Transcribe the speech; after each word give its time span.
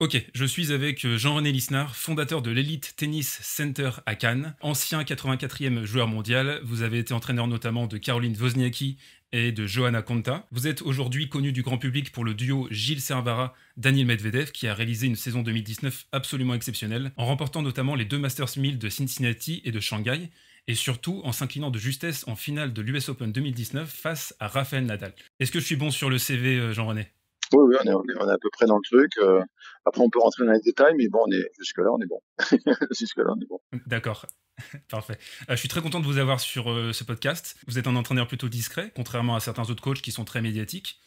Ok, 0.00 0.16
je 0.32 0.46
suis 0.46 0.72
avec 0.72 1.04
euh, 1.04 1.18
Jean-René 1.18 1.52
Lisnard, 1.52 1.94
fondateur 1.94 2.40
de 2.40 2.50
l'Elite 2.50 2.94
Tennis 2.96 3.38
Center 3.42 3.90
à 4.06 4.14
Cannes, 4.14 4.54
ancien 4.62 5.02
84e 5.02 5.84
joueur 5.84 6.08
mondial. 6.08 6.58
Vous 6.64 6.80
avez 6.80 7.00
été 7.00 7.12
entraîneur 7.12 7.46
notamment 7.46 7.86
de 7.86 7.98
Caroline 7.98 8.34
Wozniacki 8.34 8.96
et 9.32 9.52
de 9.52 9.66
Johanna 9.66 10.00
Konta. 10.00 10.46
Vous 10.52 10.66
êtes 10.66 10.80
aujourd'hui 10.80 11.28
connu 11.28 11.52
du 11.52 11.60
grand 11.60 11.76
public 11.76 12.12
pour 12.12 12.24
le 12.24 12.32
duo 12.32 12.66
Gilles 12.70 13.02
Servara-Daniel 13.02 14.06
Medvedev 14.06 14.52
qui 14.52 14.68
a 14.68 14.72
réalisé 14.72 15.06
une 15.06 15.16
saison 15.16 15.42
2019 15.42 16.06
absolument 16.12 16.54
exceptionnelle, 16.54 17.12
en 17.18 17.26
remportant 17.26 17.60
notamment 17.60 17.94
les 17.94 18.06
deux 18.06 18.18
Masters 18.18 18.56
1000 18.56 18.78
de 18.78 18.88
Cincinnati 18.88 19.60
et 19.66 19.70
de 19.70 19.80
Shanghai, 19.80 20.30
et 20.66 20.74
surtout 20.74 21.20
en 21.24 21.32
s'inclinant 21.32 21.70
de 21.70 21.78
justesse 21.78 22.26
en 22.26 22.36
finale 22.36 22.72
de 22.72 22.80
l'US 22.80 23.10
Open 23.10 23.32
2019 23.32 23.90
face 23.90 24.34
à 24.40 24.48
Rafael 24.48 24.86
Nadal. 24.86 25.12
Est-ce 25.40 25.52
que 25.52 25.60
je 25.60 25.66
suis 25.66 25.76
bon 25.76 25.90
sur 25.90 26.08
le 26.08 26.16
CV, 26.16 26.56
euh, 26.56 26.72
Jean-René? 26.72 27.08
Oui, 27.52 27.64
oui, 27.68 27.76
on 27.80 27.86
est, 27.86 27.94
on, 27.94 28.28
est, 28.28 28.32
à 28.32 28.38
peu 28.38 28.48
près 28.50 28.66
dans 28.66 28.76
le 28.76 28.82
truc. 28.82 29.12
Euh, 29.18 29.42
après, 29.84 30.02
on 30.02 30.10
peut 30.10 30.20
rentrer 30.20 30.44
dans 30.44 30.52
les 30.52 30.60
détails, 30.60 30.94
mais 30.96 31.08
bon, 31.08 31.20
on 31.26 31.32
est, 31.32 31.50
jusque-là, 31.58 31.90
on 31.92 32.00
est 32.00 32.06
bon. 32.06 32.20
jusque-là, 32.98 33.32
on 33.36 33.40
est 33.40 33.46
bon. 33.46 33.60
D'accord. 33.86 34.26
Parfait. 34.90 35.18
Euh, 35.48 35.54
je 35.54 35.56
suis 35.56 35.68
très 35.68 35.80
content 35.80 36.00
de 36.00 36.06
vous 36.06 36.18
avoir 36.18 36.40
sur 36.40 36.66
ce 36.94 37.04
podcast. 37.04 37.56
Vous 37.66 37.78
êtes 37.78 37.86
un 37.86 37.96
entraîneur 37.96 38.28
plutôt 38.28 38.48
discret, 38.48 38.92
contrairement 38.94 39.36
à 39.36 39.40
certains 39.40 39.68
autres 39.70 39.82
coachs 39.82 40.02
qui 40.02 40.12
sont 40.12 40.24
très 40.24 40.42
médiatiques. 40.42 41.00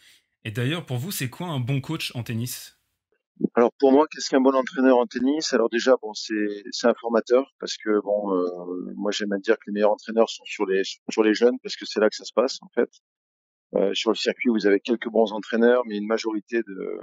Et 0.43 0.51
d'ailleurs, 0.51 0.85
pour 0.85 0.97
vous, 0.97 1.11
c'est 1.11 1.29
quoi 1.29 1.47
un 1.47 1.59
bon 1.59 1.79
coach 1.79 2.11
en 2.15 2.23
tennis? 2.23 2.77
Alors 3.55 3.71
pour 3.79 3.91
moi, 3.91 4.05
qu'est-ce 4.11 4.29
qu'un 4.29 4.41
bon 4.41 4.55
entraîneur 4.55 4.97
en 4.97 5.05
tennis? 5.05 5.53
Alors 5.53 5.69
déjà, 5.69 5.95
bon, 6.01 6.13
c'est 6.13 6.63
c'est 6.71 6.87
un 6.87 6.93
formateur 6.93 7.51
parce 7.59 7.77
que 7.77 8.01
bon, 8.01 8.33
euh, 8.33 8.93
moi 8.95 9.11
j'aime 9.11 9.31
à 9.33 9.39
dire 9.39 9.55
que 9.55 9.63
les 9.67 9.73
meilleurs 9.73 9.91
entraîneurs 9.91 10.29
sont 10.29 10.45
sur 10.45 10.65
les 10.65 10.83
sur 11.09 11.23
les 11.23 11.33
jeunes 11.33 11.57
parce 11.63 11.75
que 11.75 11.85
c'est 11.85 11.99
là 11.99 12.09
que 12.09 12.15
ça 12.15 12.25
se 12.25 12.33
passe 12.33 12.59
en 12.61 12.69
fait. 12.75 12.89
Euh, 13.75 13.93
sur 13.93 14.11
le 14.11 14.15
circuit, 14.15 14.49
vous 14.49 14.67
avez 14.67 14.79
quelques 14.79 15.09
bons 15.09 15.31
entraîneurs, 15.31 15.83
mais 15.85 15.97
une 15.97 16.07
majorité 16.07 16.61
de 16.63 16.99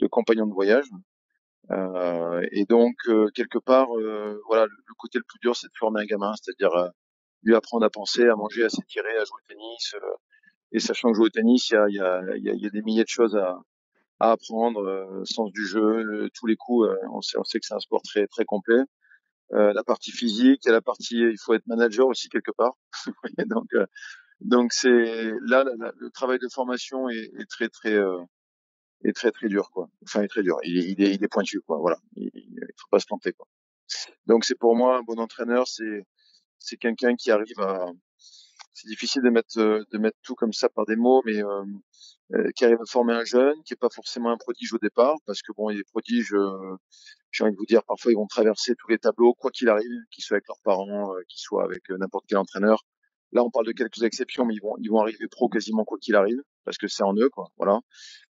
de 0.00 0.06
compagnons 0.08 0.46
de 0.46 0.52
voyage. 0.52 0.86
Euh, 1.70 2.46
et 2.50 2.64
donc 2.64 2.94
euh, 3.08 3.28
quelque 3.34 3.58
part, 3.58 3.88
euh, 3.96 4.40
voilà, 4.48 4.66
le, 4.66 4.94
côté 4.98 5.18
le 5.18 5.24
plus 5.24 5.38
dur, 5.40 5.54
c'est 5.56 5.68
de 5.68 5.76
former 5.78 6.02
un 6.02 6.06
gamin, 6.06 6.32
c'est-à-dire 6.34 6.74
euh, 6.76 6.88
lui 7.44 7.54
apprendre 7.54 7.84
à 7.86 7.90
penser, 7.90 8.26
à 8.28 8.34
manger, 8.36 8.64
à 8.64 8.68
s'étirer, 8.68 9.16
à 9.16 9.24
jouer 9.24 9.38
au 9.44 9.48
tennis. 9.48 9.94
et 10.72 10.80
sachant 10.80 11.10
que 11.10 11.16
jouer 11.16 11.26
au 11.26 11.30
tennis, 11.30 11.70
il 11.70 11.74
y 11.74 11.76
a, 11.76 11.86
il 11.88 11.94
y, 11.94 12.00
a, 12.00 12.54
il 12.54 12.62
y 12.62 12.66
a 12.66 12.70
des 12.70 12.82
milliers 12.82 13.04
de 13.04 13.08
choses 13.08 13.36
à 13.36 13.60
à 14.22 14.30
apprendre, 14.30 14.80
euh, 14.84 15.24
sens 15.24 15.50
du 15.50 15.66
jeu, 15.66 15.80
euh, 15.80 16.28
tous 16.32 16.46
les 16.46 16.54
coups. 16.54 16.86
Euh, 16.86 16.94
on, 17.12 17.20
sait, 17.22 17.38
on 17.38 17.44
sait 17.44 17.58
que 17.58 17.66
c'est 17.66 17.74
un 17.74 17.80
sport 17.80 18.02
très 18.02 18.28
très 18.28 18.44
complet. 18.44 18.78
la 19.50 19.84
partie 19.84 20.12
physique, 20.12 20.66
et 20.66 20.70
la 20.70 20.80
partie, 20.80 21.18
il 21.18 21.38
faut 21.44 21.54
être 21.54 21.66
manager 21.66 22.06
aussi 22.06 22.28
quelque 22.28 22.52
part. 22.52 22.74
donc 23.46 23.68
donc 24.44 24.72
c'est 24.72 25.32
là, 25.46 25.64
le 25.96 26.10
travail 26.10 26.38
de 26.38 26.48
formation 26.48 27.08
est, 27.08 27.30
est 27.38 27.48
très 27.48 27.68
très 27.68 27.96
est 29.04 29.12
très 29.14 29.30
très 29.32 29.48
dur 29.48 29.70
quoi. 29.72 29.88
Enfin, 30.04 30.22
est 30.22 30.28
très 30.28 30.42
dur. 30.42 30.56
Il, 30.64 30.76
il, 30.76 31.02
est, 31.02 31.14
il 31.14 31.24
est 31.24 31.28
pointu 31.28 31.60
quoi. 31.60 31.78
Voilà. 31.78 31.98
Il, 32.16 32.30
il 32.34 32.60
faut 32.76 32.88
pas 32.90 33.00
se 33.00 33.06
planter 33.06 33.32
quoi. 33.32 33.46
Donc 34.26 34.44
c'est 34.44 34.58
pour 34.58 34.76
moi 34.76 34.98
un 34.98 35.02
bon 35.02 35.18
entraîneur, 35.18 35.66
c'est 35.68 36.06
c'est 36.58 36.76
quelqu'un 36.76 37.16
qui 37.16 37.30
arrive 37.30 37.60
à 37.60 37.86
c'est 38.74 38.88
difficile 38.88 39.22
de 39.22 39.30
mettre 39.30 39.58
de 39.58 39.98
mettre 39.98 40.18
tout 40.22 40.34
comme 40.34 40.52
ça 40.52 40.68
par 40.68 40.86
des 40.86 40.96
mots, 40.96 41.22
mais 41.26 41.42
euh, 41.42 41.64
euh, 42.34 42.50
qui 42.56 42.64
arrive 42.64 42.80
à 42.80 42.86
former 42.86 43.14
un 43.14 43.24
jeune, 43.24 43.62
qui 43.64 43.74
est 43.74 43.76
pas 43.76 43.90
forcément 43.90 44.30
un 44.30 44.36
prodige 44.36 44.72
au 44.72 44.78
départ, 44.78 45.16
parce 45.26 45.42
que 45.42 45.52
bon, 45.52 45.68
les 45.68 45.84
prodiges, 45.84 46.32
euh, 46.34 46.76
j'ai 47.30 47.44
envie 47.44 47.52
de 47.52 47.58
vous 47.58 47.66
dire, 47.66 47.82
parfois 47.84 48.12
ils 48.12 48.16
vont 48.16 48.26
traverser 48.26 48.74
tous 48.78 48.88
les 48.88 48.98
tableaux, 48.98 49.34
quoi 49.34 49.50
qu'il 49.50 49.68
arrive, 49.68 49.90
qu'ils 50.10 50.24
soient 50.24 50.36
avec 50.36 50.48
leurs 50.48 50.60
parents, 50.64 51.12
qu'ils 51.28 51.40
soient 51.40 51.64
avec 51.64 51.82
n'importe 51.90 52.24
quel 52.28 52.38
entraîneur. 52.38 52.84
Là, 53.32 53.42
on 53.42 53.50
parle 53.50 53.66
de 53.66 53.72
quelques 53.72 54.02
exceptions, 54.02 54.44
mais 54.44 54.54
ils 54.54 54.60
vont 54.60 54.76
ils 54.78 54.90
vont 54.90 55.00
arriver 55.00 55.26
pro 55.30 55.48
quasiment 55.48 55.84
quoi 55.84 55.98
qu'il 55.98 56.14
arrive, 56.14 56.40
parce 56.64 56.78
que 56.78 56.86
c'est 56.86 57.02
en 57.02 57.14
eux, 57.14 57.30
quoi. 57.30 57.48
Voilà. 57.56 57.80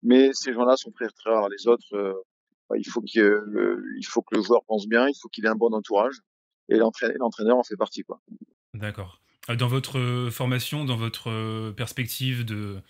Mais 0.04 0.32
ces 0.34 0.54
gens-là 0.54 0.78
sont 0.78 0.92
très 0.92 1.08
très 1.10 1.32
rares. 1.32 1.50
Les 1.50 1.68
autres, 1.68 2.24
bah, 2.70 2.78
il 2.78 2.88
faut 2.88 3.02
que 3.02 4.36
le 4.36 4.42
joueur 4.42 4.64
pense 4.66 4.88
bien, 4.88 5.08
il 5.08 5.16
faut 5.20 5.28
qu'il 5.28 5.46
ait 5.46 5.50
un 5.50 5.56
bon 5.56 5.74
entourage, 5.74 6.18
et 6.70 6.78
l'entraîneur 6.78 7.58
en 7.58 7.64
fait 7.64 7.76
partie, 7.76 8.04
quoi. 8.04 8.22
D'accord. 8.74 9.22
Euh, 9.50 9.56
dans 9.56 9.68
votre 9.68 9.98
euh, 9.98 10.30
formation, 10.30 10.86
dans 10.86 10.96
votre 10.96 11.30
euh, 11.30 11.72
perspective 11.72 12.46
de 12.46 12.82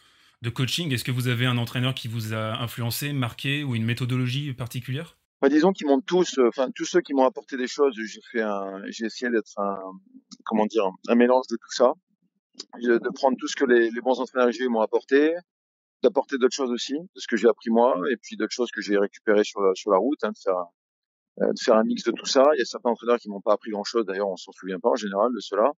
coaching, 0.53 0.91
est-ce 0.91 1.03
que 1.03 1.11
vous 1.11 1.27
avez 1.27 1.45
un 1.45 1.57
entraîneur 1.57 1.93
qui 1.93 2.07
vous 2.07 2.33
a 2.33 2.61
influencé, 2.61 3.13
marqué 3.13 3.63
ou 3.63 3.75
une 3.75 3.85
méthodologie 3.85 4.53
particulière? 4.53 5.17
Bah, 5.41 5.49
disons 5.49 5.71
qu'ils 5.71 5.87
m'ont 5.87 6.01
tous, 6.01 6.39
enfin 6.47 6.69
tous 6.75 6.85
ceux 6.85 7.01
qui 7.01 7.13
m'ont 7.13 7.25
apporté 7.25 7.57
des 7.57 7.67
choses, 7.67 7.95
j'ai 7.95 8.21
fait 8.31 8.41
un, 8.41 8.83
j'ai 8.89 9.05
essayé 9.05 9.31
d'être 9.31 9.57
un, 9.57 9.77
comment 10.45 10.65
dire, 10.65 10.87
un 11.07 11.15
mélange 11.15 11.47
de 11.49 11.55
tout 11.55 11.71
ça, 11.71 11.93
de 12.81 13.09
prendre 13.13 13.37
tout 13.39 13.47
ce 13.47 13.55
que 13.55 13.65
les, 13.65 13.89
bons 14.01 14.19
entraîneurs 14.19 14.51
j'ai 14.51 14.67
m'ont 14.67 14.81
apporté, 14.81 15.33
d'apporter 16.03 16.37
d'autres 16.37 16.55
choses 16.55 16.71
aussi, 16.71 16.93
de 16.93 17.19
ce 17.19 17.27
que 17.27 17.37
j'ai 17.37 17.47
appris 17.47 17.69
moi, 17.69 17.95
et 18.11 18.17
puis 18.17 18.37
d'autres 18.37 18.53
choses 18.53 18.71
que 18.71 18.81
j'ai 18.81 18.97
récupérées 18.97 19.43
sur 19.43 19.61
la, 19.61 19.73
sur 19.75 19.91
la 19.91 19.97
route, 19.97 20.23
hein, 20.23 20.31
de 20.31 20.37
faire, 20.37 20.65
de 21.39 21.59
faire 21.63 21.75
un 21.75 21.83
mix 21.83 22.03
de 22.03 22.11
tout 22.11 22.25
ça. 22.25 22.43
Il 22.55 22.59
y 22.59 22.61
a 22.61 22.65
certains 22.65 22.89
entraîneurs 22.89 23.17
qui 23.17 23.29
m'ont 23.29 23.41
pas 23.41 23.53
appris 23.53 23.71
grand 23.71 23.83
chose, 23.83 24.05
d'ailleurs 24.05 24.29
on 24.29 24.37
s'en 24.37 24.51
souvient 24.51 24.79
pas 24.79 24.89
en 24.89 24.95
général 24.95 25.31
de 25.33 25.39
cela. 25.39 25.71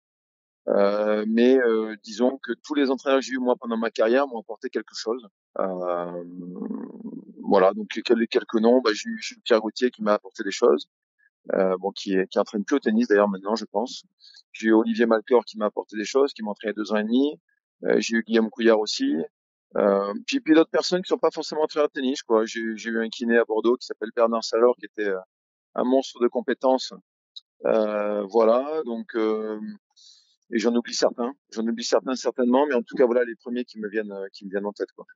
Euh, 0.69 1.25
mais 1.28 1.59
euh, 1.59 1.97
disons 2.05 2.39
que 2.43 2.53
tous 2.65 2.75
les 2.75 2.91
entraîneurs 2.91 3.19
que 3.19 3.27
j'ai 3.27 3.33
eu 3.33 3.39
moi 3.39 3.56
pendant 3.59 3.77
ma 3.77 3.91
carrière 3.91 4.28
m'ont 4.28 4.41
apporté 4.41 4.69
quelque 4.71 4.95
chose. 4.95 5.27
Euh, 5.59 6.25
voilà, 7.42 7.72
donc 7.75 7.88
quelques 7.88 8.54
noms, 8.54 8.80
bah, 8.80 8.91
j'ai 8.94 9.08
eu 9.08 9.20
Pierre 9.44 9.60
Gauthier 9.60 9.91
qui 9.91 10.03
m'a 10.03 10.14
apporté 10.14 10.42
des 10.44 10.50
choses, 10.50 10.88
euh, 11.54 11.76
bon 11.78 11.91
qui, 11.91 12.16
qui 12.30 12.38
entraîne 12.38 12.64
plus 12.64 12.76
au 12.76 12.78
tennis 12.80 13.08
d'ailleurs 13.08 13.28
maintenant 13.28 13.56
je 13.56 13.64
pense. 13.64 14.04
J'ai 14.53 14.69
eu 14.69 14.72
Olivier 14.72 15.06
Malcor 15.06 15.44
qui 15.44 15.58
m'a 15.58 15.66
apporté 15.66 15.97
des 15.97 16.04
choses, 16.04 16.32
qui 16.32 16.42
m'a 16.42 16.50
entraîné 16.50 16.75
deux 16.75 16.92
ans 16.92 16.98
et 16.98 17.04
demi. 17.04 17.41
Euh, 17.84 17.97
j'ai 17.98 18.16
eu 18.16 18.22
Guillaume 18.22 18.50
Couillard 18.50 18.80
aussi. 18.80 19.16
Euh, 19.76 20.12
puis 20.26 20.41
puis 20.41 20.54
d'autres 20.54 20.70
personnes 20.70 21.03
qui 21.03 21.08
sont 21.08 21.19
pas 21.19 21.30
forcément 21.30 21.62
entraîneurs 21.62 21.88
de 21.88 21.92
tennis 21.92 22.22
quoi. 22.22 22.44
J'ai 22.47 22.60
eu 22.60 23.00
un 23.00 23.08
kiné 23.08 23.38
à 23.38 23.44
Bordeaux 23.44 23.76
qui 23.76 23.86
s'appelle 23.86 24.10
Bernard 24.14 24.44
Salor 24.44 24.76
qui 24.76 24.86
était 24.86 25.12
un 25.74 25.84
monstre 25.84 26.20
de 26.20 26.28
compétences. 26.28 26.92
voilà, 27.64 28.82
donc 28.84 29.16
et 30.53 30.59
j'en 30.59 30.74
oublie 30.74 30.94
certains. 30.94 31.32
J'en 31.50 31.66
oublie 31.66 31.84
certains 31.84 32.14
certainement, 32.14 32.66
mais 32.66 32.74
en 32.74 32.82
tout 32.82 32.94
cas 32.94 33.06
voilà 33.06 33.24
les 33.24 33.34
premiers 33.36 33.64
qui 33.64 33.78
me 33.80 33.88
viennent 33.88 34.12
euh, 34.12 34.28
qui 34.32 34.44
me 34.44 34.50
viennent 34.50 34.66
en 34.66 34.72
tête 34.72 34.92
quoi. 34.94 35.06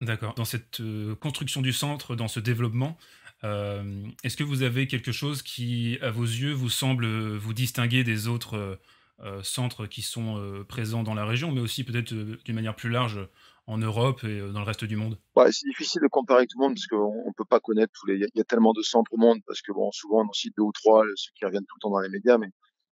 D'accord. 0.00 0.34
Dans 0.34 0.44
cette 0.44 0.80
euh, 0.80 1.14
construction 1.14 1.62
du 1.62 1.72
centre, 1.72 2.16
dans 2.16 2.28
ce 2.28 2.40
développement, 2.40 2.98
euh, 3.44 4.06
est-ce 4.24 4.36
que 4.36 4.44
vous 4.44 4.62
avez 4.62 4.86
quelque 4.86 5.12
chose 5.12 5.42
qui, 5.42 5.98
à 6.02 6.10
vos 6.10 6.24
yeux, 6.24 6.52
vous 6.52 6.70
semble 6.70 7.06
vous 7.36 7.54
distinguer 7.54 8.04
des 8.04 8.28
autres 8.28 8.78
euh, 9.20 9.42
centres 9.42 9.86
qui 9.86 10.02
sont 10.02 10.38
euh, 10.38 10.64
présents 10.64 11.02
dans 11.02 11.14
la 11.14 11.24
région, 11.24 11.50
mais 11.50 11.60
aussi 11.60 11.84
peut-être 11.84 12.12
d'une 12.12 12.54
manière 12.54 12.76
plus 12.76 12.90
large 12.90 13.26
en 13.66 13.78
Europe 13.78 14.22
et 14.24 14.40
dans 14.40 14.60
le 14.60 14.66
reste 14.66 14.84
du 14.84 14.96
monde? 14.96 15.18
C'est 15.50 15.66
difficile 15.68 16.02
de 16.02 16.08
comparer 16.08 16.46
tout 16.46 16.58
le 16.58 16.66
monde 16.66 16.74
parce 16.74 16.86
qu'on 16.86 17.26
ne 17.26 17.32
peut 17.32 17.44
pas 17.44 17.60
connaître 17.60 17.92
tous 17.98 18.06
les. 18.06 18.16
Il 18.16 18.30
y, 18.34 18.40
a 18.40 18.44
tellement 18.44 18.72
de 18.72 18.82
centres 18.82 19.12
au 19.12 19.16
monde 19.16 19.40
parce 19.46 19.62
que 19.62 19.72
bon, 19.72 19.90
souvent 19.92 20.22
on 20.22 20.28
en 20.28 20.32
cite 20.32 20.54
deux 20.56 20.62
ou 20.62 20.72
trois, 20.72 21.04
ceux 21.16 21.30
qui 21.34 21.44
reviennent 21.44 21.66
tout 21.66 21.76
le 21.76 21.80
temps 21.80 21.90
dans 21.90 22.00
les 22.00 22.10
médias, 22.10 22.38
mais 22.38 22.48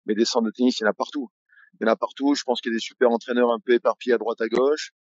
mais 0.06 0.14
des 0.14 0.24
centres 0.24 0.46
de 0.46 0.50
tennis, 0.50 0.80
il 0.80 0.84
y 0.84 0.86
en 0.86 0.90
a 0.90 0.94
partout 0.94 1.30
il 1.80 1.86
y 1.86 1.88
en 1.88 1.92
a 1.92 1.96
partout. 1.96 2.34
Je 2.34 2.42
pense 2.44 2.60
qu'il 2.60 2.72
y 2.72 2.74
a 2.74 2.76
des 2.76 2.80
super 2.80 3.10
entraîneurs 3.10 3.50
un 3.50 3.58
peu 3.58 3.72
éparpillés 3.72 4.14
à 4.14 4.18
droite 4.18 4.40
à 4.40 4.48
gauche. 4.48 4.92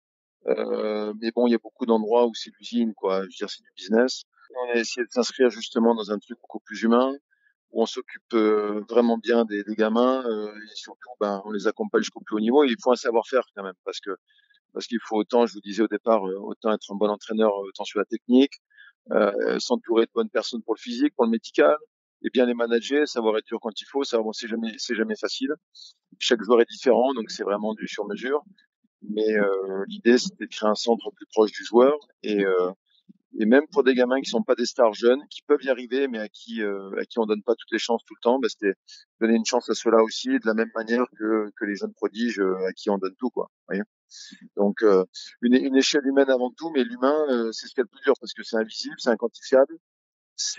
Euh, 0.49 1.13
mais 1.21 1.31
bon, 1.31 1.47
il 1.47 1.53
y 1.53 1.55
a 1.55 1.59
beaucoup 1.59 1.87
d'endroits 1.87 2.27
où 2.27 2.35
c'est 2.35 2.51
l'usine, 2.59 2.95
quoi. 2.95 3.21
Je 3.21 3.25
veux 3.25 3.29
dire, 3.39 3.51
c'est 3.51 3.63
du 3.63 3.71
business. 3.77 4.25
On 4.55 4.71
a 4.73 4.77
essayé 4.77 5.05
de 5.05 5.11
s'inscrire 5.11 5.51
justement 5.51 5.95
dans 5.95 6.11
un 6.11 6.19
truc 6.19 6.39
beaucoup 6.41 6.61
plus 6.61 6.83
humain, 6.83 7.13
où 7.71 7.83
on 7.83 7.87
s'occupe 7.87 8.35
euh, 8.35 8.83
vraiment 8.89 9.19
bien 9.19 9.45
des, 9.45 9.63
des 9.65 9.75
gamins, 9.75 10.25
euh, 10.27 10.55
et 10.55 10.75
surtout, 10.75 11.11
ben, 11.21 11.43
on 11.45 11.51
les 11.53 11.67
accompagne 11.67 12.03
jusqu'au 12.03 12.21
plus 12.21 12.37
haut 12.37 12.41
niveau. 12.41 12.65
il 12.65 12.77
faut 12.83 12.93
un 12.93 12.97
savoir-faire 12.97 13.43
quand 13.57 13.63
même, 13.63 13.75
parce 13.85 14.01
que 14.01 14.11
parce 14.75 14.87
qu'il 14.87 15.01
faut 15.05 15.17
autant, 15.17 15.45
je 15.47 15.53
vous 15.53 15.61
disais 15.61 15.83
au 15.83 15.89
départ, 15.89 16.27
euh, 16.27 16.39
autant 16.39 16.73
être 16.73 16.91
un 16.91 16.97
bon 16.97 17.09
entraîneur, 17.11 17.55
autant 17.55 17.85
sur 17.85 17.99
la 17.99 18.07
technique, 18.07 18.55
s'entourer 19.59 20.07
de 20.07 20.11
bonnes 20.15 20.31
personnes 20.31 20.63
pour 20.63 20.75
le 20.75 20.81
physique, 20.81 21.15
pour 21.15 21.25
le 21.25 21.31
médical, 21.31 21.77
et 22.25 22.31
bien 22.31 22.47
les 22.47 22.55
manager, 22.55 23.07
savoir 23.07 23.37
être 23.37 23.47
dur 23.47 23.59
quand 23.61 23.79
il 23.81 23.85
faut, 23.91 24.05
savoir 24.05 24.27
bon, 24.27 24.33
c'est 24.33 24.49
jamais 24.49 24.73
c'est 24.79 24.95
jamais 24.95 25.17
facile. 25.17 25.53
Chaque 26.19 26.43
joueur 26.43 26.61
est 26.61 26.71
différent, 26.71 27.13
donc 27.15 27.31
c'est 27.31 27.43
vraiment 27.43 27.75
du 27.75 27.89
sur 27.89 28.07
mesure. 28.07 28.43
Mais 29.11 29.37
euh, 29.37 29.85
l'idée 29.89 30.19
c'était 30.19 30.47
de 30.47 30.51
créer 30.51 30.69
un 30.69 30.75
centre 30.75 31.11
plus 31.11 31.27
proche 31.27 31.53
du 31.53 31.65
joueur 31.65 31.95
et 32.23 32.45
euh, 32.45 32.71
et 33.39 33.47
même 33.47 33.67
pour 33.73 33.83
des 33.83 33.95
gamins 33.95 34.21
qui 34.21 34.29
sont 34.31 34.43
pas 34.43 34.55
des 34.55 34.67
stars 34.67 34.93
jeunes, 34.93 35.23
qui 35.31 35.41
peuvent 35.43 35.63
y 35.63 35.71
arriver, 35.71 36.07
mais 36.07 36.19
à 36.19 36.29
qui 36.29 36.63
euh, 36.63 36.91
à 37.01 37.05
qui 37.05 37.19
on 37.19 37.27
donne 37.27 37.43
pas 37.43 37.55
toutes 37.55 37.73
les 37.73 37.79
chances 37.79 38.03
tout 38.05 38.15
le 38.15 38.23
temps, 38.23 38.39
bah, 38.39 38.49
c'était 38.49 38.75
donner 39.21 39.35
une 39.35 39.47
chance 39.47 39.71
à 39.71 39.75
ceux-là 39.75 40.03
aussi, 40.03 40.29
de 40.29 40.47
la 40.47 40.55
même 40.55 40.71
manière 40.75 41.07
que 41.19 41.51
que 41.57 41.65
les 41.65 41.77
jeunes 41.77 41.95
prodiges 41.95 42.41
euh, 42.41 42.67
à 42.69 42.73
qui 42.73 42.91
on 42.91 42.99
donne 42.99 43.15
tout 43.19 43.31
quoi. 43.31 43.51
Voyez 43.69 43.83
Donc 44.57 44.83
euh, 44.83 45.05
une, 45.43 45.55
une 45.55 45.77
échelle 45.77 46.07
humaine 46.07 46.31
avant 46.31 46.51
tout, 46.51 46.71
mais 46.75 46.85
l'humain 46.85 47.17
euh, 47.31 47.53
c'est 47.53 47.67
ce 47.69 47.75
qui 47.75 47.81
est 47.81 47.85
le 47.85 47.89
plus 47.89 48.03
dur 48.03 48.15
parce 48.21 48.35
que 48.35 48.43
c'est 48.43 48.57
invisible, 48.57 48.95
c'est 48.99 49.11
inquantifiable 49.11 49.75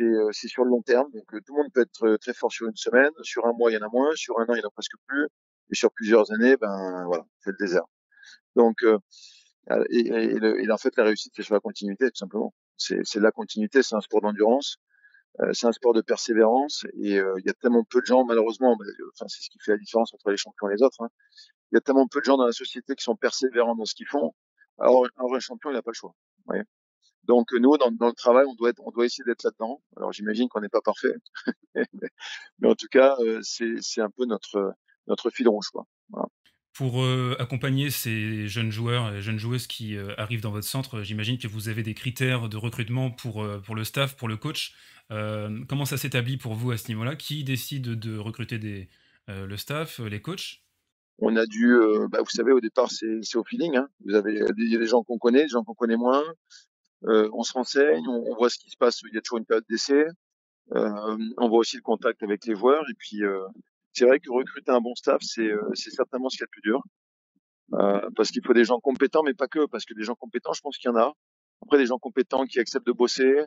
euh, 0.02 0.30
c'est 0.32 0.48
sur 0.48 0.64
le 0.64 0.70
long 0.70 0.82
terme. 0.82 1.12
Donc 1.12 1.26
tout 1.30 1.56
le 1.56 1.64
monde 1.64 1.72
peut 1.74 1.82
être 1.82 2.18
très 2.18 2.34
fort 2.34 2.52
sur 2.52 2.68
une 2.68 2.76
semaine, 2.76 3.12
sur 3.22 3.46
un 3.46 3.54
mois 3.54 3.72
il 3.72 3.76
y 3.76 3.78
en 3.78 3.86
a 3.86 3.90
moins, 3.90 4.10
sur 4.16 4.40
un 4.40 4.46
an 4.46 4.56
il 4.56 4.62
y 4.62 4.64
en 4.64 4.68
a 4.68 4.72
presque 4.72 4.94
plus, 5.08 5.28
et 5.72 5.76
sur 5.76 5.92
plusieurs 5.92 6.32
années, 6.32 6.58
ben 6.58 7.06
voilà, 7.08 7.26
c'est 7.40 7.52
le 7.52 7.58
désert. 7.60 7.84
Donc 8.56 8.84
et, 8.84 10.00
et, 10.00 10.38
et, 10.38 10.72
en 10.72 10.78
fait 10.78 10.96
la 10.98 11.04
réussite 11.04 11.34
c'est 11.36 11.44
sur 11.44 11.54
la 11.54 11.60
continuité 11.60 12.10
tout 12.10 12.18
simplement. 12.18 12.54
C'est 12.78 13.16
la 13.16 13.32
continuité, 13.32 13.82
c'est 13.82 13.96
un 13.96 14.02
sport 14.02 14.22
d'endurance, 14.22 14.78
c'est 15.54 15.68
un 15.68 15.72
sport 15.72 15.94
de 15.94 16.02
persévérance, 16.02 16.86
et 16.94 17.16
il 17.16 17.44
y 17.46 17.50
a 17.50 17.54
tellement 17.54 17.84
peu 17.84 18.02
de 18.02 18.06
gens 18.06 18.26
malheureusement, 18.26 18.76
enfin 19.14 19.26
c'est 19.28 19.42
ce 19.42 19.50
qui 19.50 19.60
fait 19.60 19.72
la 19.72 19.78
différence 19.78 20.14
entre 20.14 20.32
les 20.32 20.38
champions 20.38 20.70
et 20.70 20.76
les 20.76 20.84
autres. 20.84 21.02
Hein. 21.02 21.10
Il 21.72 21.76
y 21.76 21.78
a 21.78 21.82
tellement 21.82 22.08
peu 22.08 22.20
de 22.20 22.26
gens 22.26 22.38
dans 22.38 22.46
la 22.46 22.52
société 22.52 22.94
qui 22.96 23.04
sont 23.04 23.16
persévérants 23.16 23.76
dans 23.76 23.86
ce 23.86 23.96
qu'ils 23.96 24.08
font. 24.08 24.34
Alors, 24.80 25.08
un 25.18 25.40
champion 25.40 25.72
il 25.72 25.74
n'a 25.74 25.82
pas 25.82 25.92
le 25.92 25.96
choix. 25.96 26.14
Voyez 26.46 26.64
Donc 27.24 27.52
nous, 27.54 27.78
dans, 27.78 27.92
dans, 27.92 28.08
le 28.08 28.14
travail, 28.14 28.46
on 28.48 28.54
doit, 28.54 28.70
être, 28.70 28.82
on 28.86 28.92
doit 28.92 29.06
essayer 29.06 29.24
d'être 29.26 29.44
là-dedans. 29.44 29.82
Alors 29.98 30.12
j'imagine 30.12 30.50
qu'on 30.50 30.62
n'est 30.62 30.70
pas 30.70 30.82
parfait, 30.82 31.14
mais 32.60 32.70
en 32.70 32.76
tout 32.76 32.88
cas, 32.92 33.16
euh, 33.20 33.40
c'est 33.42 34.02
un 34.02 34.10
peu 34.10 34.26
notre 34.26 34.74
notre 35.08 35.30
fil 35.30 35.48
rouge. 35.48 35.70
Quoi. 35.72 35.86
Voilà. 36.10 36.28
Pour 36.74 37.04
euh, 37.04 37.36
accompagner 37.38 37.92
ces 37.92 38.48
jeunes 38.48 38.72
joueurs 38.72 39.14
et 39.14 39.22
jeunes 39.22 39.38
joueuses 39.38 39.68
qui 39.68 39.96
euh, 39.96 40.16
arrivent 40.18 40.42
dans 40.42 40.50
votre 40.50 40.66
centre, 40.66 41.04
j'imagine 41.04 41.38
que 41.38 41.48
vous 41.48 41.70
avez 41.70 41.84
des 41.84 41.94
critères 41.94 42.50
de 42.50 42.58
recrutement 42.58 43.12
pour, 43.12 43.44
euh, 43.44 43.60
pour 43.60 43.76
le 43.76 43.84
staff, 43.84 44.16
pour 44.16 44.28
le 44.28 44.38
coach. 44.38 44.74
comment 45.10 45.86
ça 45.86 45.98
s'établit 45.98 46.38
pour 46.38 46.56
vous 46.56 46.72
à 46.72 46.78
ce 46.78 46.88
niveau-là? 46.88 47.16
Qui 47.16 47.44
décide 47.44 47.84
de 47.84 48.18
recruter 48.18 48.90
le 49.28 49.58
staff, 49.58 50.00
les 50.00 50.20
coachs? 50.20 50.64
On 51.20 51.36
a 51.36 51.46
dû, 51.46 51.78
bah, 52.10 52.20
vous 52.22 52.30
savez, 52.30 52.52
au 52.52 52.60
départ, 52.60 52.90
c'est 52.90 53.38
au 53.38 53.44
feeling. 53.44 53.76
Hein. 53.76 53.88
Vous 54.04 54.16
avez 54.16 54.40
des, 54.58 54.88
gens 54.88 55.04
qu'on 55.04 55.20
connaît, 55.20 55.44
des 55.44 55.50
gens 55.50 55.64
qu'on 55.64 55.76
connaît 55.76 55.98
moins. 55.98 56.24
on 57.04 57.44
se 57.44 57.54
renseigne, 57.54 58.08
on, 58.08 58.32
on, 58.32 58.36
voit 58.36 58.50
ce 58.50 58.58
qui 58.58 58.72
se 58.72 58.78
passe. 58.78 59.02
Il 59.04 59.14
y 59.14 59.18
a 59.20 59.22
toujours 59.22 59.38
une 59.38 59.46
période 59.46 59.66
d'essai. 59.70 60.06
on 60.72 61.48
voit 61.48 61.60
aussi 61.60 61.76
le 61.76 61.84
contact 61.84 62.24
avec 62.24 62.48
les 62.48 62.56
joueurs. 62.56 62.86
Et 62.90 62.96
puis, 62.98 63.22
c'est 63.94 64.06
vrai 64.06 64.20
que 64.20 64.30
recruter 64.32 64.72
un 64.72 64.82
bon 64.82 64.96
staff, 64.96 65.22
c'est 65.22 65.42
euh, 65.48 65.74
certainement 65.76 66.30
ce 66.30 66.38
qu'il 66.38 66.44
y 66.44 66.46
a 66.46 66.48
de 66.48 66.52
plus 66.52 66.62
dur. 66.62 66.82
Euh, 67.74 68.10
parce 68.16 68.30
qu'il 68.30 68.44
faut 68.46 68.54
des 68.54 68.66
gens 68.66 68.80
compétents, 68.80 69.24
mais 69.24 69.34
pas 69.34 69.48
que, 69.48 69.66
parce 69.66 69.86
que 69.86 69.94
des 69.94 70.04
gens 70.04 70.16
compétents, 70.16 70.54
je 70.54 70.62
pense 70.62 70.78
qu'il 70.78 70.90
y 70.90 70.94
en 70.94 70.98
a. 70.98 71.14
Après, 71.62 71.78
des 71.78 71.86
gens 71.86 71.98
compétents 71.98 72.46
qui 72.46 72.60
acceptent 72.60 72.86
de 72.86 72.92
bosser, 72.92 73.46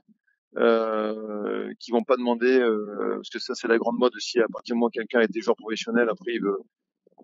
euh, 0.56 1.72
qui 1.78 1.90
vont 1.90 2.02
pas 2.02 2.16
demander, 2.16 2.58
euh, 2.58 3.16
parce 3.16 3.28
que 3.28 3.38
ça 3.38 3.54
c'est 3.54 3.68
la 3.68 3.78
grande 3.78 3.98
mode 3.98 4.14
aussi, 4.16 4.40
à 4.40 4.46
partir 4.48 4.74
du 4.74 4.78
moment 4.78 4.86
où 4.86 4.90
quelqu'un 4.90 5.20
est 5.20 5.30
déjà 5.30 5.52
professionnel, 5.54 6.08
après 6.08 6.32
il 6.32 6.42
veut, 6.42 6.58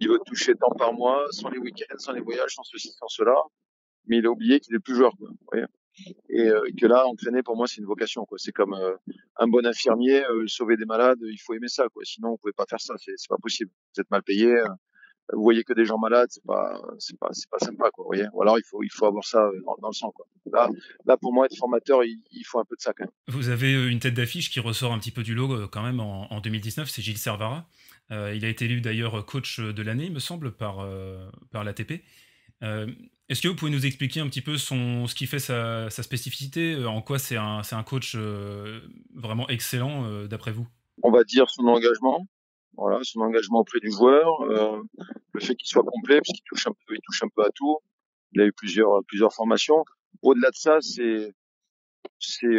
il 0.01 0.09
veut 0.09 0.21
toucher 0.27 0.55
tant 0.55 0.71
par 0.77 0.93
mois, 0.93 1.25
sans 1.31 1.49
les 1.49 1.59
week-ends, 1.59 1.99
sans 1.99 2.13
les 2.13 2.21
voyages, 2.21 2.55
sans 2.55 2.63
ceci, 2.63 2.91
sans 2.91 3.09
cela, 3.09 3.35
mais 4.07 4.19
il 4.19 4.27
a 4.27 4.31
oublié 4.31 4.61
qu'il 4.61 4.75
est 4.75 4.81
plus 4.81 4.95
joueur. 4.95 5.13
Quoi, 5.17 5.29
vous 5.31 5.67
et, 6.29 6.41
euh, 6.41 6.61
que 6.79 6.87
là 6.87 7.07
entraîner 7.07 7.43
pour 7.43 7.57
moi 7.57 7.67
c'est 7.67 7.79
une 7.79 7.87
vocation 7.87 8.25
quoi. 8.25 8.39
C'est 8.39 8.53
comme 8.53 8.75
euh, 8.75 8.95
un 9.37 9.47
bon 9.47 9.67
infirmier 9.67 10.25
euh, 10.25 10.45
sauver 10.47 10.77
des 10.77 10.85
malades 10.85 11.19
il 11.23 11.39
faut 11.39 11.55
aimer 11.55 11.69
ça 11.69 11.87
quoi. 11.93 12.03
Sinon 12.05 12.31
vous 12.31 12.37
pouvez 12.39 12.53
pas 12.53 12.67
faire 12.69 12.81
ça. 12.81 12.95
C'est 12.99 13.15
pas 13.29 13.37
possible. 13.41 13.71
Vous 13.95 14.01
êtes 14.01 14.11
mal 14.11 14.23
payé 14.23 14.55
vous 15.33 15.43
voyez 15.43 15.63
que 15.63 15.73
des 15.73 15.85
gens 15.85 15.99
malades 15.99 16.27
c'est 16.31 16.45
pas 16.45 16.83
c'est 16.99 17.19
pas 17.19 17.29
c'est 17.31 17.49
pas 17.49 17.59
sympa 17.59 17.91
quoi 17.93 18.05
ou 18.07 18.43
alors 18.43 18.59
il 18.59 18.65
faut 18.69 18.83
il 18.83 18.91
faut 18.91 19.07
avoir 19.07 19.25
ça 19.25 19.49
dans, 19.81 19.89
le 19.89 19.95
sang 19.95 20.11
quoi. 20.11 20.27
Là 20.53 20.69
là 21.07 21.17
pour 21.17 21.33
moi 21.33 21.47
être 21.47 21.57
formateur 21.57 22.03
il, 22.05 22.43
faut 22.45 22.59
un 22.59 22.65
peu 22.65 22.75
de 22.75 22.83
ça 22.83 22.93
quand 22.93 23.05
même. 23.05 23.13
Vous 23.29 23.49
avez 23.49 23.73
une 23.89 24.01
tête 24.01 24.15
d'affiche 24.15 24.51
qui 24.51 24.59
ressort 24.59 24.93
un 24.93 24.99
petit 24.99 25.13
peu 25.13 25.23
du 25.23 25.35
lot 25.35 25.69
quand 25.69 25.83
même 25.83 26.01
en, 26.01 26.31
en 26.31 26.41
2019 26.41 26.91
c'est 26.91 27.03
Gilles 27.03 27.19
Servara 27.19 27.67
il 28.11 28.45
a 28.45 28.49
été 28.49 28.65
élu 28.65 28.81
d'ailleurs 28.81 29.25
coach 29.25 29.61
de 29.61 29.83
l'année 29.83 30.07
il 30.07 30.13
me 30.13 30.19
semble 30.19 30.51
par 30.53 30.87
par 31.53 31.63
l'ATP 31.63 32.03
est-ce 32.63 33.41
que 33.41 33.49
vous 33.49 33.57
pouvez 33.57 33.71
nous 33.71 33.87
expliquer 33.87 34.21
un 34.21 34.29
petit 34.29 34.43
peu 34.43 34.59
ce 34.59 35.15
qui 35.15 35.27
fait 35.27 35.39
sa, 35.39 35.89
spécificité 35.91 36.75
euh, 36.75 36.89
En 36.89 37.03
quoi 37.03 37.19
c'est 37.19 37.37
un, 37.37 37.83
coach 37.85 38.15
euh, 38.15 38.81
vraiment 39.15 39.49
excellent 39.49 40.27
d'après 40.27 40.53
vous? 40.53 40.67
On 41.03 41.11
va 41.11 41.25
dire 41.25 41.49
son 41.49 41.67
engagement, 41.67 42.27
voilà, 42.77 42.99
son 43.03 43.21
engagement 43.21 43.61
auprès 43.61 43.81
du 43.81 43.91
joueur, 43.91 44.29
le 44.45 45.41
fait 45.41 45.55
qu'il 45.55 45.67
soit 45.67 45.83
complet, 45.83 46.21
puisqu'il 46.21 46.45
touche 46.45 46.67
un 46.67 46.73
peu, 46.87 46.95
il 46.95 47.01
touche 47.05 47.23
un 47.23 47.29
peu 47.35 47.43
à 47.43 47.51
tout. 47.55 47.79
Il 48.33 48.41
a 48.41 48.47
eu 48.47 48.53
plusieurs, 48.53 49.33
formations. 49.35 49.85
Au-delà 50.21 50.51
de 50.51 50.57
ça, 50.57 50.79
c'est 50.81 51.33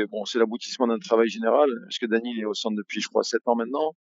bon, 0.09 0.25
c'est 0.25 0.39
l'aboutissement 0.39 0.87
d'un 0.87 0.99
travail 0.99 1.29
général. 1.29 1.69
Parce 1.83 1.99
que 1.99 2.05
Daniel 2.05 2.39
est 2.39 2.45
au 2.45 2.53
centre 2.53 2.75
depuis, 2.75 2.99
je 2.99 3.07
crois, 3.07 3.23
sept 3.23 3.41
ans 3.45 3.55
maintenant, 3.55 3.95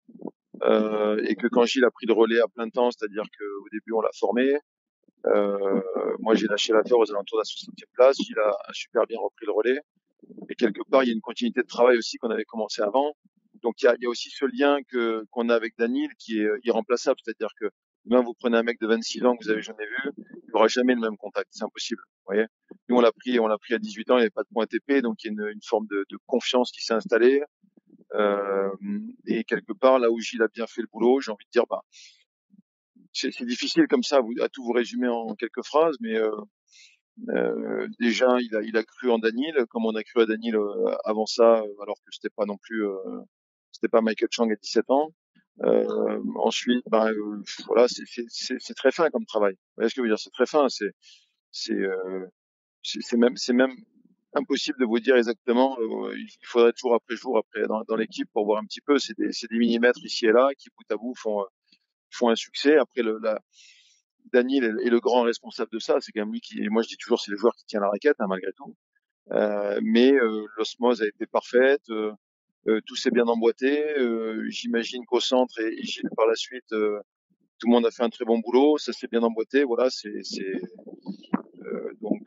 euh, 0.63 1.23
et 1.29 1.35
que 1.35 1.49
quand 1.49 1.65
Gilles 1.65 1.85
a 1.85 1.91
pris 1.91 2.07
le 2.07 2.15
relais 2.15 2.41
à 2.41 2.49
plein 2.49 2.69
temps, 2.69 2.91
c'est-à-dire 2.91 3.25
qu'au 3.25 3.69
début 3.71 3.93
on 3.93 4.01
l'a 4.01 4.11
formé, 4.19 4.55
euh, 4.55 4.59
moi, 5.25 6.35
j'ai 6.35 6.47
lâché 6.47 6.73
l'affaire 6.73 6.99
aux 6.99 7.11
alentours 7.11 7.39
de 7.39 7.43
la 7.43 7.45
60e 7.45 7.93
place. 7.95 8.17
Il 8.29 8.39
a 8.39 8.57
super 8.73 9.07
bien 9.07 9.19
repris 9.19 9.47
le 9.47 9.53
relais. 9.53 9.81
Et 10.49 10.55
quelque 10.55 10.83
part, 10.89 11.05
il 11.05 11.09
y 11.09 11.11
a 11.11 11.15
une 11.15 11.21
continuité 11.21 11.63
de 11.63 11.67
travail 11.67 11.99
aussi 11.99 12.17
qu'on 12.19 12.31
avait 12.31 12.45
commencé 12.45 12.83
avant. 12.83 13.15
Donc, 13.63 13.81
il 13.83 13.87
y 13.87 13.89
a, 13.89 13.95
il 13.97 14.03
y 14.03 14.07
a 14.07 14.09
aussi 14.09 14.31
ce 14.31 14.45
lien 14.45 14.79
que 14.89 15.25
qu'on 15.31 15.49
a 15.49 15.55
avec 15.55 15.75
Daniel 15.79 16.11
qui 16.19 16.41
est 16.41 16.49
irremplaçable. 16.65 17.19
C'est-à-dire 17.25 17.51
que 17.61 17.71
même 18.07 18.25
vous 18.25 18.35
prenez 18.35 18.57
un 18.57 18.63
mec 18.63 18.81
de 18.81 18.87
26 18.87 19.25
ans 19.25 19.37
que 19.37 19.45
vous 19.45 19.51
avez 19.51 19.63
jamais 19.63 19.87
vu, 19.87 20.11
il 20.19 20.51
n'aura 20.53 20.69
jamais 20.69 20.95
le 20.95 21.01
même 21.01 21.17
contact. 21.17 21.49
C'est 21.53 21.65
impossible. 21.65 22.03
Vous 22.07 22.35
voyez 22.35 22.47
Nous, 22.89 22.97
on 22.97 23.01
l'a 23.01 23.13
pris, 23.13 23.39
on 23.39 23.47
l'a 23.47 23.59
pris 23.59 23.75
à 23.75 23.79
18 23.79 24.11
ans. 24.11 24.15
Il 24.15 24.19
n'y 24.19 24.23
avait 24.23 24.31
pas 24.31 24.43
de 24.43 24.49
point 24.53 24.65
ATP, 24.65 25.03
donc 25.03 25.23
il 25.23 25.27
y 25.27 25.31
a 25.31 25.33
une, 25.33 25.53
une 25.53 25.63
forme 25.63 25.87
de, 25.87 26.05
de 26.11 26.19
confiance 26.27 26.73
qui 26.73 26.85
s'est 26.85 26.95
installée. 26.95 27.43
Euh, 28.15 28.71
et 29.27 29.45
quelque 29.45 29.73
part, 29.73 29.99
là 29.99 30.11
où 30.11 30.19
Gilles 30.19 30.43
a 30.43 30.49
bien 30.49 30.67
fait 30.67 30.83
le 30.83 30.89
boulot, 30.93 31.21
j'ai 31.21 31.31
envie 31.31 31.47
de 31.47 31.51
dire, 31.51 31.67
bah, 31.69 31.83
c'est 33.13 33.45
difficile 33.45 33.87
comme 33.89 34.03
ça 34.03 34.21
à 34.41 34.49
tout 34.49 34.65
vous 34.65 34.73
résumer 34.73 35.09
en 35.09 35.35
quelques 35.35 35.65
phrases, 35.65 35.97
mais 36.01 36.17
euh, 36.17 36.31
euh, 37.29 37.89
déjà 38.01 38.39
il 38.41 38.55
a, 38.57 38.63
il 38.63 38.77
a 38.77 38.85
cru 38.85 39.11
en 39.11 39.19
Daniel, 39.19 39.67
comme 39.69 39.85
on 39.85 39.95
a 39.95 40.03
cru 40.03 40.23
à 40.23 40.27
Daniel 40.27 40.57
euh, 40.57 40.95
avant 41.05 41.27
ça, 41.27 41.61
euh, 41.61 41.83
alors 41.83 41.97
que 41.97 42.11
c'était 42.11 42.35
pas 42.35 42.47
non 42.47 42.57
plus, 42.57 42.85
c'était 43.71 43.89
pas 43.89 44.01
Michael 44.01 44.29
Chang 44.31 44.51
à 44.51 44.57
17 44.57 44.91
ans. 44.91 45.13
ensuite, 46.37 46.85
ben 46.91 47.13
voilà, 47.67 47.87
c'est 47.89 48.75
très 48.75 48.93
fin 48.93 49.11
comme 49.11 49.27
travail. 49.27 49.55
Vous 49.55 49.59
voyez 49.77 49.91
ce 49.91 49.95
que 49.95 50.01
je 50.01 50.03
veux 50.03 50.09
dire? 50.09 50.19
C'est 50.19 50.31
très 50.31 50.47
fin. 50.47 50.69
C'est 50.69 50.93
c'est 51.53 51.79
c'est 52.83 53.17
même 53.17 53.37
c'est 53.37 53.53
même 53.53 53.75
impossible 54.35 54.79
de 54.81 54.87
vous 54.87 54.99
dire 55.01 55.17
exactement. 55.17 55.77
il 55.81 56.47
faudrait 56.47 56.73
jour 56.77 56.95
après 56.95 57.17
jour 57.17 57.39
après 57.39 57.67
dans, 57.69 57.83
dans 57.89 57.97
l'équipe 57.97 58.29
pour 58.33 58.47
voir 58.47 58.61
un 58.63 58.65
petit 58.65 58.81
peu. 58.81 58.99
C'est 58.99 59.17
des, 59.19 59.29
des 59.29 59.59
millimètres 59.59 60.03
ici 60.05 60.27
et 60.27 60.33
là 60.33 60.49
qui 60.59 60.71
bout 60.71 60.95
à 60.95 60.97
bout 60.97 61.15
font 61.15 61.45
font 62.13 62.29
un 62.29 62.37
succès. 62.37 62.77
Après, 62.77 63.03
le, 63.03 63.19
la, 63.23 63.41
Daniel 64.33 64.79
est, 64.83 64.91
le 64.91 65.01
grand 65.01 65.23
responsable 65.23 65.71
de 65.73 65.79
ça. 65.79 65.97
C'est 66.01 66.13
quand 66.13 66.21
même 66.21 66.33
lui 66.33 66.41
qui, 66.41 66.61
moi 66.69 66.83
je 66.83 66.89
dis 66.89 66.97
toujours, 66.97 67.21
c'est 67.21 67.31
le 67.31 67.37
joueur 67.37 67.55
qui 67.57 67.65
tient 67.67 67.81
la 67.81 67.89
raquette, 67.89 68.17
hein, 68.21 68.27
malgré 68.29 68.53
tout. 68.53 68.77
Euh, 69.31 69.81
mais 69.83 70.13
euh, 70.13 70.47
l'osmose 70.57 71.03
a 71.03 71.07
été 71.07 71.27
parfaite, 71.27 71.89
euh, 71.91 72.13
euh 72.67 72.81
tout 72.87 72.97
s'est 72.97 73.11
bien 73.11 73.25
emboîté. 73.25 73.99
Euh, 73.99 74.45
j'imagine 74.49 75.05
qu'au 75.07 75.21
centre 75.21 75.59
et, 75.61 75.83
Gilles 75.83 76.11
par 76.17 76.27
la 76.27 76.35
suite, 76.35 76.73
euh, 76.73 77.01
tout 77.59 77.69
le 77.69 77.73
monde 77.73 77.87
a 77.87 77.91
fait 77.91 78.03
un 78.03 78.11
très 78.11 78.25
bon 78.25 78.39
boulot, 78.41 78.79
ça 78.79 78.93
s'est 78.93 79.09
bien 79.09 79.23
emboîté. 79.23 79.65
Voilà, 79.65 79.91
c'est 79.91 80.11
donc 82.01 82.23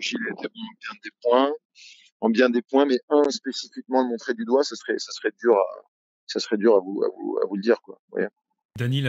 Gilles 0.00 0.26
était 0.32 0.48
bon 0.48 0.66
bien 0.80 0.98
des 1.04 1.10
points, 1.22 1.52
en 2.20 2.30
bien 2.30 2.50
des 2.50 2.62
points, 2.62 2.86
mais 2.86 2.98
un 3.10 3.30
spécifiquement 3.30 4.02
de 4.04 4.08
montrer 4.08 4.34
du 4.34 4.44
doigt, 4.44 4.64
ça 4.64 4.76
serait 4.76 4.98
ça 4.98 5.12
serait 5.12 5.32
dur 5.38 5.54
à 5.54 5.82
ça 6.26 6.40
serait 6.40 6.56
dur 6.56 6.74
à 6.76 6.80
vous 6.80 7.02
à 7.04 7.08
vous 7.08 7.38
à 7.42 7.46
vous 7.46 7.56
le 7.56 7.62
dire 7.62 7.80
quoi. 7.82 8.00
Daniel 8.76 9.08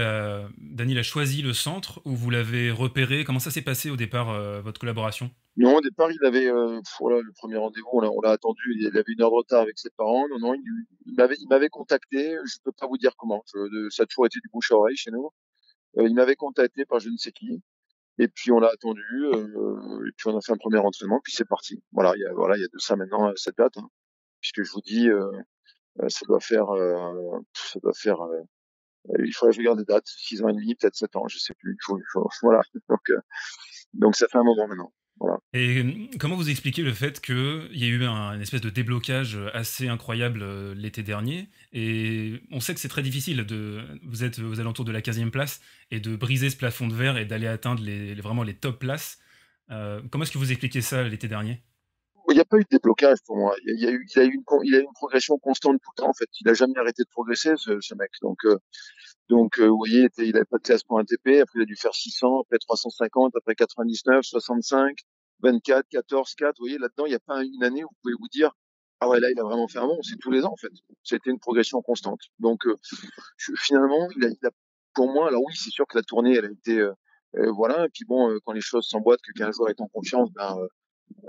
a, 0.97 1.03
choisi 1.03 1.41
le 1.41 1.53
centre 1.53 2.01
ou 2.05 2.15
vous 2.15 2.29
l'avez 2.29 2.71
repéré? 2.71 3.23
Comment 3.23 3.39
ça 3.39 3.51
s'est 3.51 3.61
passé 3.61 3.89
au 3.89 3.95
départ, 3.95 4.29
euh, 4.29 4.61
votre 4.61 4.79
collaboration? 4.79 5.31
Non, 5.55 5.77
au 5.77 5.81
départ, 5.81 6.11
il 6.11 6.25
avait, 6.25 6.47
euh, 6.47 6.79
voilà, 6.99 7.21
le 7.21 7.31
premier 7.33 7.57
rendez-vous, 7.57 7.89
on 7.93 8.21
l'a 8.21 8.31
attendu, 8.31 8.75
il 8.75 8.87
avait 8.87 9.03
une 9.07 9.21
heure 9.21 9.29
de 9.29 9.35
retard 9.35 9.61
avec 9.61 9.77
ses 9.79 9.89
parents. 9.91 10.27
Non, 10.29 10.39
non, 10.39 10.55
il, 10.55 11.47
m'avait 11.49 11.69
contacté, 11.69 12.31
je 12.31 12.57
ne 12.57 12.63
peux 12.65 12.71
pas 12.71 12.87
vous 12.87 12.97
dire 12.97 13.15
comment, 13.17 13.43
je, 13.53 13.89
ça 13.89 14.03
a 14.03 14.05
toujours 14.05 14.25
été 14.25 14.39
du 14.39 14.49
bouche 14.51 14.71
à 14.71 14.75
oreille 14.75 14.97
chez 14.97 15.11
nous. 15.11 15.29
Euh, 15.97 16.07
il 16.07 16.15
m'avait 16.15 16.35
contacté 16.35 16.85
par 16.85 16.99
je 16.99 17.09
ne 17.09 17.17
sais 17.17 17.31
qui. 17.31 17.61
Et 18.19 18.27
puis 18.27 18.51
on 18.51 18.59
l'a 18.59 18.69
attendu, 18.69 19.03
et 19.33 20.11
puis 20.17 20.27
on 20.27 20.37
a 20.37 20.41
fait 20.41 20.51
un 20.51 20.57
premier 20.57 20.77
entraînement, 20.77 21.21
puis 21.23 21.33
c'est 21.33 21.47
parti. 21.47 21.81
Voilà, 21.91 22.13
il 22.15 22.21
y 22.21 22.25
a, 22.25 22.67
de 22.67 22.77
ça 22.77 22.95
maintenant 22.95 23.31
cette 23.35 23.57
date, 23.57 23.77
hein, 23.77 23.87
puisque 24.41 24.63
je 24.63 24.71
vous 24.71 24.81
dis, 24.81 25.07
ça 26.07 26.25
doit 26.27 26.41
faire, 26.41 26.67
ça 27.53 27.79
doit 27.79 27.93
faire 27.93 28.19
il 29.19 29.33
faudrait 29.33 29.51
que 29.51 29.55
je 29.55 29.61
regarde 29.61 29.79
des 29.79 29.85
dates, 29.85 30.07
6 30.07 30.43
ans 30.43 30.49
et 30.49 30.53
demi, 30.53 30.75
peut-être 30.75 30.95
7 30.95 31.15
ans, 31.15 31.27
je 31.27 31.37
sais 31.37 31.53
plus. 31.53 31.73
Il 31.73 31.83
faut, 31.83 31.97
il 31.97 32.05
faut, 32.11 32.29
voilà. 32.43 32.61
Donc, 32.89 32.99
euh, 33.09 33.19
donc 33.93 34.15
ça 34.15 34.27
fait 34.27 34.37
un 34.37 34.43
moment 34.43 34.67
maintenant. 34.67 34.93
Et 35.53 35.77
euh, 35.77 35.91
comment 36.19 36.35
vous 36.35 36.49
expliquez 36.49 36.81
le 36.81 36.93
fait 36.93 37.21
qu'il 37.21 37.69
y 37.73 37.83
a 37.83 37.87
eu 37.87 38.03
un, 38.05 38.33
une 38.33 38.41
espèce 38.41 38.61
de 38.61 38.71
déblocage 38.71 39.37
assez 39.53 39.87
incroyable 39.87 40.43
l'été 40.73 41.03
dernier? 41.03 41.49
Et 41.73 42.41
on 42.51 42.59
sait 42.59 42.73
que 42.73 42.79
c'est 42.79 42.87
très 42.87 43.03
difficile 43.03 43.45
de. 43.45 43.81
Vous 44.03 44.23
êtes 44.23 44.39
aux 44.39 44.59
alentours 44.59 44.85
de 44.85 44.91
la 44.91 45.01
15e 45.01 45.29
place 45.29 45.61
et 45.91 45.99
de 45.99 46.15
briser 46.15 46.49
ce 46.49 46.57
plafond 46.57 46.87
de 46.87 46.95
verre 46.95 47.17
et 47.17 47.25
d'aller 47.25 47.47
atteindre 47.47 47.83
les, 47.83 48.15
vraiment 48.15 48.43
les 48.43 48.55
top 48.55 48.79
places. 48.79 49.19
Euh, 49.69 50.01
comment 50.09 50.23
est-ce 50.23 50.31
que 50.31 50.37
vous 50.37 50.51
expliquez 50.51 50.81
ça 50.81 51.03
l'été 51.03 51.27
dernier? 51.27 51.61
Il 52.31 52.35
n'y 52.35 52.41
a 52.41 52.45
pas 52.45 52.57
eu 52.57 52.63
de 52.63 52.69
déblocage 52.69 53.19
pour 53.25 53.37
moi. 53.37 53.55
Il 53.65 53.79
y 53.79 53.87
a, 53.87 53.91
eu, 53.91 54.05
il 54.15 54.19
a 54.19 54.23
eu 54.25 54.33
une, 54.33 54.43
il 54.63 54.75
a 54.75 54.79
eu 54.79 54.83
une 54.83 54.93
progression 54.93 55.37
constante 55.37 55.79
tout 55.83 55.91
le 55.97 56.01
temps. 56.03 56.09
En 56.09 56.13
fait, 56.13 56.29
il 56.39 56.49
a 56.49 56.53
jamais 56.53 56.77
arrêté 56.77 57.03
de 57.03 57.09
progresser 57.09 57.53
ce, 57.57 57.79
ce 57.79 57.95
mec. 57.95 58.11
Donc, 58.21 58.37
euh, 58.45 58.57
donc, 59.29 59.59
euh, 59.59 59.67
vous 59.67 59.77
voyez, 59.77 60.07
il 60.17 60.33
n'avait 60.33 60.45
pas 60.45 60.57
de 60.57 60.63
classe 60.63 60.83
pour 60.83 60.99
un 60.99 61.05
TP. 61.05 61.39
Après, 61.41 61.59
il 61.59 61.61
a 61.63 61.65
dû 61.65 61.75
faire 61.75 61.95
600, 61.95 62.41
après 62.41 62.57
350, 62.59 63.35
après 63.35 63.55
99, 63.55 64.23
65, 64.23 64.97
24, 65.41 65.85
14, 65.89 66.35
4. 66.35 66.57
Vous 66.57 66.65
voyez, 66.65 66.77
là-dedans, 66.77 67.05
il 67.05 67.09
n'y 67.09 67.15
a 67.15 67.19
pas 67.19 67.43
une 67.43 67.63
année 67.63 67.83
où 67.83 67.87
vous 67.87 67.97
pouvez 68.01 68.15
vous 68.19 68.27
dire, 68.31 68.51
ah 68.99 69.09
ouais, 69.09 69.19
là, 69.19 69.29
il 69.31 69.39
a 69.39 69.43
vraiment 69.43 69.67
fait 69.67 69.79
un 69.79 69.87
bon. 69.87 70.01
C'est 70.01 70.17
tous 70.19 70.31
les 70.31 70.43
ans, 70.45 70.51
en 70.51 70.57
fait. 70.57 70.71
C'était 71.03 71.31
une 71.31 71.39
progression 71.39 71.81
constante. 71.81 72.19
Donc, 72.39 72.65
euh, 72.65 72.75
finalement, 73.57 74.07
il 74.17 74.25
a, 74.25 74.29
il 74.29 74.47
a, 74.47 74.51
pour 74.93 75.11
moi, 75.11 75.27
alors 75.27 75.41
oui, 75.45 75.53
c'est 75.55 75.71
sûr 75.71 75.85
que 75.87 75.97
la 75.97 76.03
tournée, 76.03 76.35
elle 76.35 76.45
a 76.45 76.51
été, 76.51 76.79
euh, 76.79 76.93
voilà. 77.55 77.85
Et 77.85 77.89
puis 77.89 78.05
bon, 78.05 78.37
quand 78.45 78.51
les 78.51 78.61
choses 78.61 78.85
s'emboîtent, 78.87 79.21
que 79.21 79.31
15 79.37 79.55
joueur 79.55 79.69
est 79.69 79.81
en 79.81 79.87
confiance, 79.87 80.29
ben 80.33 80.57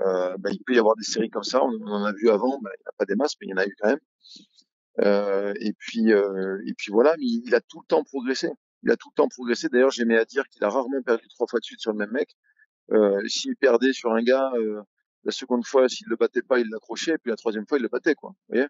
euh, 0.00 0.36
bah, 0.38 0.50
il 0.52 0.62
peut 0.64 0.74
y 0.74 0.78
avoir 0.78 0.96
des 0.96 1.04
séries 1.04 1.30
comme 1.30 1.42
ça. 1.42 1.62
On, 1.62 1.86
en 1.86 2.04
a 2.04 2.12
vu 2.12 2.30
avant, 2.30 2.58
bah, 2.60 2.70
il 2.76 2.80
n'y 2.80 2.88
a 2.88 2.92
pas 2.96 3.04
des 3.04 3.14
masses, 3.14 3.34
mais 3.40 3.46
il 3.48 3.50
y 3.50 3.54
en 3.54 3.58
a 3.58 3.66
eu 3.66 3.74
quand 3.80 3.88
même. 3.88 4.00
Euh, 5.00 5.54
et 5.60 5.72
puis 5.72 6.12
euh, 6.12 6.58
et 6.66 6.74
puis 6.74 6.92
voilà, 6.92 7.14
mais 7.18 7.24
il, 7.24 7.54
a 7.54 7.60
tout 7.60 7.80
le 7.80 7.86
temps 7.86 8.04
progressé. 8.04 8.50
Il 8.82 8.90
a 8.90 8.96
tout 8.96 9.10
le 9.10 9.22
temps 9.22 9.28
progressé. 9.28 9.68
D'ailleurs, 9.68 9.90
j'aimais 9.90 10.18
à 10.18 10.24
dire 10.24 10.46
qu'il 10.48 10.62
a 10.64 10.68
rarement 10.68 11.02
perdu 11.02 11.26
trois 11.28 11.46
fois 11.48 11.60
de 11.60 11.64
suite 11.64 11.80
sur 11.80 11.92
le 11.92 11.98
même 11.98 12.12
mec. 12.12 12.36
Euh, 12.92 13.20
S'il 13.26 13.56
perdait 13.56 13.92
sur 13.92 14.12
un 14.12 14.22
gars, 14.22 14.52
euh, 14.56 14.82
La 15.24 15.32
seconde 15.32 15.64
fois, 15.66 15.88
s'il 15.88 16.06
le 16.08 16.16
battait 16.16 16.42
pas, 16.42 16.58
il 16.58 16.68
l'accrochait, 16.70 17.12
et 17.12 17.18
puis 17.18 17.30
la 17.30 17.36
troisième 17.36 17.66
fois, 17.66 17.78
il 17.78 17.82
le 17.82 17.88
battait, 17.88 18.14
quoi. 18.14 18.30
Vous 18.30 18.54
voyez? 18.54 18.66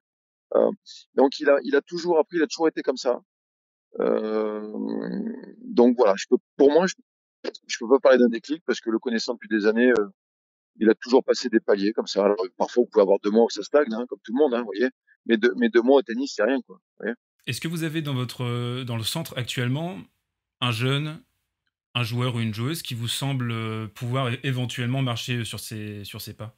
Euh, 0.56 0.70
donc 1.14 1.40
il 1.40 1.48
a, 1.48 1.58
il 1.64 1.74
a 1.76 1.80
toujours 1.80 2.18
appris, 2.18 2.36
il 2.36 2.42
a 2.42 2.46
toujours 2.46 2.68
été 2.68 2.82
comme 2.82 2.98
ça. 2.98 3.20
Donc 3.98 5.96
voilà, 5.96 6.14
je 6.16 6.26
peux, 6.28 6.36
pour 6.56 6.70
moi, 6.70 6.86
je, 6.86 6.94
je 7.66 7.76
peux 7.78 7.88
pas 7.88 7.98
parler 7.98 8.18
d'un 8.18 8.28
déclic 8.28 8.62
parce 8.66 8.80
que 8.80 8.90
le 8.90 8.98
connaissant 8.98 9.34
depuis 9.34 9.48
des 9.48 9.66
années, 9.66 9.90
euh, 9.98 10.08
il 10.76 10.88
a 10.90 10.94
toujours 10.94 11.22
passé 11.24 11.48
des 11.48 11.60
paliers 11.60 11.92
comme 11.92 12.06
ça. 12.06 12.24
Alors, 12.24 12.36
parfois, 12.56 12.82
vous 12.82 12.88
pouvez 12.90 13.02
avoir 13.02 13.18
deux 13.20 13.30
mois 13.30 13.44
où 13.44 13.50
ça 13.50 13.62
stagne, 13.62 13.92
hein, 13.92 14.04
comme 14.08 14.18
tout 14.24 14.32
le 14.32 14.38
monde, 14.38 14.54
hein, 14.54 14.60
vous 14.60 14.66
voyez. 14.66 14.88
Mais 15.26 15.36
deux, 15.36 15.52
mais 15.56 15.68
deux 15.68 15.82
mois 15.82 15.98
au 15.98 16.02
tennis, 16.02 16.32
c'est 16.34 16.42
rien, 16.42 16.60
quoi. 16.62 16.80
Est-ce 17.46 17.60
que 17.60 17.68
vous 17.68 17.82
avez 17.82 18.02
dans 18.02 18.14
votre 18.14 18.82
dans 18.84 18.96
le 18.96 19.02
centre 19.02 19.36
actuellement 19.36 19.98
un 20.60 20.72
jeune, 20.72 21.22
un 21.94 22.02
joueur 22.02 22.36
ou 22.36 22.40
une 22.40 22.54
joueuse 22.54 22.82
qui 22.82 22.94
vous 22.94 23.08
semble 23.08 23.88
pouvoir 23.90 24.30
éventuellement 24.44 25.02
marcher 25.02 25.44
sur 25.44 25.60
ses 25.60 26.04
sur 26.04 26.20
ses 26.20 26.34
pas? 26.34 26.56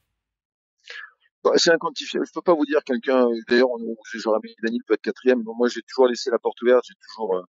Bah, 1.43 1.51
c'est 1.57 1.71
inquantifiable. 1.71 2.25
Je 2.25 2.31
peux 2.33 2.41
pas 2.41 2.55
vous 2.55 2.65
dire 2.65 2.83
quelqu'un. 2.83 3.27
D'ailleurs, 3.47 3.69
j'aurais 4.15 4.39
mis 4.43 4.55
Daniel 4.63 4.81
peut 4.87 4.95
être 4.95 5.01
quatrième. 5.01 5.43
moi, 5.43 5.67
j'ai 5.67 5.81
toujours 5.83 6.07
laissé 6.07 6.31
la 6.31 6.39
porte 6.39 6.59
ouverte. 6.63 6.83
J'ai 6.87 6.95
toujours, 6.95 7.35
euh, 7.37 7.43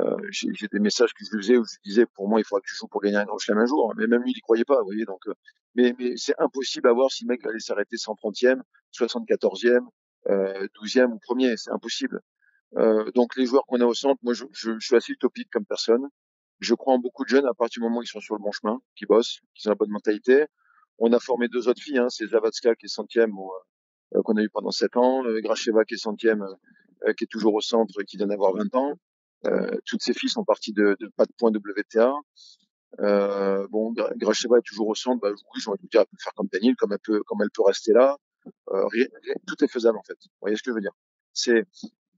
euh 0.00 0.16
j'ai 0.30 0.68
des 0.72 0.78
messages 0.78 1.12
que 1.12 1.24
je 1.24 1.36
faisais 1.36 1.56
où 1.56 1.64
je 1.64 1.76
disais, 1.84 2.06
pour 2.06 2.28
moi, 2.28 2.40
il 2.40 2.44
faudra 2.44 2.60
que 2.60 2.66
tu 2.66 2.74
joues 2.74 2.88
pour 2.88 3.02
gagner 3.02 3.16
un 3.16 3.24
grand 3.24 3.38
chelem 3.38 3.58
un 3.58 3.66
jour. 3.66 3.92
Mais 3.96 4.06
même 4.06 4.22
lui, 4.22 4.32
il 4.32 4.38
y 4.38 4.40
croyait 4.40 4.64
pas. 4.64 4.78
Vous 4.80 4.86
voyez, 4.86 5.04
donc, 5.04 5.20
euh, 5.28 5.34
mais, 5.74 5.94
mais 5.98 6.16
c'est 6.16 6.34
impossible 6.38 6.88
à 6.88 6.92
voir 6.92 7.10
si 7.10 7.24
le 7.24 7.28
mec 7.28 7.44
allait 7.46 7.58
s'arrêter 7.58 7.96
130e, 7.96 8.60
74e, 8.98 9.80
euh, 10.28 10.66
12e 10.80 11.12
ou 11.12 11.18
premier. 11.18 11.56
C'est 11.56 11.70
impossible. 11.70 12.20
Euh, 12.76 13.10
donc, 13.14 13.36
les 13.36 13.46
joueurs 13.46 13.64
qu'on 13.66 13.80
a 13.80 13.84
au 13.84 13.94
centre, 13.94 14.18
moi, 14.22 14.34
je, 14.34 14.44
je, 14.52 14.72
je, 14.78 14.86
suis 14.86 14.96
assez 14.96 15.12
utopique 15.12 15.48
comme 15.50 15.66
personne. 15.66 16.08
Je 16.60 16.74
crois 16.74 16.94
en 16.94 16.98
beaucoup 16.98 17.24
de 17.24 17.28
jeunes 17.28 17.46
à 17.46 17.54
partir 17.54 17.80
du 17.80 17.84
moment 17.84 17.98
où 17.98 18.02
ils 18.02 18.06
sont 18.06 18.20
sur 18.20 18.34
le 18.34 18.40
bon 18.40 18.52
chemin, 18.52 18.80
qui 18.96 19.04
bossent, 19.04 19.40
qui 19.54 19.66
ont 19.68 19.70
la 19.72 19.74
bonne 19.74 19.90
mentalité. 19.90 20.46
On 20.98 21.12
a 21.12 21.18
formé 21.18 21.48
deux 21.48 21.68
autres 21.68 21.82
filles, 21.82 21.98
hein, 21.98 22.08
c'est 22.08 22.26
Zavatska 22.26 22.76
qui 22.76 22.86
est 22.86 22.88
centième, 22.88 23.32
euh, 24.14 24.22
qu'on 24.22 24.36
a 24.36 24.42
eu 24.42 24.48
pendant 24.48 24.70
sept 24.70 24.96
ans, 24.96 25.24
euh, 25.24 25.40
Gracheva 25.40 25.84
qui 25.84 25.94
est 25.94 25.98
centième, 25.98 26.46
qui 27.18 27.24
est 27.24 27.28
toujours 27.28 27.54
au 27.54 27.60
centre 27.60 28.00
et 28.00 28.04
qui 28.04 28.16
vient 28.16 28.28
d'avoir 28.28 28.54
20 28.54 28.74
ans. 28.76 28.92
Euh, 29.46 29.76
toutes 29.86 30.02
ces 30.02 30.14
filles 30.14 30.30
sont 30.30 30.44
parties 30.44 30.72
de, 30.72 30.96
de 31.00 31.08
pas 31.16 31.24
de 31.24 31.32
points 31.38 31.50
WTA. 31.50 32.12
Euh, 33.00 33.66
bon, 33.70 33.94
Gracheva 34.16 34.58
est 34.58 34.66
toujours 34.66 34.88
au 34.88 34.94
centre. 34.94 35.20
Bah, 35.20 35.30
oui, 35.32 35.60
j'aurais 35.60 35.78
pu 35.78 35.86
dire, 35.86 36.00
elle 36.02 36.06
peut 36.06 36.16
faire 36.22 36.34
comme 36.34 36.48
Daniel, 36.52 36.76
comme 36.76 36.92
elle 36.92 36.98
peut, 36.98 37.22
comme 37.24 37.42
elle 37.42 37.50
peut 37.50 37.62
rester 37.62 37.92
là. 37.92 38.16
Euh, 38.70 38.86
rien, 38.88 39.06
tout 39.46 39.62
est 39.64 39.68
faisable 39.68 39.98
en 39.98 40.02
fait. 40.02 40.16
Vous 40.24 40.30
voyez 40.40 40.56
ce 40.56 40.62
que 40.62 40.70
je 40.70 40.74
veux 40.74 40.80
dire? 40.80 40.92
C'est 41.32 41.64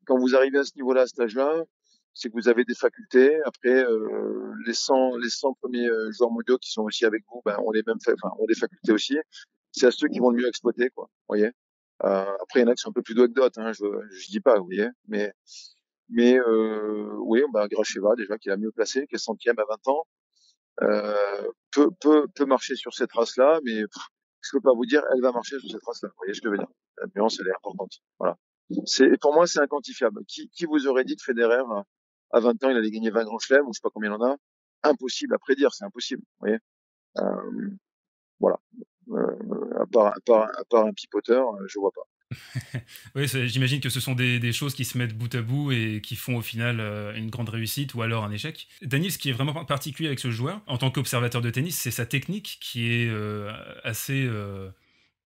quand 0.07 0.19
vous 0.19 0.35
arrivez 0.35 0.59
à 0.59 0.65
ce 0.65 0.73
niveau-là, 0.77 1.03
à 1.03 1.07
cet 1.07 1.21
âge-là, 1.21 1.65
c'est 2.15 2.29
que 2.29 2.35
vous 2.35 2.49
avez 2.49 2.65
des 2.65 2.75
facultés. 2.75 3.41
Après, 3.45 3.85
euh, 3.85 4.53
les 4.67 4.75
100 4.75 5.17
les 5.17 5.31
100 5.31 5.55
premiers 5.55 5.87
euh, 5.87 6.11
joueurs 6.13 6.31
mondiaux 6.31 6.59
qui 6.59 6.71
sont 6.71 6.83
aussi 6.83 7.05
avec 7.05 7.25
vous, 7.31 7.43
ben, 7.45 7.59
ont 7.65 7.73
les 7.73 7.83
mêmes, 7.87 7.99
enfin, 8.07 8.35
ont 8.39 8.47
des 8.47 8.55
facultés 8.55 8.93
aussi. 8.93 9.19
C'est 9.73 9.87
à 9.87 9.91
ceux 9.91 10.09
qui 10.09 10.21
vont 10.21 10.31
le 10.31 10.39
mieux 10.39 10.49
exploiter, 10.49 10.91
quoi. 10.91 11.07
Vous 11.07 11.25
voyez? 11.29 11.51
Euh, 12.05 12.37
après, 12.43 12.61
il 12.61 12.63
y 12.63 12.65
en 12.65 12.69
a 12.69 12.75
qui 12.75 12.83
sont 12.83 12.91
un 12.91 12.93
peu 12.93 13.03
plus 13.03 13.15
d'autres. 13.15 13.61
Hein, 13.61 13.73
je, 13.73 13.85
je 14.11 14.29
dis 14.29 14.41
pas, 14.41 14.59
vous 14.59 14.67
voyez? 14.67 14.89
Mais, 15.09 15.33
mais 16.09 16.39
euh, 16.39 17.15
oui, 17.21 17.43
bah, 17.53 17.69
Gracheva 17.69 18.15
déjà 18.17 18.39
qui 18.39 18.49
est 18.49 18.53
la 18.53 18.57
mieux 18.57 18.73
placée, 18.73 19.07
qui 19.07 19.15
est 19.17 19.19
centième 19.19 19.59
à 19.59 19.65
20 19.69 19.89
ans, 19.89 20.07
euh, 20.83 21.51
peut, 21.73 21.91
peut, 22.01 22.27
peut 22.35 22.47
marcher 22.47 22.77
sur 22.77 22.93
cette 22.95 23.13
race-là, 23.13 23.61
mais 23.65 23.83
je 24.45 24.51
peux 24.53 24.61
pas 24.61 24.75
vous 24.75 24.87
dire, 24.87 25.03
elle 25.15 25.23
va 25.23 25.33
marcher 25.33 25.59
sur 25.61 25.71
cette 25.71 25.85
race-là. 25.85 26.09
Vous 26.11 26.17
voyez 26.19 26.35
ce 26.35 26.41
que 26.41 26.49
je 26.49 26.53
veux 26.53 26.59
dire? 26.59 26.69
La 26.99 27.07
nuance, 27.17 27.39
elle 27.41 27.49
est 27.49 27.57
importante. 27.57 27.93
Voilà. 28.19 28.37
C'est, 28.87 29.19
pour 29.21 29.35
moi, 29.35 29.47
c'est 29.47 29.61
inquantifiable. 29.61 30.25
Qui, 30.27 30.49
qui 30.51 30.65
vous 30.67 30.87
aurait 30.87 31.05
dit 31.05 31.17
de 31.17 31.21
Federer 31.21 31.63
à 32.31 32.41
20 32.41 32.65
ans, 32.65 32.71
il 32.71 32.77
allait 32.77 32.91
gagner 32.91 33.11
20 33.11 33.25
grands 33.25 33.39
chelems, 33.39 33.67
ou 33.67 33.73
je 33.73 33.79
sais 33.79 33.83
pas 33.83 33.91
combien 33.93 34.11
il 34.11 34.15
en 34.15 34.25
a? 34.25 34.37
Impossible 34.83 35.35
à 35.35 35.39
prédire, 35.39 35.73
c'est 35.73 35.85
impossible. 35.85 36.23
Vous 36.23 36.47
voyez? 36.47 36.59
Euh, 37.19 37.71
voilà. 38.41 38.59
Euh, 39.11 39.81
à, 39.81 39.87
part, 39.87 40.07
à, 40.09 40.21
part, 40.25 40.49
à, 40.59 40.65
part, 40.69 40.87
un 40.87 40.93
pipoteur, 40.93 41.55
euh, 41.55 41.67
je 41.69 41.79
vois 41.79 41.91
pas. 41.95 42.03
oui, 43.15 43.27
j'imagine 43.47 43.81
que 43.81 43.89
ce 43.89 44.01
sont 44.01 44.15
des, 44.15 44.53
choses 44.53 44.75
qui 44.75 44.85
se 44.85 44.97
mettent 44.99 45.17
bout 45.17 45.35
à 45.35 45.43
bout 45.43 45.73
et 45.73 46.01
qui 46.01 46.17
font 46.17 46.37
au 46.37 46.43
final 46.43 46.81
euh, 46.81 47.15
une 47.15 47.31
grande 47.31 47.49
réussite 47.49 47.95
ou 47.95 48.03
alors 48.03 48.25
un 48.25 48.31
échec. 48.31 48.69
Daniel, 48.83 49.11
ce 49.11 49.19
qui 49.19 49.31
est 49.31 49.33
vraiment 49.33 49.65
particulier 49.65 50.09
avec 50.09 50.21
ce 50.21 50.31
joueur, 50.31 50.63
en 50.67 50.79
tant 50.79 50.91
qu'observateur 50.91 51.41
de 51.41 51.51
tennis, 51.51 51.77
c'est 51.77 51.91
sa 51.91 52.07
technique 52.07 52.59
qui 52.61 52.93
est 52.93 53.09
euh, 53.09 53.53
assez 53.83 54.25
euh, 54.27 54.71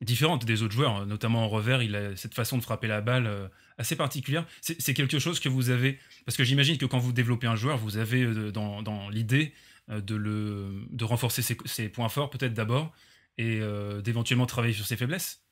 différente 0.00 0.44
des 0.44 0.62
autres 0.62 0.74
joueurs, 0.74 1.06
notamment 1.06 1.44
en 1.44 1.48
revers. 1.48 1.82
Il 1.82 1.94
a 1.96 2.16
cette 2.16 2.34
façon 2.34 2.58
de 2.58 2.62
frapper 2.62 2.86
la 2.86 3.00
balle 3.00 3.50
assez 3.76 3.96
particulière. 3.96 4.46
C'est 4.60 4.94
quelque 4.94 5.18
chose 5.18 5.40
que 5.40 5.48
vous 5.48 5.70
avez, 5.70 5.98
parce 6.24 6.36
que 6.36 6.44
j'imagine 6.44 6.78
que 6.78 6.86
quand 6.86 6.98
vous 6.98 7.12
développez 7.12 7.46
un 7.46 7.56
joueur, 7.56 7.78
vous 7.78 7.96
avez 7.96 8.52
dans, 8.52 9.08
l'idée 9.10 9.52
de, 9.88 11.04
renforcer 11.04 11.42
ses, 11.42 11.88
points 11.88 12.08
forts 12.08 12.30
peut-être 12.30 12.54
d'abord 12.54 12.92
et 13.38 13.60
d'éventuellement 14.04 14.46
travailler 14.46 14.74
sur 14.74 14.86
ses 14.86 14.96
faiblesses. 14.96 15.42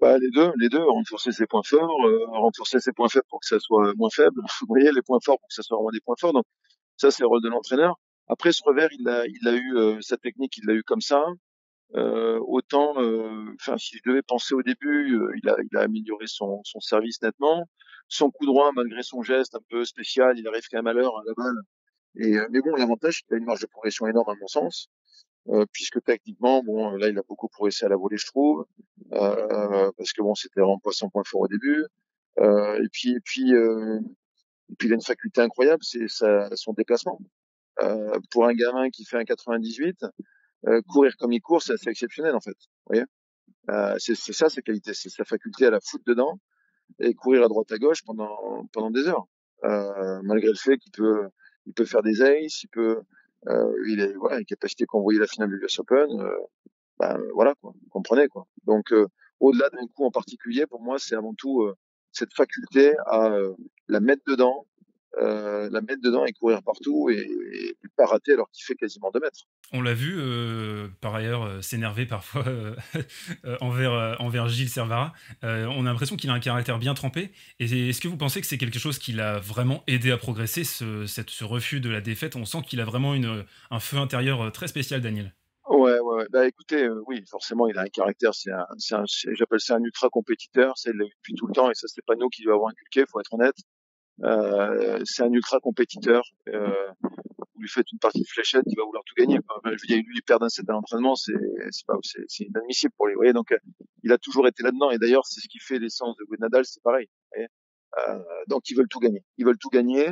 Bah, 0.00 0.18
les 0.18 0.30
deux, 0.30 0.52
les 0.58 0.68
deux, 0.68 0.82
renforcer 0.84 1.32
ses 1.32 1.46
points 1.46 1.62
forts, 1.64 2.06
euh, 2.06 2.26
renforcer 2.26 2.80
ses 2.80 2.92
points 2.92 3.08
faibles 3.08 3.26
pour 3.30 3.40
que 3.40 3.46
ça 3.46 3.58
soit 3.58 3.94
moins 3.96 4.10
faible. 4.10 4.40
Vous 4.60 4.66
voyez, 4.68 4.90
les 4.92 5.02
points 5.02 5.20
forts 5.24 5.38
pour 5.38 5.48
que 5.48 5.54
ça 5.54 5.62
soit 5.62 5.76
vraiment 5.76 5.90
des 5.90 6.00
points 6.00 6.16
forts. 6.18 6.32
Donc 6.32 6.44
ça, 6.96 7.10
c'est 7.10 7.22
le 7.22 7.28
rôle 7.28 7.42
de 7.42 7.48
l'entraîneur. 7.48 7.96
Après, 8.28 8.52
ce 8.52 8.62
revers, 8.64 8.90
il 8.92 9.08
a, 9.08 9.24
il 9.26 9.48
a 9.48 9.54
eu 9.54 10.02
sa 10.02 10.16
technique, 10.16 10.56
il 10.58 10.66
l'a 10.66 10.74
eu 10.74 10.82
comme 10.82 11.00
ça. 11.00 11.24
Euh, 11.94 12.38
autant, 12.46 13.00
euh, 13.00 13.54
enfin, 13.54 13.78
si 13.78 13.96
je 13.98 14.02
devais 14.10 14.22
penser 14.22 14.54
au 14.54 14.62
début, 14.62 15.16
euh, 15.16 15.32
il, 15.42 15.48
a, 15.48 15.56
il 15.70 15.76
a 15.76 15.82
amélioré 15.82 16.26
son, 16.26 16.60
son 16.64 16.80
service 16.80 17.22
nettement. 17.22 17.68
Son 18.08 18.30
coup 18.30 18.46
droit, 18.46 18.70
malgré 18.74 19.02
son 19.02 19.22
geste 19.22 19.54
un 19.54 19.60
peu 19.70 19.84
spécial, 19.84 20.38
il 20.38 20.46
arrive 20.48 20.64
quand 20.70 20.78
même 20.78 20.86
à 20.86 20.92
l'heure 20.92 21.16
à 21.18 21.22
la 21.26 21.34
balle. 21.34 21.56
Et, 22.16 22.36
mais 22.50 22.60
bon, 22.60 22.74
l'avantage, 22.76 23.22
qu'il 23.22 23.34
a 23.34 23.38
une 23.38 23.44
marge 23.44 23.60
de 23.60 23.66
progression 23.66 24.06
énorme 24.06 24.30
à 24.30 24.34
mon 24.40 24.46
sens, 24.46 24.88
puisque 25.72 26.02
techniquement, 26.02 26.62
bon, 26.62 26.90
là, 26.96 27.08
il 27.08 27.18
a 27.18 27.22
beaucoup 27.22 27.48
progressé 27.48 27.84
à 27.84 27.88
la 27.88 27.96
volée, 27.96 28.16
je 28.16 28.26
trouve, 28.26 28.66
parce 29.10 30.12
que 30.12 30.22
bon, 30.22 30.34
c'était 30.34 30.60
vraiment 30.60 30.78
pas 30.78 30.92
son 30.92 31.10
point 31.10 31.22
fort 31.24 31.42
au 31.42 31.48
début. 31.48 31.84
et 32.38 32.88
puis, 32.92 33.10
et 33.12 33.20
puis, 33.20 33.52
et 33.52 34.74
puis, 34.76 34.88
il 34.88 34.92
a 34.92 34.94
une 34.94 35.02
faculté 35.02 35.40
incroyable, 35.40 35.82
c'est 35.82 36.08
son 36.08 36.72
déplacement. 36.72 37.18
pour 38.30 38.46
un 38.46 38.54
gamin 38.54 38.90
qui 38.90 39.04
fait 39.04 39.18
un 39.18 39.24
98, 39.24 40.04
euh, 40.66 40.80
courir 40.88 41.16
comme 41.16 41.32
il 41.32 41.40
court, 41.40 41.62
c'est 41.62 41.74
assez 41.74 41.90
exceptionnel 41.90 42.34
en 42.34 42.40
fait. 42.40 42.56
Vous 42.86 42.94
voyez? 42.94 43.04
Euh, 43.70 43.94
c'est 43.98 44.14
ça 44.14 44.48
sa 44.48 44.62
qualité, 44.62 44.94
c'est 44.94 45.10
sa 45.10 45.24
faculté 45.24 45.66
à 45.66 45.70
la 45.70 45.80
foutre 45.80 46.04
dedans 46.06 46.40
et 47.00 47.14
courir 47.14 47.44
à 47.44 47.48
droite 47.48 47.70
à 47.72 47.78
gauche 47.78 48.02
pendant 48.04 48.66
pendant 48.72 48.90
des 48.90 49.06
heures, 49.06 49.26
euh, 49.64 50.20
malgré 50.22 50.48
le 50.48 50.56
fait 50.56 50.78
qu'il 50.78 50.92
peut 50.92 51.28
il 51.66 51.74
peut 51.74 51.84
faire 51.84 52.02
des 52.02 52.22
aces, 52.22 52.62
il 52.62 52.68
peut 52.68 53.02
euh, 53.48 53.72
il 53.86 54.00
est 54.00 54.12
voilà 54.14 54.38
une 54.38 54.44
capacité 54.44 54.86
qu'on 54.86 55.00
voyait 55.00 55.20
la 55.20 55.26
finale 55.26 55.50
du 55.50 55.64
US 55.64 55.78
Open, 55.78 56.20
euh, 56.20 56.30
ben 56.98 57.18
voilà 57.34 57.54
quoi, 57.60 57.72
vous 57.74 57.88
comprenez 57.90 58.28
quoi. 58.28 58.46
Donc 58.64 58.92
euh, 58.92 59.06
au-delà 59.40 59.68
d'un 59.70 59.86
coup 59.94 60.04
en 60.04 60.10
particulier, 60.10 60.66
pour 60.66 60.82
moi 60.82 60.98
c'est 60.98 61.14
avant 61.14 61.34
tout 61.34 61.70
cette 62.12 62.34
faculté 62.34 62.94
à 63.06 63.30
la 63.88 64.00
mettre 64.00 64.22
dedans, 64.26 64.66
euh, 65.18 65.70
la 65.70 65.80
mettre 65.80 66.02
dedans 66.02 66.26
et 66.26 66.32
courir 66.32 66.62
partout 66.62 67.08
et, 67.10 67.26
et 67.52 67.88
pas 67.96 68.04
rater 68.04 68.34
alors 68.34 68.50
qu'il 68.50 68.64
fait 68.64 68.74
quasiment 68.74 69.10
2 69.12 69.20
mètres. 69.20 69.46
On 69.72 69.80
l'a 69.80 69.94
vu, 69.94 70.16
euh, 70.18 70.88
par 71.00 71.14
ailleurs, 71.14 71.44
euh, 71.44 71.62
s'énerver 71.62 72.04
parfois 72.04 72.44
envers, 73.60 74.16
envers 74.20 74.48
Gilles 74.48 74.68
Servara. 74.68 75.14
on 75.42 75.86
a 75.86 75.90
l'impression 75.90 76.16
qu'il 76.16 76.28
a 76.28 76.34
un 76.34 76.40
caractère 76.40 76.78
bien 76.78 76.94
trempé. 76.94 77.32
Et 77.58 77.88
est-ce 77.88 78.00
que 78.00 78.08
vous 78.08 78.18
pensez 78.18 78.40
que 78.40 78.46
c'est 78.46 78.58
quelque 78.58 78.78
chose 78.78 78.98
qui 78.98 79.12
l'a 79.12 79.38
vraiment 79.38 79.82
aidé 79.86 80.10
à 80.10 80.18
progresser, 80.18 80.64
ce, 80.64 81.06
cette, 81.06 81.30
ce 81.30 81.44
refus 81.44 81.80
de 81.80 81.88
la 81.88 82.00
défaite? 82.02 82.36
On 82.36 82.44
sent 82.44 82.58
qu'il 82.66 82.80
a 82.80 82.84
vraiment 82.84 83.14
une, 83.14 83.44
un 83.70 83.80
feu 83.80 83.96
intérieur 83.96 84.52
très 84.52 84.68
spécial, 84.68 85.00
Daniel. 85.00 85.34
Ouais, 85.68 85.98
ouais. 85.98 86.26
Bah 86.30 86.46
écoutez, 86.46 86.88
oui, 87.06 87.24
forcément, 87.28 87.66
il 87.66 87.76
a 87.78 87.82
un 87.82 87.88
caractère. 87.88 88.34
C'est 88.34 88.52
un, 88.52 88.66
un 88.92 89.04
j'appelle 89.32 89.60
ça 89.60 89.76
un 89.76 89.82
ultra 89.82 90.08
compétiteur. 90.10 90.74
C'est 90.76 90.92
depuis 90.92 91.34
tout 91.34 91.46
le 91.46 91.54
temps, 91.54 91.70
et 91.70 91.74
ça, 91.74 91.88
c'est 91.88 92.04
pas 92.04 92.14
nous 92.16 92.28
qui 92.28 92.42
lui 92.42 92.50
avons 92.50 92.68
inculqué. 92.68 93.04
Faut 93.10 93.18
être 93.20 93.32
honnête. 93.32 93.56
Euh, 94.24 95.00
c'est 95.04 95.22
un 95.22 95.32
ultra 95.32 95.60
compétiteur. 95.60 96.22
Euh, 96.48 96.92
vous 97.02 97.62
lui 97.62 97.68
faites 97.68 97.90
une 97.90 97.98
partie 97.98 98.20
de 98.20 98.26
fléchette, 98.26 98.64
il 98.66 98.76
va 98.76 98.84
vouloir 98.84 99.02
tout 99.04 99.14
gagner. 99.16 99.38
Enfin, 99.38 99.60
je 99.64 99.70
veux 99.70 99.86
dire, 99.86 99.96
lui, 99.96 100.16
il 100.16 100.22
perd 100.22 100.42
un 100.42 100.48
set 100.48 100.66
d'entraînement, 100.66 101.14
c'est 101.16 101.32
c'est 101.70 101.86
pas 101.86 101.96
c'est 102.02 102.44
inadmissible 102.44 102.92
pour 102.96 103.06
lui. 103.06 103.14
Vous 103.14 103.20
voyez, 103.20 103.32
donc 103.32 103.52
euh, 103.52 103.58
il 104.02 104.12
a 104.12 104.18
toujours 104.18 104.46
été 104.46 104.62
là-dedans. 104.62 104.90
Et 104.90 104.98
d'ailleurs, 104.98 105.26
c'est 105.26 105.40
ce 105.40 105.48
qui 105.48 105.58
fait 105.58 105.78
l'essence 105.78 106.16
de 106.16 106.24
Nadal, 106.38 106.64
c'est 106.64 106.82
pareil. 106.82 107.08
Euh, 107.38 108.18
donc 108.48 108.68
ils 108.68 108.76
veulent 108.76 108.88
tout 108.88 109.00
gagner. 109.00 109.22
Ils 109.38 109.46
veulent 109.46 109.58
tout 109.58 109.70
gagner. 109.70 110.10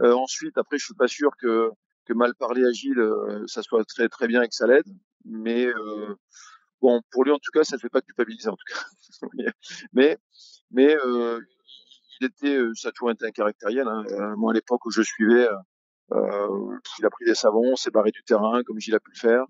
Ensuite, 0.00 0.56
après, 0.56 0.78
je 0.78 0.84
suis 0.84 0.94
pas 0.94 1.08
sûr 1.08 1.30
que 1.40 1.70
que 2.06 2.14
mal 2.14 2.34
parler 2.34 2.62
à 2.62 2.70
euh, 3.00 3.44
ça 3.46 3.62
soit 3.62 3.84
très 3.84 4.08
très 4.08 4.28
bien 4.28 4.42
et 4.42 4.48
que 4.48 4.54
ça 4.54 4.66
l'aide. 4.66 4.86
Mais 5.24 5.66
bon, 6.80 7.02
pour 7.10 7.24
lui 7.24 7.32
en 7.32 7.38
tout 7.38 7.50
cas, 7.52 7.64
ça 7.64 7.76
ne 7.76 7.80
fait 7.80 7.90
pas 7.90 8.00
culpabiliser 8.00 8.48
en 8.48 8.56
tout 8.56 8.74
cas. 8.74 8.80
mais 9.92 10.16
mais 10.70 10.96
il 12.20 12.26
était, 12.26 12.56
euh, 12.56 12.72
ça 12.74 12.88
a 12.88 12.92
toujours 12.92 13.10
été 13.10 13.26
un 13.26 13.30
caractériel. 13.30 13.86
Hein. 13.88 14.04
Euh, 14.10 14.36
moi, 14.36 14.52
à 14.52 14.54
l'époque 14.54 14.84
où 14.86 14.90
je 14.90 15.02
suivais, 15.02 15.48
euh, 16.12 16.78
il 16.98 17.06
a 17.06 17.10
pris 17.10 17.24
des 17.24 17.34
savons, 17.34 17.76
s'est 17.76 17.90
barré 17.90 18.10
du 18.10 18.22
terrain, 18.22 18.62
comme 18.64 18.78
Gilles 18.78 18.94
a 18.94 19.00
pu 19.00 19.10
le 19.14 19.18
faire. 19.18 19.44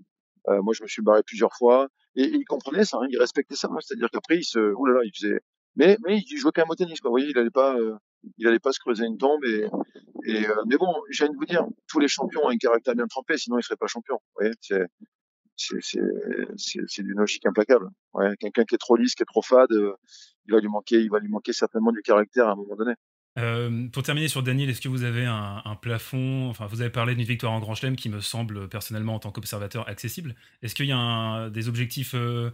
moi, 0.46 0.72
je 0.74 0.82
me 0.82 0.88
suis 0.88 1.02
barré 1.02 1.22
plusieurs 1.22 1.54
fois. 1.54 1.88
Et, 2.16 2.24
il 2.24 2.44
comprenait 2.44 2.84
ça, 2.84 2.98
hein, 2.98 3.06
il 3.10 3.18
respectait 3.18 3.54
ça. 3.54 3.68
Hein. 3.70 3.78
C'est-à-dire 3.80 4.08
qu'après, 4.10 4.38
il 4.38 4.44
se, 4.44 4.58
oh 4.58 4.86
là 4.86 4.94
là, 4.94 5.00
il 5.04 5.12
faisait, 5.14 5.40
mais 5.76 5.96
mais 6.04 6.18
il 6.18 6.36
jouait 6.36 6.50
quand 6.52 6.62
même 6.62 6.70
au 6.70 6.74
tennis. 6.74 7.00
Quoi. 7.00 7.10
Vous 7.10 7.12
voyez, 7.12 7.28
il 7.30 7.38
allait 7.38 7.50
pas, 7.50 7.76
euh, 7.76 7.94
il 8.38 8.48
allait 8.48 8.58
pas 8.58 8.72
se 8.72 8.80
creuser 8.80 9.04
une 9.06 9.18
tombe. 9.18 9.44
Et, 9.44 9.68
et 10.26 10.48
euh, 10.48 10.54
mais 10.66 10.76
bon, 10.76 10.92
j'ai 11.10 11.24
envie 11.24 11.34
de 11.34 11.38
vous 11.38 11.46
dire, 11.46 11.64
tous 11.86 12.00
les 12.00 12.08
champions 12.08 12.44
ont 12.44 12.50
un 12.50 12.56
caractère 12.56 12.94
bien 12.94 13.06
trempé, 13.06 13.36
sinon 13.36 13.58
ils 13.58 13.62
seraient 13.62 13.76
pas 13.76 13.86
champions. 13.86 14.18
Vous 14.34 14.44
voyez, 14.44 14.54
c'est 15.58 17.02
d'une 17.02 17.18
logique 17.18 17.46
implacable. 17.46 17.88
Ouais, 18.14 18.34
quelqu'un 18.38 18.64
qui 18.64 18.74
est 18.74 18.78
trop 18.78 18.96
lisse, 18.96 19.14
qui 19.14 19.22
est 19.22 19.26
trop 19.26 19.42
fade, 19.42 19.70
il 19.70 20.52
va 20.52 20.60
lui 20.60 20.68
manquer, 20.68 21.00
il 21.00 21.10
va 21.10 21.18
lui 21.18 21.28
manquer 21.28 21.52
certainement 21.52 21.92
du 21.92 22.02
caractère 22.02 22.48
à 22.48 22.52
un 22.52 22.56
moment 22.56 22.76
donné. 22.76 22.94
Euh, 23.38 23.88
pour 23.92 24.02
terminer 24.02 24.26
sur 24.26 24.42
Daniel, 24.42 24.68
est-ce 24.68 24.80
que 24.80 24.88
vous 24.88 25.04
avez 25.04 25.24
un, 25.24 25.78
plafond 25.80 26.48
Enfin, 26.48 26.66
vous 26.66 26.80
avez 26.80 26.90
parlé 26.90 27.14
d'une 27.14 27.24
victoire 27.24 27.52
en 27.52 27.60
Grand 27.60 27.74
Chelem 27.74 27.94
qui 27.94 28.08
me 28.08 28.20
semble 28.20 28.68
personnellement 28.68 29.14
en 29.14 29.18
tant 29.20 29.30
qu'observateur 29.30 29.88
accessible. 29.88 30.34
Est-ce 30.62 30.74
qu'il 30.74 30.86
y 30.86 30.92
a 30.92 31.48
des 31.50 31.68
objectifs 31.68 32.14
euh, 32.14 32.50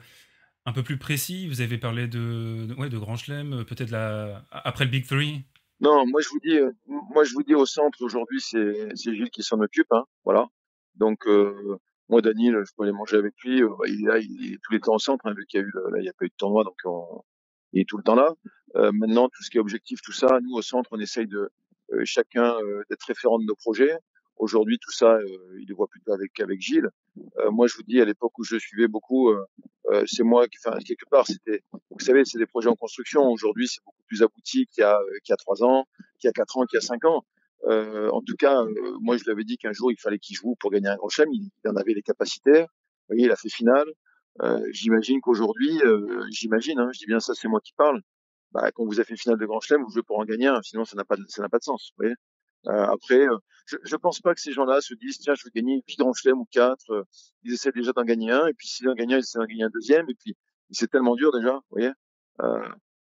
un 0.67 0.73
peu 0.73 0.83
plus 0.83 0.99
précis? 0.99 1.49
Vous 1.49 1.63
avez 1.63 1.79
parlé 1.79 2.07
de, 2.07 2.69
ouais, 2.77 2.91
de 2.91 2.99
Grand 2.99 3.17
Chelem, 3.17 3.65
peut-être 3.65 3.91
la, 3.91 4.45
après 4.51 4.85
le 4.85 4.91
Big 4.91 5.07
Three? 5.07 5.45
Non, 5.81 6.07
moi 6.07 6.21
je 6.21 6.29
vous 6.29 6.41
dis, 6.41 6.57
euh, 6.59 6.71
moi 6.87 7.25
je 7.25 7.33
vous 7.33 7.43
dis 7.43 7.55
au 7.55 7.67
centre 7.67 8.03
aujourd'hui, 8.03 8.41
c'est 8.41 8.95
Gilles 8.95 9.31
qui 9.31 9.43
s'en 9.43 9.61
occupe, 9.61 9.91
hein, 9.91 10.05
voilà. 10.25 10.47
Donc 10.97 11.27
moi, 12.09 12.21
Daniel, 12.21 12.63
je 12.65 12.73
peux 12.77 12.85
aller 12.85 12.93
manger 12.93 13.17
avec 13.17 13.35
lui. 13.43 13.63
il 13.87 14.05
est 14.05 14.09
là, 14.09 14.19
il 14.19 14.55
est 14.55 14.59
tous 14.63 14.73
les 14.73 14.81
temps 14.81 14.95
au 14.95 14.99
centre, 14.99 15.27
hein, 15.27 15.35
vu 15.37 15.47
qu'il 15.47 15.61
y 15.61 15.63
a 15.63 15.67
eu, 15.67 15.73
là, 15.91 15.99
il 16.01 16.05
y 16.05 16.09
a 16.09 16.13
pas 16.13 16.27
eu 16.27 16.29
de 16.29 16.35
tournoi, 16.37 16.65
donc 16.65 16.77
on, 16.85 17.23
il 17.75 17.81
est 17.81 17.89
tout 17.89 17.97
le 17.97 18.03
temps 18.03 18.15
là. 18.15 18.33
Euh, 18.77 18.91
maintenant, 18.93 19.29
tout 19.29 19.43
ce 19.43 19.51
qui 19.51 19.59
est 19.59 19.61
objectif, 19.61 20.01
tout 20.03 20.13
ça, 20.13 20.39
nous 20.43 20.55
au 20.55 20.63
centre, 20.63 20.91
on 20.93 21.01
essaye 21.01 21.27
de 21.27 21.51
euh, 21.93 22.03
chacun 22.05 22.55
euh, 22.61 22.83
d'être 22.89 23.03
référent 23.03 23.39
de 23.39 23.45
nos 23.45 23.55
projets. 23.57 23.97
Aujourd'hui, 24.37 24.79
tout 24.81 24.91
ça, 24.91 25.19
il 25.61 25.67
le 25.69 25.75
voit 25.77 25.87
plutôt 25.87 26.13
avec 26.13 26.41
avec 26.41 26.61
Gilles. 26.61 26.89
moi, 27.53 27.69
je 27.69 27.77
vous 27.77 27.85
dis, 27.85 28.01
à 28.01 28.05
l'époque 28.05 28.37
où 28.37 28.43
je 28.43 28.59
suivais 28.59 28.89
beaucoup, 28.89 29.33
c'est 30.07 30.25
moi 30.25 30.49
qui, 30.49 30.59
enfin, 30.59 30.77
quelque 30.79 31.09
part, 31.09 31.25
c'était, 31.25 31.63
vous 31.73 32.01
savez, 32.01 32.25
c'est 32.25 32.39
des 32.39 32.47
projets 32.47 32.69
en 32.69 32.75
construction. 32.75 33.23
Aujourd'hui, 33.29 33.69
c'est 33.69 33.81
beaucoup 33.85 34.03
plus 34.09 34.25
abouti 34.25 34.67
qu'il 34.67 34.81
y 34.81 34.85
a 34.85 34.99
qu'il 35.23 35.31
y 35.31 35.35
a 35.35 35.37
trois 35.37 35.63
ans, 35.63 35.85
qu'il 36.19 36.27
y 36.27 36.31
a 36.31 36.33
quatre 36.33 36.57
ans, 36.57 36.65
qu'il 36.65 36.77
y 36.77 36.79
a 36.79 36.81
cinq 36.81 37.05
ans. 37.05 37.25
En 37.67 38.21
tout 38.23 38.37
cas, 38.39 38.63
moi, 39.01 39.17
je 39.17 39.25
lui 39.25 39.31
avais 39.31 39.45
dit 39.45 39.57
qu'un 39.57 39.73
jour, 39.73 39.91
il 39.91 39.99
fallait 39.99 40.19
qu'il 40.19 40.37
joue 40.37 40.55
pour 40.61 40.71
gagner 40.71 40.89
un 40.89 40.97
grand 40.97 41.09
chelem. 41.09 41.31
Il, 41.33 41.51
en 41.67 41.77
avait 41.77 41.95
les 41.95 42.03
capacités. 42.03 42.61
Vous 42.63 43.09
voyez, 43.09 43.25
il 43.25 43.31
a 43.31 43.37
fait 43.37 43.49
finale. 43.49 43.87
Euh, 44.43 44.61
j'imagine 44.73 45.21
qu'aujourd'hui, 45.21 45.81
euh, 45.83 46.25
j'imagine, 46.31 46.79
hein, 46.81 46.91
je 46.93 46.99
dis 46.99 47.07
bien 47.07 47.21
ça, 47.21 47.35
c'est 47.35 47.49
moi 47.49 47.61
qui 47.61 47.73
parle. 47.75 48.01
Bah, 48.53 48.71
quand 48.73 48.85
vous 48.85 48.99
avez 48.99 49.05
fait 49.05 49.17
finale 49.17 49.39
de 49.39 49.47
Grand 49.47 49.61
Chelem, 49.61 49.83
vous 49.83 49.91
jouez 49.91 50.03
pour 50.03 50.19
en 50.19 50.25
gagner 50.25 50.47
un, 50.47 50.61
sinon 50.63 50.85
ça 50.85 50.97
n'a 50.97 51.05
pas, 51.05 51.17
de, 51.17 51.25
ça 51.29 51.43
n'a 51.43 51.49
pas 51.49 51.59
de 51.59 51.65
sens. 51.65 51.93
Vous 51.97 52.05
voyez 52.05 52.15
euh, 52.67 52.87
après, 52.87 53.27
je, 53.67 53.77
je 53.85 53.97
pense 53.97 54.21
pas 54.21 54.35
que 54.35 54.41
ces 54.41 54.53
gens-là 54.53 54.81
se 54.81 54.95
disent 54.95 55.19
tiens, 55.19 55.35
je 55.35 55.45
veux 55.45 55.51
gagner 55.55 55.83
huit 55.87 55.99
Grand 55.99 56.15
Chelem 56.15 56.39
ou 56.39 56.47
quatre. 56.51 57.07
ils 57.43 57.53
essaient 57.53 57.73
déjà 57.73 57.93
d'en 57.93 58.05
gagner 58.05 58.31
un, 58.33 58.47
et 58.47 58.55
puis 58.55 58.69
s'ils 58.69 58.89
en 58.89 58.95
gagnent 58.95 59.15
un, 59.15 59.19
ils 59.19 59.21
essaient 59.21 59.39
d'en 59.39 59.45
gagner 59.45 59.65
un 59.65 59.71
deuxième, 59.71 60.09
et 60.09 60.15
puis 60.15 60.35
c'est 60.71 60.91
tellement 60.91 61.15
dur 61.15 61.31
déjà, 61.33 61.53
vous 61.53 61.63
voyez. 61.71 61.93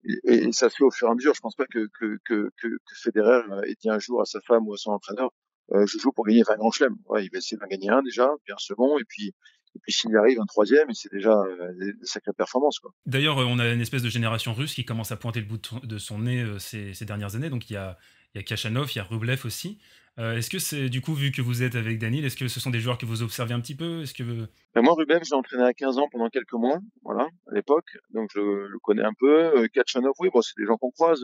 Et, 0.04 0.20
et, 0.24 0.52
ça 0.52 0.70
se 0.70 0.76
fait 0.78 0.84
au 0.84 0.92
fur 0.92 1.08
et 1.08 1.12
à 1.12 1.16
mesure. 1.16 1.34
Je 1.34 1.42
pense 1.42 1.56
pas 1.56 1.66
que 1.66 1.88
que 2.00 2.18
que 2.26 2.50
que, 2.62 2.68
Federer 3.02 3.42
ait 3.68 3.76
dit 3.82 3.90
un 3.90 4.00
jour 4.00 4.22
à 4.22 4.26
sa 4.26 4.40
femme 4.42 4.68
ou 4.68 4.74
à 4.74 4.78
son 4.78 4.92
entraîneur, 4.92 5.32
je 5.72 5.98
joue 6.00 6.12
pour 6.12 6.26
gagner 6.26 6.44
20 6.48 6.56
Grand 6.56 6.72
Chelem. 6.72 6.96
Ouais, 7.08 7.26
il 7.26 7.30
va 7.32 7.38
essayer 7.38 7.58
d'en 7.58 7.68
gagner 7.68 7.90
un 7.90 8.02
déjà, 8.02 8.30
puis 8.44 8.54
un 8.54 8.58
second, 8.58 8.98
et 8.98 9.04
puis 9.08 9.34
et 9.76 9.80
puis 9.80 9.92
s'il 9.92 10.16
arrive 10.18 10.40
un 10.40 10.46
troisième, 10.46 10.92
c'est 10.94 11.12
déjà 11.12 11.32
euh, 11.32 11.74
des, 11.78 11.94
sacrées 12.04 12.34
performances. 12.34 12.80
D'ailleurs, 13.06 13.40
euh, 13.40 13.46
on 13.46 13.60
a 13.60 13.68
une 13.70 13.82
espèce 13.82 14.02
de 14.02 14.10
génération 14.10 14.54
russe 14.54 14.74
qui 14.74 14.84
commence 14.84 15.12
à 15.12 15.18
pointer 15.18 15.42
le 15.42 15.46
bout 15.46 15.62
de 15.84 15.98
son 15.98 16.20
nez 16.20 16.42
euh, 16.42 16.60
ces, 16.60 16.94
dernières 17.06 17.36
années. 17.36 17.50
Donc 17.50 17.70
il 17.70 17.74
y 17.74 17.78
a, 17.78 17.98
il 18.34 18.40
y 18.40 18.42
a 18.42 18.44
Kachanov, 18.44 18.92
il 18.94 18.98
y 18.98 19.00
a 19.00 19.04
Rublev 19.04 19.46
aussi. 19.46 19.80
Est-ce 20.20 20.50
que 20.50 20.60
c'est 20.60 20.90
du 20.90 21.02
coup, 21.02 21.14
vu 21.14 21.32
que 21.32 21.42
vous 21.42 21.64
êtes 21.64 21.76
avec 21.76 21.98
Daniel, 21.98 22.26
est-ce 22.26 22.36
que 22.36 22.48
ce 22.48 22.60
sont 22.60 22.70
des 22.70 22.80
joueurs 22.80 22.98
que 22.98 23.06
vous 23.06 23.22
observez 23.24 23.54
un 23.54 23.62
petit 23.62 23.76
peu? 23.76 24.02
Est-ce 24.02 24.14
que 24.14 24.24
ben, 24.24 24.82
moi, 24.82 24.94
Rublev, 24.94 25.24
j'ai 25.24 25.36
entraîné 25.36 25.64
à 25.64 25.74
15 25.74 25.98
ans 25.98 26.08
pendant 26.12 26.30
quelques 26.30 26.54
mois, 26.54 26.80
voilà, 27.04 27.28
à 27.48 27.56
l'époque, 27.56 27.98
donc 28.10 28.30
je 28.34 28.42
le 28.42 28.80
connais 28.80 29.04
un 29.04 29.14
peu. 29.18 29.68
Kachanov, 29.74 30.14
oui, 30.20 30.30
bon, 30.34 30.42
c'est 30.42 30.58
des 30.58 30.66
gens 30.66 30.78
qu'on 30.78 30.92
croise 30.92 31.22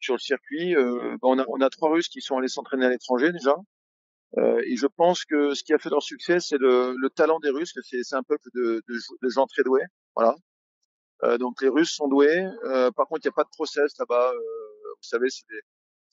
sur 0.00 0.14
le 0.14 0.20
circuit. 0.20 0.74
Ben, 0.74 1.18
on, 1.22 1.60
a, 1.60 1.70
trois 1.70 1.90
Russes 1.90 2.08
qui 2.08 2.20
sont 2.20 2.38
allés 2.38 2.48
s'entraîner 2.48 2.86
à 2.86 2.90
l'étranger 2.90 3.32
déjà. 3.32 3.56
Euh, 4.38 4.60
et 4.66 4.76
je 4.76 4.86
pense 4.86 5.24
que 5.24 5.54
ce 5.54 5.62
qui 5.62 5.72
a 5.72 5.78
fait 5.78 5.90
leur 5.90 6.02
succès, 6.02 6.40
c'est 6.40 6.58
le, 6.58 6.94
le, 6.98 7.10
talent 7.10 7.38
des 7.38 7.50
Russes. 7.50 7.72
C'est 7.82 8.14
un 8.14 8.22
peuple 8.22 8.48
de, 8.54 8.82
de, 8.88 8.98
de, 9.22 9.28
gens 9.28 9.46
très 9.46 9.62
doués. 9.62 9.84
Voilà. 10.16 10.34
Euh, 11.22 11.38
donc 11.38 11.62
les 11.62 11.68
Russes 11.68 11.94
sont 11.94 12.08
doués. 12.08 12.44
Euh, 12.64 12.90
par 12.90 13.06
contre, 13.06 13.20
il 13.24 13.28
n'y 13.28 13.32
a 13.32 13.36
pas 13.36 13.44
de 13.44 13.50
process 13.50 13.96
là-bas. 13.98 14.32
Euh, 14.32 14.38
vous 14.38 15.08
savez, 15.08 15.30
c'est 15.30 15.44
des, 15.48 15.60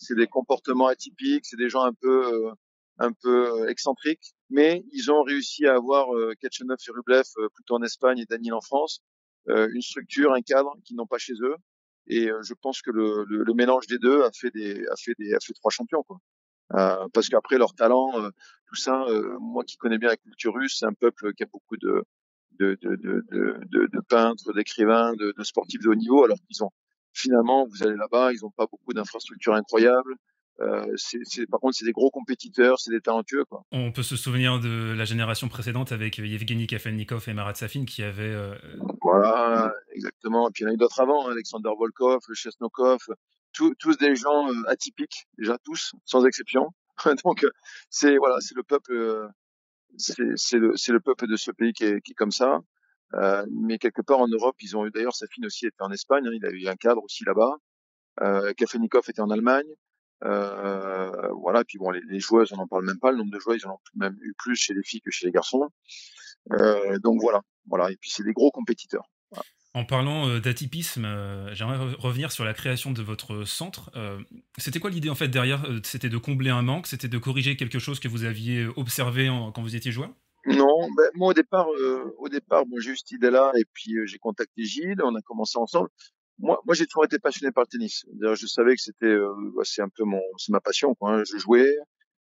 des, 0.10 0.28
comportements 0.28 0.88
atypiques. 0.88 1.46
C'est 1.46 1.58
des 1.58 1.70
gens 1.70 1.84
un 1.84 1.94
peu, 1.94 2.48
euh, 2.48 2.52
un 3.00 3.12
peu 3.12 3.70
excentriques. 3.70 4.34
Mais 4.50 4.84
ils 4.92 5.12
ont 5.12 5.24
réussi 5.24 5.66
à 5.66 5.76
avoir 5.76 6.16
euh, 6.16 6.34
Kachanov 6.42 6.78
et 6.88 6.92
Rublev 6.92 7.24
plutôt 7.54 7.76
en 7.76 7.84
Espagne 7.84 8.20
et 8.20 8.26
Daniel 8.26 8.54
en 8.54 8.62
France. 8.62 9.02
une 9.48 9.82
structure, 9.82 10.34
un 10.34 10.42
cadre 10.42 10.76
qu'ils 10.86 10.96
n'ont 10.98 11.08
pas 11.08 11.18
chez 11.18 11.34
eux. 11.42 11.56
Et 12.08 12.30
je 12.42 12.54
pense 12.56 12.82
que 12.82 12.92
le, 12.92 13.26
le, 13.30 13.44
le, 13.44 13.54
mélange 13.54 13.88
des 13.88 14.00
deux 14.00 14.24
a 14.24 14.32
fait 14.32 14.52
des, 14.52 14.86
a 14.88 14.96
fait 14.98 15.14
des, 15.20 15.34
a 15.34 15.40
fait 15.40 15.54
trois 15.54 15.72
champions. 15.72 16.04
Quoi. 16.04 16.18
Euh, 16.76 17.08
parce 17.14 17.28
qu'après 17.28 17.58
leur 17.58 17.74
talent, 17.74 18.12
euh, 18.16 18.30
tout 18.68 18.76
ça, 18.76 19.04
euh, 19.04 19.38
moi 19.40 19.64
qui 19.66 19.76
connais 19.78 19.98
bien 19.98 20.10
la 20.10 20.18
culture 20.18 20.54
russe, 20.54 20.78
c'est 20.80 20.86
un 20.86 20.94
peuple 20.94 21.34
qui 21.34 21.44
a 21.44 21.48
beaucoup 21.48 21.78
de 21.78 22.04
de, 22.60 22.78
de, 22.82 22.96
de, 22.96 23.28
de, 23.72 24.00
peintres, 24.08 24.54
d'écrivains, 24.54 25.14
de, 25.14 25.34
sportifs 25.42 25.82
de 25.82 25.90
haut 25.90 25.96
niveau, 25.96 26.24
alors 26.24 26.38
qu'ils 26.48 26.64
ont 26.64 26.70
finalement, 27.14 27.66
vous 27.66 27.84
allez 27.84 27.96
là-bas, 27.96 28.34
ils 28.34 28.40
n'ont 28.42 28.52
pas 28.52 28.68
beaucoup 28.70 28.94
d'infrastructures 28.94 29.54
incroyables. 29.54 30.16
Euh, 30.60 30.86
c'est, 30.96 31.48
par 31.48 31.60
contre, 31.60 31.76
c'est 31.76 31.86
des 31.86 31.92
gros 31.92 32.12
compétiteurs, 32.12 32.80
c'est 32.80 32.92
des 32.92 33.02
talentueux. 33.02 33.46
Quoi. 33.46 33.64
On 33.72 33.92
peut 33.92 34.04
se 34.04 34.16
souvenir 34.16 34.60
de 34.60 34.94
la 34.96 35.06
génération 35.06 35.48
précédente 35.48 35.92
avec 35.92 36.20
Yevgeny 36.20 36.68
Kafelnikov 36.68 37.28
et 37.28 37.34
Marat 37.34 37.56
Safin 37.56 37.86
qui 37.86 38.04
avaient. 38.04 38.36
Voilà, 39.02 39.74
exactement. 39.94 40.48
Et 40.50 40.52
puis 40.52 40.64
il 40.64 40.66
y 40.66 40.68
en 40.68 40.72
a 40.72 40.74
eu 40.76 40.78
d'autres 40.78 41.02
avant, 41.02 41.28
hein, 41.28 41.32
Alexander 41.32 41.72
Volkov, 41.76 42.22
Chesnokov, 42.34 43.00
tous 43.52 43.98
des 43.98 44.16
gens 44.16 44.50
euh, 44.50 44.64
atypiques, 44.68 45.28
déjà 45.38 45.58
tous, 45.64 45.94
sans 46.06 46.26
exception. 46.26 46.74
Donc 47.26 47.44
euh, 47.44 47.50
c'est 47.90 48.18
voilà, 48.18 48.38
c'est 48.40 48.56
le 48.56 48.64
peuple, 48.64 48.94
euh, 48.94 49.28
c'est 49.98 50.18
le, 50.20 50.36
le 50.74 51.00
peuple 51.00 51.28
de 51.28 51.36
ce 51.36 51.52
pays 51.52 51.74
qui 51.74 51.86
est, 51.86 52.02
qui 52.02 52.12
est 52.12 52.16
comme 52.16 52.32
ça. 52.32 52.60
Euh, 53.16 53.46
mais 53.52 53.78
quelque 53.78 54.02
part 54.02 54.20
en 54.20 54.28
Europe, 54.28 54.56
ils 54.62 54.78
ont 54.78 54.86
eu 54.86 54.92
d'ailleurs 54.92 55.16
sa 55.16 55.28
fille 55.28 55.46
aussi 55.46 55.66
était 55.66 55.82
en 55.82 55.92
Espagne, 55.92 56.26
hein, 56.28 56.32
il 56.34 56.46
a 56.46 56.50
eu 56.50 56.68
un 56.68 56.76
cadre 56.76 57.04
aussi 57.04 57.24
là-bas. 57.26 57.58
Euh, 58.22 58.54
Kafenikov 58.54 59.04
était 59.10 59.22
en 59.22 59.30
Allemagne. 59.30 59.68
Euh, 60.24 61.30
voilà, 61.42 61.64
puis 61.64 61.78
bon, 61.78 61.90
les, 61.90 62.02
les, 62.08 62.20
joueuses, 62.20 62.52
on 62.54 62.58
n'en 62.58 62.68
parle 62.68 62.86
même 62.86 63.00
pas. 63.00 63.12
Le 63.12 63.18
nombre 63.18 63.32
de 63.32 63.40
joueuses, 63.40 63.62
ils 63.64 63.68
en 63.68 63.74
ont 63.74 63.80
même 63.96 64.18
eu 64.22 64.34
plus 64.38 64.56
chez 64.56 64.74
les 64.74 64.84
filles 64.84 65.02
que 65.02 65.12
chez 65.12 65.26
les 65.26 65.32
garçons. 65.32 65.68
Euh, 66.54 67.00
donc 67.00 67.20
voilà, 67.22 67.42
voilà. 67.68 67.92
Et 67.92 67.98
puis 67.98 68.10
c'est 68.10 68.24
des 68.24 68.34
gros 68.34 68.52
compétiteurs. 68.52 69.10
En 69.74 69.86
parlant 69.86 70.38
d'atypisme, 70.40 71.08
j'aimerais 71.54 71.78
revenir 71.96 72.34
sur 72.34 72.44
la 72.44 72.54
création 72.54 72.92
de 72.92 73.02
votre 73.02 73.46
centre. 73.46 73.90
C'était 74.58 74.80
quoi 74.80 74.90
l'idée 74.90 75.10
en 75.10 75.16
fait 75.16 75.30
derrière 75.30 75.66
C'était 75.84 76.10
de 76.10 76.18
combler 76.18 76.50
un 76.50 76.62
manque 76.62 76.88
C'était 76.88 77.08
de 77.08 77.18
corriger 77.18 77.56
quelque 77.56 77.80
chose 77.80 78.02
que 78.02 78.10
vous 78.10 78.26
aviez 78.26 78.66
observé 78.76 79.28
quand 79.56 79.62
vous 79.62 79.78
étiez 79.78 79.94
joueur? 79.94 80.10
Non, 80.46 80.88
ben, 80.98 81.10
moi 81.16 81.30
au 81.30 81.34
départ, 81.34 81.68
au 82.18 82.30
départ, 82.30 82.66
bon, 82.66 82.78
j'ai 82.80 82.92
eu 82.92 82.98
cette 82.98 83.12
idée-là 83.12 83.52
et 83.58 83.66
puis 83.74 83.96
j'ai 84.06 84.18
contacté 84.18 84.64
Gilles, 84.64 85.02
on 85.04 85.16
a 85.16 85.22
commencé 85.22 85.58
ensemble. 85.58 85.90
Moi, 86.40 86.60
moi 86.66 86.74
j'ai 86.74 86.86
toujours 86.88 87.06
été 87.06 87.20
passionné 87.20 87.52
par 87.52 87.64
le 87.64 87.68
tennis. 87.68 88.06
Je 88.20 88.48
savais 88.48 88.76
que 88.76 88.82
c'était, 88.82 89.16
bah, 89.56 89.62
c'est 89.64 89.82
un 89.84 89.90
peu 89.90 90.04
mon, 90.04 90.22
c'est 90.38 90.52
ma 90.52 90.60
passion. 90.60 90.96
Quoi, 90.96 91.14
hein. 91.14 91.24
Je 91.32 91.38
jouais, 91.38 91.72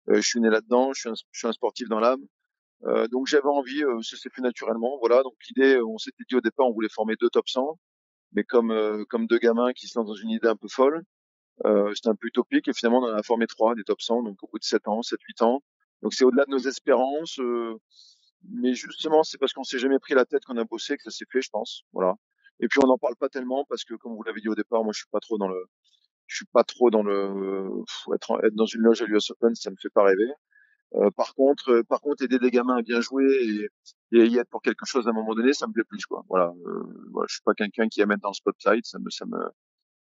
je 0.08 0.22
suis 0.22 0.42
né 0.42 0.50
là-dedans, 0.50 0.92
je 0.94 1.10
suis 1.32 1.48
un 1.48 1.54
sportif 1.54 1.88
dans 1.88 2.00
l'âme. 2.00 2.26
Euh, 2.86 3.08
donc 3.08 3.28
j'avais 3.28 3.48
envie, 3.48 3.84
euh, 3.84 4.02
ça 4.02 4.18
s'est 4.18 4.30
fait 4.30 4.42
naturellement. 4.42 4.98
Voilà, 5.00 5.22
donc 5.24 5.34
l'idée, 5.50 5.80
on 5.82 5.98
s'était 5.98 6.24
dit 6.28 6.36
au 6.36 6.42
départ, 6.42 6.68
on 6.68 6.74
voulait 6.74 6.90
former 6.90 7.16
deux 7.20 7.30
top 7.30 7.48
100, 7.48 7.80
mais 8.34 8.44
comme 8.44 8.72
euh, 8.72 9.04
comme 9.10 9.28
deux 9.28 9.38
gamins 9.40 9.72
qui 9.74 9.88
lancent 9.96 10.08
dans 10.08 10.16
une 10.16 10.32
idée 10.32 10.48
un 10.48 10.56
peu 10.56 10.68
folle, 10.68 11.04
c'était 11.96 12.10
un 12.10 12.16
peu 12.16 12.28
utopique 12.28 12.68
et 12.68 12.74
finalement 12.74 13.00
on 13.00 13.12
en 13.14 13.16
a 13.18 13.24
formé 13.24 13.46
trois 13.48 13.76
des 13.76 13.84
top 13.84 14.02
100, 14.02 14.24
donc 14.24 14.38
au 14.44 14.48
bout 14.48 14.60
de 14.60 14.64
7 14.64 14.88
ans, 14.88 15.02
7 15.04 15.20
8 15.22 15.42
ans. 15.44 15.64
Donc 16.02 16.14
c'est 16.14 16.26
au-delà 16.26 16.46
de 16.46 16.52
nos 16.52 16.60
espérances, 16.60 17.40
mais 18.50 18.74
justement 18.74 19.24
c'est 19.24 19.38
parce 19.38 19.54
qu'on 19.54 19.64
s'est 19.64 19.80
jamais 19.80 20.00
pris 20.00 20.14
la 20.14 20.26
tête 20.26 20.44
qu'on 20.46 20.58
a 20.58 20.64
bossé 20.64 20.98
que 20.98 21.04
ça 21.04 21.12
s'est 21.12 21.26
fait, 21.32 21.42
je 21.42 21.50
pense. 21.50 21.84
Voilà. 21.94 22.16
Et 22.60 22.68
puis 22.68 22.80
on 22.84 22.88
n'en 22.88 22.98
parle 22.98 23.16
pas 23.16 23.30
tellement 23.30 23.66
parce 23.70 23.84
que 23.84 23.96
comme 23.96 24.16
vous 24.16 24.24
l'avez 24.24 24.42
dit 24.42 24.50
au 24.50 24.56
départ, 24.56 24.84
moi 24.84 24.94
je 24.94 25.00
suis 25.00 25.10
pas 25.12 25.20
trop 25.20 25.38
dans 25.38 25.48
le 25.48 25.66
je 26.28 26.38
suis 26.38 26.46
pas 26.46 26.64
trop 26.64 26.90
dans 26.90 27.04
le 27.04 27.84
être, 28.16 28.40
être 28.46 28.56
dans 28.56 28.66
une 28.66 28.82
loge 28.82 29.02
à 29.02 29.06
l'US 29.06 29.32
Open, 29.32 29.54
ça 29.56 29.70
me 29.70 29.76
fait 29.82 29.90
pas 29.90 30.04
rêver. 30.04 30.32
Euh, 30.96 31.10
par 31.12 31.34
contre, 31.36 31.72
euh, 31.72 31.84
par 31.84 32.02
contre, 32.02 32.24
aider 32.24 32.40
des 32.40 32.52
gamins 32.52 32.78
à 32.78 32.82
bien 32.82 33.00
jouer 33.02 33.26
et, 33.42 34.18
et, 34.18 34.28
y 34.28 34.38
être 34.38 34.50
pour 34.50 34.62
quelque 34.62 34.86
chose 34.86 35.08
à 35.08 35.12
un 35.12 35.14
moment 35.14 35.34
donné, 35.34 35.54
ça 35.54 35.68
me 35.68 35.74
plaît 35.74 35.86
plus 35.88 36.06
quoi. 36.06 36.24
Voilà, 36.30 36.54
euh, 36.66 36.84
voilà 37.12 37.28
je 37.30 37.36
suis 37.36 37.44
pas 37.44 37.54
quelqu'un 37.54 37.88
qui 37.88 38.02
aime 38.02 38.12
être 38.12 38.22
dans 38.22 38.30
le 38.30 38.34
spotlight, 38.34 38.86
ça 38.86 39.00
me, 39.00 39.10
ça 39.10 39.26
me, 39.26 39.38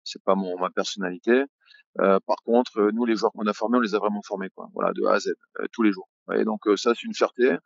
c'est 0.03 0.23
pas 0.23 0.35
mon 0.35 0.57
ma 0.57 0.69
personnalité. 0.69 1.43
Euh, 1.99 2.19
par 2.25 2.37
contre, 2.45 2.89
nous 2.93 3.05
les 3.05 3.15
joueurs 3.15 3.31
qu'on 3.33 3.45
a 3.47 3.53
formés, 3.53 3.77
on 3.77 3.81
les 3.81 3.95
a 3.95 3.99
vraiment 3.99 4.21
formés 4.21 4.49
quoi. 4.49 4.69
Voilà, 4.73 4.91
de 4.93 5.03
A 5.05 5.13
à 5.13 5.19
Z, 5.19 5.33
tous 5.71 5.83
les 5.83 5.91
jours. 5.91 6.09
Et 6.33 6.43
donc 6.45 6.61
ça, 6.75 6.93
c'est 6.95 7.03
une 7.03 7.13
fierté. 7.13 7.57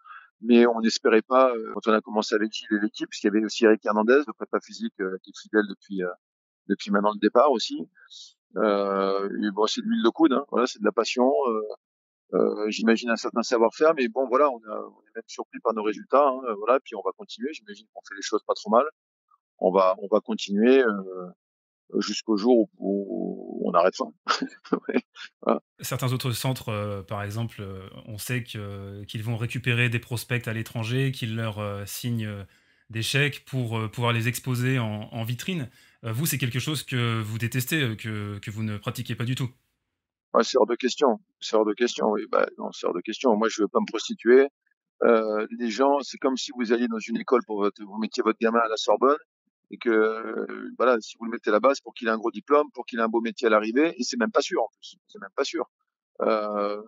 Mais 0.42 0.66
on 0.68 0.82
n'espérait 0.82 1.22
pas 1.22 1.54
quand 1.74 1.88
on 1.88 1.94
a 1.94 2.02
commencé 2.02 2.36
avec 2.36 2.52
Gilles 2.52 2.68
et 2.72 2.80
l'équipe, 2.82 3.08
parce 3.10 3.20
qu'il 3.20 3.32
y 3.34 3.36
avait 3.36 3.46
aussi 3.46 3.66
Eric 3.66 3.86
Hernandez, 3.86 4.22
le 4.28 4.34
prépa 4.34 4.60
physique, 4.60 4.94
qui 5.24 5.30
est 5.30 5.40
fidèle 5.42 5.66
depuis 5.70 6.02
depuis 6.68 6.92
maintenant 6.92 7.12
le 7.14 7.20
départ 7.20 7.52
aussi. 7.52 7.88
Euh, 8.58 9.30
bon, 9.54 9.68
c'est 9.68 9.82
de 9.82 9.88
l'huile 9.88 10.04
de 10.04 10.10
coude, 10.10 10.34
hein, 10.34 10.46
voilà, 10.50 10.68
c'est 10.68 10.80
de 10.80 10.86
la 10.86 10.92
passion. 10.92 11.32
Euh, 11.48 11.62
euh, 12.34 12.70
j'imagine 12.70 13.10
un 13.10 13.16
certain 13.16 13.44
savoir-faire, 13.44 13.94
mais 13.96 14.08
bon 14.08 14.28
voilà, 14.28 14.50
on, 14.50 14.58
a, 14.58 14.80
on, 14.80 15.02
est 15.02 15.16
même 15.16 15.24
surpris 15.28 15.60
par 15.60 15.74
nos 15.74 15.84
résultats, 15.84 16.28
hein, 16.28 16.54
voilà, 16.58 16.80
puis 16.80 16.96
on 16.96 17.02
va 17.04 17.12
continuer. 17.18 17.54
J'imagine 17.54 17.86
qu'on 17.94 18.02
fait 18.08 18.16
les 18.16 18.22
choses 18.22 18.44
pas 18.46 18.54
trop 18.56 18.70
mal. 18.70 18.86
On 19.60 19.72
va, 19.72 19.96
on 20.00 20.08
va 20.12 20.20
continuer. 20.22 20.84
Euh, 20.84 21.28
jusqu'au 22.00 22.38
jour 22.38 22.70
où, 22.78 23.62
on 23.68 23.74
arrête 23.74 23.96
ça. 23.96 24.06
Certains 25.80 26.14
autres 26.14 26.32
centres, 26.32 26.70
euh, 26.70 27.02
par 27.02 27.24
exemple, 27.24 27.62
euh, 27.62 27.88
on 28.06 28.18
sait 28.18 28.44
qu'ils 28.44 29.24
vont 29.24 29.38
récupérer 29.38 29.90
des 29.90 30.00
prospects 30.00 30.48
à 30.48 30.54
l'étranger, 30.54 31.12
qu'ils 31.12 31.36
leur 31.36 31.60
euh, 31.60 31.84
signent 31.86 32.46
des 32.90 33.02
chèques 33.02 33.46
pour 33.46 33.90
pouvoir 33.90 34.14
les 34.14 34.28
exposer 34.28 34.78
en, 34.78 35.24
vitrine. 35.24 35.70
vous, 36.04 36.28
c'est 36.28 36.38
quelque 36.38 36.60
chose 36.60 36.84
que 36.84 37.20
vous 37.20 37.40
détestez, 37.40 37.98
que, 37.98 38.38
que 38.38 38.52
vous 38.52 38.62
ne 38.62 38.78
pratiquez 38.78 39.16
pas 39.16 39.26
du 39.26 39.34
tout 39.34 39.50
C'est 40.44 40.60
hors 40.60 40.68
de 40.68 40.76
question. 40.76 41.20
C'est 41.40 41.56
hors 41.56 41.66
de 41.66 41.74
question, 41.74 42.12
oui. 42.12 42.22
Bah, 42.32 42.46
non, 42.60 42.72
c'est 42.72 42.86
hors 42.86 42.94
de 42.94 43.02
question. 43.02 43.36
Moi, 43.36 43.48
je 43.50 43.62
ne 43.62 43.64
veux 43.64 43.70
pas 43.70 43.80
me 43.80 43.88
prostituer. 43.88 44.48
les 45.58 45.72
gens, 45.72 45.98
c'est 46.02 46.20
comme 46.20 46.38
si 46.38 46.52
vous 46.56 46.74
alliez 46.74 46.88
dans 46.88 47.00
une 47.00 47.18
école 47.18 47.42
pour 47.48 47.58
votre, 47.62 47.84
vous 47.84 47.98
mettiez 47.98 48.22
votre 48.22 48.38
gamin 48.40 48.60
à 48.60 48.70
la 48.70 48.78
Sorbonne 48.78 49.18
et 49.76 49.78
que 49.78 49.90
euh, 49.90 50.72
voilà, 50.78 50.98
si 51.02 51.18
vous 51.20 51.26
le 51.26 51.32
mettez 51.32 51.52
la 51.52 51.60
base 51.60 51.82
pour 51.82 51.94
qu'il 51.94 52.08
ait 52.08 52.12
un 52.12 52.18
gros 52.18 52.32
diplôme, 52.32 52.72
pour 52.74 52.86
qu'il 52.86 53.00
ait 53.00 53.04
un 53.04 53.10
beau 53.10 53.20
métier 53.20 53.48
à 53.48 53.50
l'arrivée, 53.50 53.94
et 53.98 54.04
c'est 54.04 54.18
même 54.18 54.32
pas 54.32 54.42
sûr 54.42 54.62
en 54.64 54.70
plus, 54.74 54.96
c'est 55.08 55.20
même 55.20 55.36
pas 55.36 55.44
sûr. 55.44 55.70
Euh, 56.22 56.82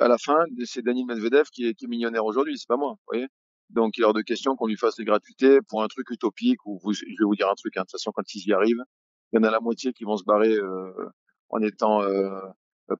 à 0.00 0.08
la 0.08 0.18
fin, 0.18 0.44
c'est 0.64 0.82
Daniel 0.82 1.06
Medvedev 1.06 1.44
qui 1.50 1.64
est, 1.66 1.82
millionnaire 1.86 2.26
aujourd'hui, 2.26 2.58
c'est 2.58 2.68
pas 2.68 2.76
moi, 2.76 2.96
voyez. 3.06 3.26
Donc 3.70 3.96
il 3.96 4.02
est 4.02 4.04
hors 4.04 4.12
de 4.12 4.20
question 4.20 4.54
qu'on 4.54 4.66
lui 4.66 4.76
fasse 4.76 4.96
des 4.96 5.04
gratuités 5.04 5.60
pour 5.66 5.82
un 5.82 5.88
truc 5.88 6.10
utopique. 6.10 6.58
Ou 6.66 6.92
je 6.92 7.04
vais 7.06 7.24
vous 7.24 7.34
dire 7.34 7.48
un 7.48 7.54
truc, 7.54 7.74
hein, 7.78 7.80
de 7.80 7.84
toute 7.84 7.92
façon 7.92 8.12
quand 8.12 8.34
ils 8.34 8.46
y 8.46 8.52
arrivent, 8.52 8.84
il 9.32 9.36
y 9.36 9.38
en 9.40 9.44
a 9.44 9.50
la 9.50 9.60
moitié 9.60 9.94
qui 9.94 10.04
vont 10.04 10.18
se 10.18 10.24
barrer 10.24 10.52
euh, 10.52 10.92
en 11.48 11.62
étant 11.62 12.02
euh, 12.02 12.38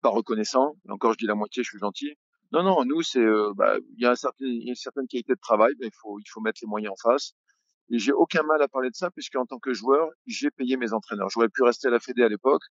pas 0.01 0.09
reconnaissants. 0.09 0.77
Encore, 0.88 1.12
je 1.12 1.19
dis 1.19 1.27
la 1.27 1.35
moitié, 1.35 1.62
je 1.62 1.69
suis 1.69 1.79
gentil. 1.79 2.14
Non, 2.53 2.62
non, 2.62 2.85
nous 2.87 3.03
c'est, 3.03 3.25
bah, 3.57 3.77
il 3.97 4.03
y 4.03 4.07
a 4.07 4.14
une 4.40 4.75
certaine 4.75 5.07
qualité 5.09 5.35
de 5.35 5.40
travail, 5.40 5.75
mais 5.79 5.88
il 5.88 5.95
faut, 6.01 6.19
il 6.19 6.29
faut 6.31 6.40
mettre 6.40 6.61
les 6.62 6.69
moyens 6.69 6.93
en 6.93 7.11
face. 7.11 7.35
Et 7.90 7.99
j'ai 7.99 8.12
aucun 8.12 8.42
mal 8.42 8.62
à 8.62 8.68
parler 8.68 8.90
de 8.90 8.94
ça, 8.97 9.11
puisque 9.11 9.37
en 9.37 9.47
tant 9.47 9.59
que 9.59 9.75
joueur, 9.75 10.09
j'ai 10.27 10.51
payé 10.51 10.77
mes 10.77 10.92
entraîneurs. 10.92 11.29
J'aurais 11.29 11.49
pu 11.49 11.62
rester 11.62 11.88
à 11.88 11.90
la 11.90 12.01
Fédé 12.01 12.23
à 12.23 12.29
l'époque. 12.29 12.62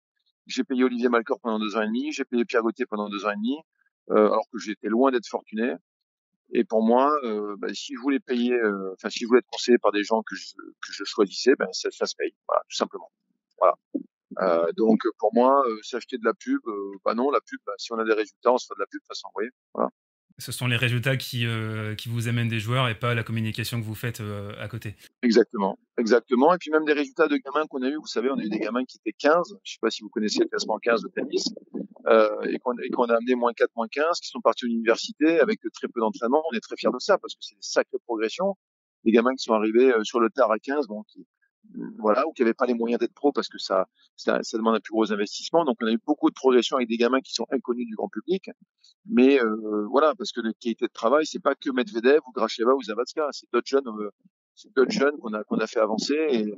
J'ai 0.48 0.64
payé 0.64 0.84
Olivier 0.84 1.10
Malcor 1.10 1.40
pendant 1.40 1.60
deux 1.60 1.78
ans 1.78 1.82
et 1.82 1.88
demi. 1.88 2.12
J'ai 2.12 2.26
payé 2.26 2.46
Pierre 2.46 2.64
Gauthier 2.64 2.86
pendant 2.86 3.10
deux 3.10 3.26
ans 3.26 3.32
et 3.32 3.36
demi, 3.36 3.58
euh, 4.12 4.26
alors 4.28 4.46
que 4.52 4.58
j'étais 4.60 4.90
loin 4.90 5.12
d'être 5.12 5.28
fortuné. 5.28 5.76
Et 6.52 6.64
pour 6.64 6.84
moi, 6.84 7.12
euh, 7.24 7.56
bah, 7.58 7.74
si 7.74 7.96
je 7.96 8.00
voulais 8.00 8.20
payer, 8.20 8.54
euh, 8.54 8.94
enfin 8.94 9.10
si 9.10 9.20
je 9.20 9.28
voulais 9.28 9.40
être 9.40 9.50
conseillé 9.52 9.78
par 9.78 9.92
des 9.92 10.04
gens 10.04 10.22
que 10.24 10.36
je, 10.36 10.54
que 10.56 10.92
je 10.92 11.04
choisissais, 11.04 11.56
ben 11.58 11.68
ça, 11.72 11.90
ça 11.92 12.06
se 12.06 12.16
paye, 12.16 12.34
voilà, 12.48 12.62
tout 12.70 12.76
simplement. 12.76 13.12
Voilà. 13.60 13.76
Euh, 14.42 14.72
donc 14.74 15.00
pour 15.20 15.34
moi, 15.34 15.64
euh, 15.68 15.80
s'acheter 15.84 16.18
de 16.18 16.26
la 16.26 16.34
pub, 16.34 16.60
euh, 16.68 16.92
bah 17.06 17.14
non, 17.14 17.32
la 17.32 17.40
pub, 17.42 17.60
bah, 17.66 17.74
si 17.78 17.92
on 17.94 17.98
a 18.00 18.04
des 18.04 18.14
résultats, 18.14 18.52
on 18.52 18.58
se 18.58 18.68
fait 18.68 18.76
de 18.76 18.80
la 18.80 18.86
pub 18.88 19.00
de 19.00 19.06
toute 19.06 19.08
façon. 19.08 19.30
Voilà. 19.74 19.90
Ce 20.40 20.52
sont 20.52 20.68
les 20.68 20.78
résultats 20.78 21.16
qui, 21.16 21.46
euh, 21.46 21.94
qui 21.96 22.10
vous 22.10 22.28
amènent 22.28 22.48
des 22.48 22.60
joueurs 22.60 22.90
et 22.90 22.96
pas 22.96 23.14
la 23.14 23.24
communication 23.24 23.80
que 23.80 23.86
vous 23.86 23.94
faites 23.94 24.20
euh, 24.20 24.52
à 24.60 24.68
côté. 24.68 24.96
Exactement, 25.22 25.78
exactement. 25.98 26.54
Et 26.54 26.58
puis 26.58 26.72
même 26.72 26.86
des 26.86 26.94
résultats 26.94 27.28
de 27.28 27.38
gamins 27.38 27.68
qu'on 27.68 27.84
a 27.84 27.90
eu, 27.90 27.96
vous 27.96 28.08
savez, 28.08 28.30
on 28.32 28.40
a 28.40 28.44
eu 28.44 28.50
des 28.50 28.60
gamins 28.60 28.84
qui 28.84 28.98
étaient 28.98 29.16
15, 29.18 29.58
je 29.64 29.74
sais 29.74 29.78
pas 29.80 29.92
si 29.92 30.02
vous 30.02 30.10
connaissez 30.10 30.40
le 30.40 30.48
classement 30.48 30.80
15 30.80 31.04
de 31.04 31.10
tennis, 31.10 31.54
euh, 32.08 32.42
et 32.44 32.58
qu'on 32.58 33.06
a 33.06 33.16
amené 33.16 33.36
moins 33.36 33.54
4, 33.54 33.70
moins 33.76 33.88
15, 33.88 34.20
qui 34.20 34.30
sont 34.30 34.42
partis 34.42 34.66
à 34.66 34.68
l'université 34.70 35.40
avec 35.40 35.60
très 35.72 35.88
peu 35.88 36.00
d'entraînement. 36.00 36.44
On 36.52 36.56
est 36.56 36.62
très 36.62 36.78
fiers 36.78 36.90
de 36.92 37.00
ça 37.00 37.20
parce 37.20 37.36
que 37.36 37.40
c'est 37.42 37.56
une 37.56 37.62
sacrée 37.62 37.98
progression. 38.06 38.56
Des 39.06 39.12
gamins 39.12 39.36
qui 39.36 39.44
sont 39.44 39.54
arrivés 39.54 39.92
sur 40.04 40.20
le 40.20 40.30
tard 40.30 40.52
à 40.52 40.58
15, 40.58 40.88
bon, 40.88 41.04
voilà, 41.98 42.28
ou 42.28 42.34
qui 42.34 42.42
n'avaient 42.42 42.54
pas 42.54 42.66
les 42.66 42.74
moyens 42.74 43.00
d'être 43.00 43.14
pro 43.14 43.32
parce 43.32 43.48
que 43.48 43.58
ça, 43.58 43.88
ça, 44.16 44.40
ça, 44.44 44.58
demande 44.58 44.76
un 44.76 44.80
plus 44.80 44.92
gros 44.92 45.12
investissement. 45.12 45.66
Donc 45.66 45.78
on 45.82 45.88
a 45.88 45.92
eu 45.92 46.00
beaucoup 46.06 46.30
de 46.30 46.36
progression 46.36 46.78
avec 46.78 46.90
des 46.90 46.98
gamins 46.98 47.22
qui 47.22 47.34
sont 47.34 47.46
inconnus 47.52 47.88
du 47.88 47.96
grand 47.96 48.10
public. 48.10 48.50
Mais 49.10 49.42
euh, 49.42 49.86
voilà, 49.90 50.14
parce 50.16 50.32
que 50.32 50.42
la 50.42 50.54
qualité 50.54 50.86
de 50.86 50.92
travail, 50.94 51.26
c'est 51.26 51.42
pas 51.42 51.56
que 51.56 51.72
Medvedev 51.72 52.20
ou 52.28 52.32
Gracheva 52.32 52.74
ou 52.74 52.82
Zavatska, 52.82 53.30
c'est 53.32 53.48
d'autres 53.52 53.68
jeunes, 53.68 53.88
euh, 53.88 54.10
c'est 54.56 54.74
d'autres 54.74 54.92
jeunes 54.92 55.18
qu'on 55.20 55.34
a 55.34 55.44
qu'on 55.44 55.58
a 55.58 55.68
fait 55.68 55.80
avancer 55.80 56.16
et, 56.30 56.54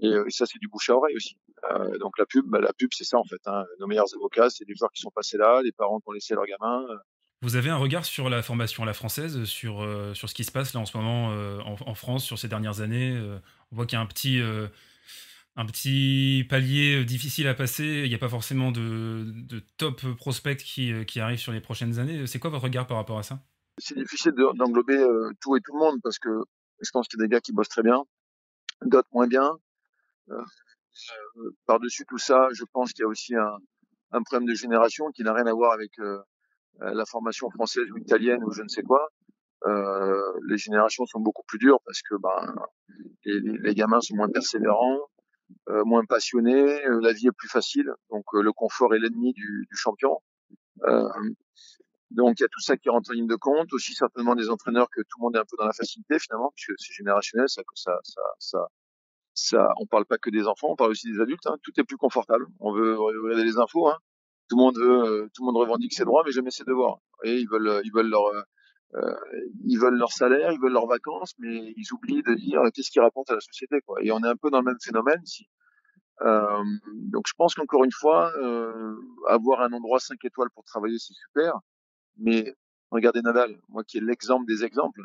et, 0.00 0.08
euh, 0.08 0.24
ça 0.30 0.46
c'est 0.46 0.58
du 0.58 0.68
bouche 0.68 0.88
à 0.90 0.96
oreille 0.96 1.16
aussi. 1.16 1.36
Euh, 1.70 1.98
donc 1.98 2.18
la 2.18 2.26
pub, 2.26 2.46
bah, 2.46 2.60
la 2.60 2.72
pub 2.72 2.90
c'est 2.92 3.04
ça 3.04 3.18
en 3.18 3.24
fait. 3.24 3.40
Hein. 3.46 3.64
Nos 3.78 3.86
meilleurs 3.86 4.12
avocats, 4.14 4.50
c'est 4.50 4.64
les 4.66 4.74
joueurs 4.74 4.92
qui 4.92 5.00
sont 5.00 5.10
passés 5.10 5.36
là, 5.36 5.60
les 5.62 5.72
parents 5.72 5.98
qui 6.00 6.08
ont 6.08 6.12
laissé 6.12 6.34
leurs 6.34 6.46
gamins. 6.46 6.86
Vous 7.42 7.56
avez 7.56 7.70
un 7.70 7.76
regard 7.76 8.04
sur 8.04 8.30
la 8.30 8.40
formation 8.40 8.84
la 8.84 8.94
française, 8.94 9.42
sur, 9.44 9.82
euh, 9.82 10.14
sur 10.14 10.28
ce 10.28 10.34
qui 10.34 10.44
se 10.44 10.52
passe 10.52 10.74
là 10.74 10.80
en 10.80 10.86
ce 10.86 10.96
moment 10.96 11.32
euh, 11.32 11.58
en, 11.60 11.94
France, 11.96 12.24
sur 12.24 12.38
ces 12.38 12.46
dernières 12.46 12.82
années. 12.82 13.16
Euh, 13.16 13.36
on 13.72 13.76
voit 13.76 13.84
qu'il 13.84 13.96
y 13.96 13.98
a 13.98 14.00
un 14.00 14.06
petit, 14.06 14.40
un 15.56 15.66
petit 15.66 16.46
palier 16.48 17.04
difficile 17.04 17.48
à 17.48 17.54
passer. 17.54 18.02
Il 18.04 18.08
n'y 18.08 18.14
a 18.14 18.18
pas 18.18 18.28
forcément 18.28 18.70
de, 18.70 19.24
de 19.26 19.60
top 19.76 20.02
prospects 20.14 20.58
qui, 20.58 21.04
qui 21.04 21.18
arrivent 21.18 21.40
sur 21.40 21.50
les 21.50 21.60
prochaines 21.60 21.98
années. 21.98 22.28
C'est 22.28 22.38
quoi 22.38 22.50
votre 22.50 22.62
regard 22.62 22.86
par 22.86 22.96
rapport 22.96 23.18
à 23.18 23.24
ça? 23.24 23.40
C'est 23.78 23.96
difficile 23.96 24.34
d'englober 24.54 25.04
tout 25.40 25.56
et 25.56 25.60
tout 25.60 25.72
le 25.72 25.80
monde 25.80 25.98
parce 26.00 26.20
que 26.20 26.28
je 26.80 26.90
pense 26.92 27.08
qu'il 27.08 27.18
y 27.18 27.22
a 27.24 27.26
des 27.26 27.32
gars 27.32 27.40
qui 27.40 27.52
bossent 27.52 27.70
très 27.70 27.82
bien, 27.82 28.04
d'autres 28.82 29.08
moins 29.12 29.26
bien. 29.26 29.50
Par-dessus 31.66 32.04
tout 32.06 32.18
ça, 32.18 32.48
je 32.52 32.62
pense 32.72 32.92
qu'il 32.92 33.02
y 33.02 33.06
a 33.06 33.08
aussi 33.08 33.34
un, 33.34 33.56
un, 34.12 34.22
problème 34.22 34.48
de 34.48 34.54
génération 34.54 35.10
qui 35.10 35.24
n'a 35.24 35.32
rien 35.32 35.46
à 35.46 35.52
voir 35.52 35.72
avec 35.72 35.90
la 36.80 37.04
formation 37.06 37.50
française 37.50 37.90
ou 37.92 37.98
italienne 37.98 38.42
ou 38.44 38.52
je 38.52 38.62
ne 38.62 38.68
sais 38.68 38.82
quoi, 38.82 39.08
euh, 39.66 40.32
les 40.48 40.58
générations 40.58 41.06
sont 41.06 41.20
beaucoup 41.20 41.44
plus 41.46 41.58
dures 41.58 41.80
parce 41.84 42.02
que 42.02 42.16
ben, 42.16 42.54
les, 43.24 43.40
les 43.40 43.74
gamins 43.74 44.00
sont 44.00 44.16
moins 44.16 44.28
persévérants, 44.28 44.98
euh, 45.68 45.84
moins 45.84 46.04
passionnés, 46.04 46.84
euh, 46.86 47.00
la 47.00 47.12
vie 47.12 47.28
est 47.28 47.36
plus 47.36 47.48
facile, 47.48 47.92
donc 48.10 48.24
euh, 48.34 48.42
le 48.42 48.52
confort 48.52 48.94
est 48.94 48.98
l'ennemi 48.98 49.32
du, 49.32 49.66
du, 49.70 49.76
champion. 49.76 50.18
donc 52.10 52.40
il 52.40 52.42
y 52.42 52.44
a 52.44 52.48
tout 52.48 52.60
ça 52.60 52.76
qui 52.76 52.88
rentre 52.88 53.10
en 53.10 53.14
ligne 53.14 53.28
de 53.28 53.36
compte, 53.36 53.72
aussi 53.72 53.94
certainement 53.94 54.34
des 54.34 54.50
entraîneurs 54.50 54.88
que 54.90 55.00
tout 55.02 55.18
le 55.18 55.22
monde 55.22 55.36
est 55.36 55.38
un 55.38 55.44
peu 55.44 55.56
dans 55.58 55.66
la 55.66 55.72
facilité 55.72 56.18
finalement, 56.18 56.52
puisque 56.56 56.72
c'est 56.78 56.92
générationnel, 56.92 57.48
ça, 57.48 57.62
ça, 57.74 57.98
ça, 58.02 58.22
ça, 58.38 58.66
ça, 59.34 59.68
on 59.78 59.86
parle 59.86 60.06
pas 60.06 60.18
que 60.18 60.30
des 60.30 60.46
enfants, 60.48 60.68
on 60.70 60.76
parle 60.76 60.90
aussi 60.90 61.10
des 61.10 61.20
adultes. 61.20 61.46
Hein, 61.46 61.56
tout 61.62 61.72
est 61.78 61.84
plus 61.84 61.96
confortable. 61.96 62.46
On 62.60 62.72
veut 62.74 62.98
regarder 62.98 63.44
les 63.44 63.58
infos. 63.58 63.88
Hein, 63.88 63.96
tout 64.48 64.56
le 64.56 64.62
monde 64.62 64.76
veut, 64.78 65.04
euh, 65.04 65.28
tout 65.34 65.42
le 65.42 65.52
monde 65.52 65.56
revendique 65.56 65.92
ses 65.94 66.04
droits, 66.04 66.22
mais 66.24 66.32
jamais 66.32 66.50
ses 66.50 66.64
devoirs. 66.64 66.98
Et 67.24 67.38
ils 67.38 67.48
veulent, 67.48 67.80
ils 67.84 67.92
veulent 67.92 68.10
leur, 68.10 68.24
euh, 68.94 69.14
ils 69.64 69.78
veulent 69.78 69.96
leur 69.96 70.12
salaire, 70.12 70.52
ils 70.52 70.60
veulent 70.60 70.72
leurs 70.72 70.86
vacances, 70.86 71.34
mais 71.38 71.72
ils 71.76 71.92
oublient 71.92 72.22
de 72.22 72.34
dire 72.34 72.60
qu'est-ce 72.74 72.90
qu'ils 72.90 73.02
rapportent 73.02 73.30
à 73.30 73.34
la 73.34 73.40
société. 73.40 73.80
Quoi. 73.86 74.02
Et 74.02 74.12
on 74.12 74.22
est 74.22 74.28
un 74.28 74.36
peu 74.36 74.50
dans 74.50 74.58
le 74.58 74.66
même 74.66 74.80
phénomène 74.82 75.20
ici. 75.24 75.46
Euh, 76.20 76.64
donc 77.10 77.24
je 77.26 77.32
pense 77.36 77.54
qu'encore 77.54 77.84
une 77.84 77.92
fois, 77.92 78.30
euh, 78.36 78.94
avoir 79.28 79.62
un 79.62 79.72
endroit 79.72 79.98
5 79.98 80.22
étoiles 80.24 80.50
pour 80.54 80.64
travailler, 80.64 80.98
c'est 80.98 81.14
super. 81.14 81.54
Mais 82.18 82.54
regardez 82.90 83.22
Nadal, 83.22 83.58
moi 83.68 83.82
qui 83.84 83.98
est 83.98 84.02
l'exemple 84.02 84.46
des 84.46 84.64
exemples, 84.64 85.02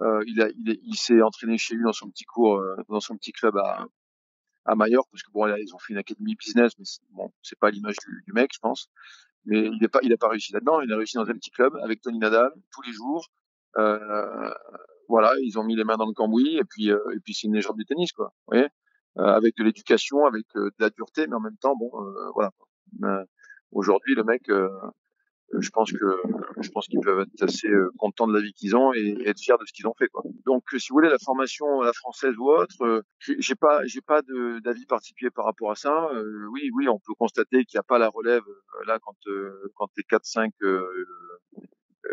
euh, 0.00 0.22
il, 0.26 0.42
a, 0.42 0.48
il, 0.50 0.80
il 0.82 0.96
s'est 0.96 1.22
entraîné 1.22 1.58
chez 1.58 1.74
lui 1.74 1.84
dans 1.84 1.92
son 1.92 2.10
petit 2.10 2.24
cours, 2.24 2.56
euh, 2.56 2.76
dans 2.88 3.00
son 3.00 3.16
petit 3.16 3.32
club 3.32 3.56
à, 3.56 3.86
à 4.64 4.74
Majorque, 4.74 5.08
parce 5.10 5.22
que 5.22 5.30
bon, 5.32 5.44
là, 5.44 5.58
ils 5.58 5.74
ont 5.74 5.78
fait 5.78 5.92
une 5.92 5.98
académie 5.98 6.34
business, 6.36 6.72
mais 6.78 6.84
bon, 7.10 7.32
c'est 7.42 7.58
pas 7.58 7.70
l'image 7.70 7.96
du, 7.96 8.22
du, 8.26 8.32
mec, 8.32 8.50
je 8.54 8.58
pense. 8.60 8.90
Mais 9.44 9.60
il 9.60 9.78
n'est 9.80 9.88
pas, 9.88 9.98
il 10.02 10.12
a 10.12 10.16
pas 10.16 10.28
réussi 10.28 10.52
là-dedans. 10.52 10.80
Il 10.82 10.92
a 10.92 10.96
réussi 10.96 11.16
dans 11.16 11.28
un 11.28 11.34
petit 11.34 11.50
club 11.50 11.74
avec 11.82 12.00
Tony 12.00 12.18
Nadal 12.18 12.50
tous 12.70 12.82
les 12.82 12.92
jours. 12.92 13.26
Euh, 13.76 14.54
voilà, 15.08 15.32
ils 15.42 15.58
ont 15.58 15.64
mis 15.64 15.76
les 15.76 15.84
mains 15.84 15.96
dans 15.96 16.06
le 16.06 16.12
cambouis 16.12 16.56
et 16.56 16.64
puis, 16.64 16.90
euh, 16.90 17.00
et 17.14 17.20
puis 17.20 17.34
c'est 17.34 17.46
une 17.46 17.54
légende 17.54 17.76
du 17.76 17.84
tennis, 17.84 18.12
quoi. 18.12 18.32
Vous 18.46 18.52
voyez, 18.56 18.68
euh, 19.18 19.24
avec 19.24 19.56
de 19.58 19.64
l'éducation, 19.64 20.24
avec 20.24 20.46
euh, 20.56 20.70
de 20.70 20.84
la 20.84 20.90
dureté, 20.90 21.26
mais 21.26 21.34
en 21.34 21.40
même 21.40 21.58
temps, 21.58 21.76
bon, 21.76 21.90
euh, 21.94 22.30
voilà. 22.34 22.50
Aujourd'hui, 23.72 24.14
le 24.14 24.24
mec, 24.24 24.50
je 25.60 25.70
pense 25.70 25.92
que 25.92 26.16
je 26.60 26.70
pense 26.70 26.86
qu'ils 26.86 27.00
peuvent 27.00 27.20
être 27.20 27.42
assez 27.42 27.68
euh, 27.68 27.90
contents 27.98 28.26
de 28.26 28.34
la 28.34 28.40
vie 28.40 28.52
qu'ils 28.52 28.76
ont 28.76 28.92
et, 28.94 29.16
être 29.26 29.38
fiers 29.38 29.56
de 29.60 29.66
ce 29.66 29.72
qu'ils 29.72 29.86
ont 29.86 29.94
fait 29.98 30.08
quoi. 30.08 30.22
Donc 30.46 30.64
si 30.78 30.88
vous 30.90 30.96
voulez 30.96 31.10
la 31.10 31.18
formation 31.18 31.82
à 31.82 31.86
la 31.86 31.92
française 31.92 32.34
ou 32.38 32.50
autre, 32.50 32.82
euh, 32.82 33.02
j'ai 33.18 33.54
pas 33.54 33.84
j'ai 33.84 34.00
pas 34.00 34.22
d'avis 34.64 34.86
particulier 34.86 35.30
par 35.30 35.44
rapport 35.44 35.70
à 35.70 35.74
ça. 35.74 36.08
Euh, 36.14 36.46
oui 36.52 36.70
oui, 36.74 36.88
on 36.88 36.98
peut 36.98 37.14
constater 37.18 37.64
qu'il 37.64 37.76
n'y 37.76 37.80
a 37.80 37.84
pas 37.84 37.98
la 37.98 38.08
relève 38.08 38.42
là 38.86 38.98
quand 39.00 39.16
quand 39.74 39.88
t'es 39.94 40.02
4 40.02 40.24
5 40.24 40.52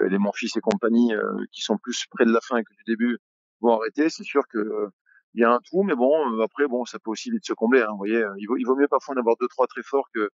les 0.09 0.17
mon 0.17 0.31
fils 0.33 0.55
et 0.57 0.61
compagnie 0.61 1.13
qui 1.51 1.61
sont 1.61 1.77
plus 1.77 2.05
près 2.11 2.25
de 2.25 2.31
la 2.31 2.41
fin 2.41 2.61
que 2.61 2.73
du 2.73 2.83
début 2.85 3.17
vont 3.61 3.79
arrêter, 3.79 4.09
c'est 4.09 4.23
sûr 4.23 4.43
que 4.51 4.89
il 5.35 5.41
y 5.41 5.43
a 5.43 5.51
un 5.51 5.59
trou, 5.59 5.83
mais 5.83 5.95
bon, 5.95 6.41
après, 6.41 6.67
bon, 6.67 6.85
ça 6.85 6.97
peut 6.97 7.11
aussi 7.11 7.29
vite 7.29 7.45
se 7.45 7.53
combler. 7.53 7.81
Hein, 7.81 7.91
vous 7.91 7.97
voyez, 7.97 8.25
il 8.39 8.47
vaut, 8.47 8.57
il 8.57 8.65
vaut 8.65 8.75
mieux 8.75 8.87
parfois 8.87 9.13
en 9.13 9.19
avoir 9.19 9.35
deux, 9.39 9.47
trois 9.47 9.67
très 9.67 9.83
forts 9.83 10.07
que 10.11 10.29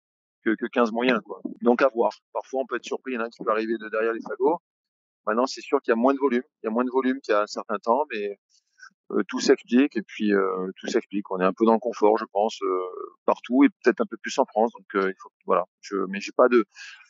que, 0.44 0.54
que 0.54 0.66
15 0.66 0.92
moyens. 0.92 1.20
Quoi. 1.24 1.40
Donc 1.62 1.82
à 1.82 1.88
voir. 1.88 2.12
Parfois 2.32 2.62
on 2.62 2.66
peut 2.66 2.76
être 2.76 2.84
surpris, 2.84 3.12
il 3.12 3.14
y 3.16 3.18
en 3.18 3.22
a 3.22 3.30
qui 3.30 3.42
peut 3.42 3.50
arriver 3.50 3.76
de 3.78 3.88
derrière 3.88 4.12
les 4.12 4.22
fagots. 4.22 4.58
Maintenant 5.26 5.46
c'est 5.46 5.60
sûr 5.60 5.80
qu'il 5.82 5.92
y 5.92 5.94
a 5.94 5.96
moins 5.96 6.14
de 6.14 6.18
volume, 6.18 6.42
il 6.62 6.66
y 6.66 6.68
a 6.68 6.70
moins 6.70 6.84
de 6.84 6.90
volume 6.90 7.20
qu'il 7.20 7.32
y 7.32 7.36
a 7.36 7.42
un 7.42 7.46
certain 7.46 7.78
temps, 7.78 8.04
mais 8.12 8.38
euh, 9.12 9.22
tout 9.28 9.40
s'explique 9.40 9.96
et 9.96 10.02
puis 10.02 10.32
euh, 10.32 10.70
tout 10.76 10.86
s'explique. 10.86 11.30
On 11.30 11.40
est 11.40 11.44
un 11.44 11.52
peu 11.52 11.64
dans 11.64 11.72
le 11.74 11.78
confort, 11.78 12.16
je 12.18 12.24
pense, 12.32 12.58
euh, 12.62 12.80
partout 13.26 13.64
et 13.64 13.68
peut-être 13.68 14.00
un 14.00 14.06
peu 14.06 14.16
plus 14.16 14.38
en 14.38 14.44
France. 14.44 14.72
Donc 14.72 14.86
euh, 14.94 15.08
il 15.10 15.14
faut, 15.20 15.30
voilà. 15.46 15.64
Je, 15.80 15.96
mais 16.08 16.20
j'ai 16.20 16.32
pas 16.32 16.48
de, 16.48 16.64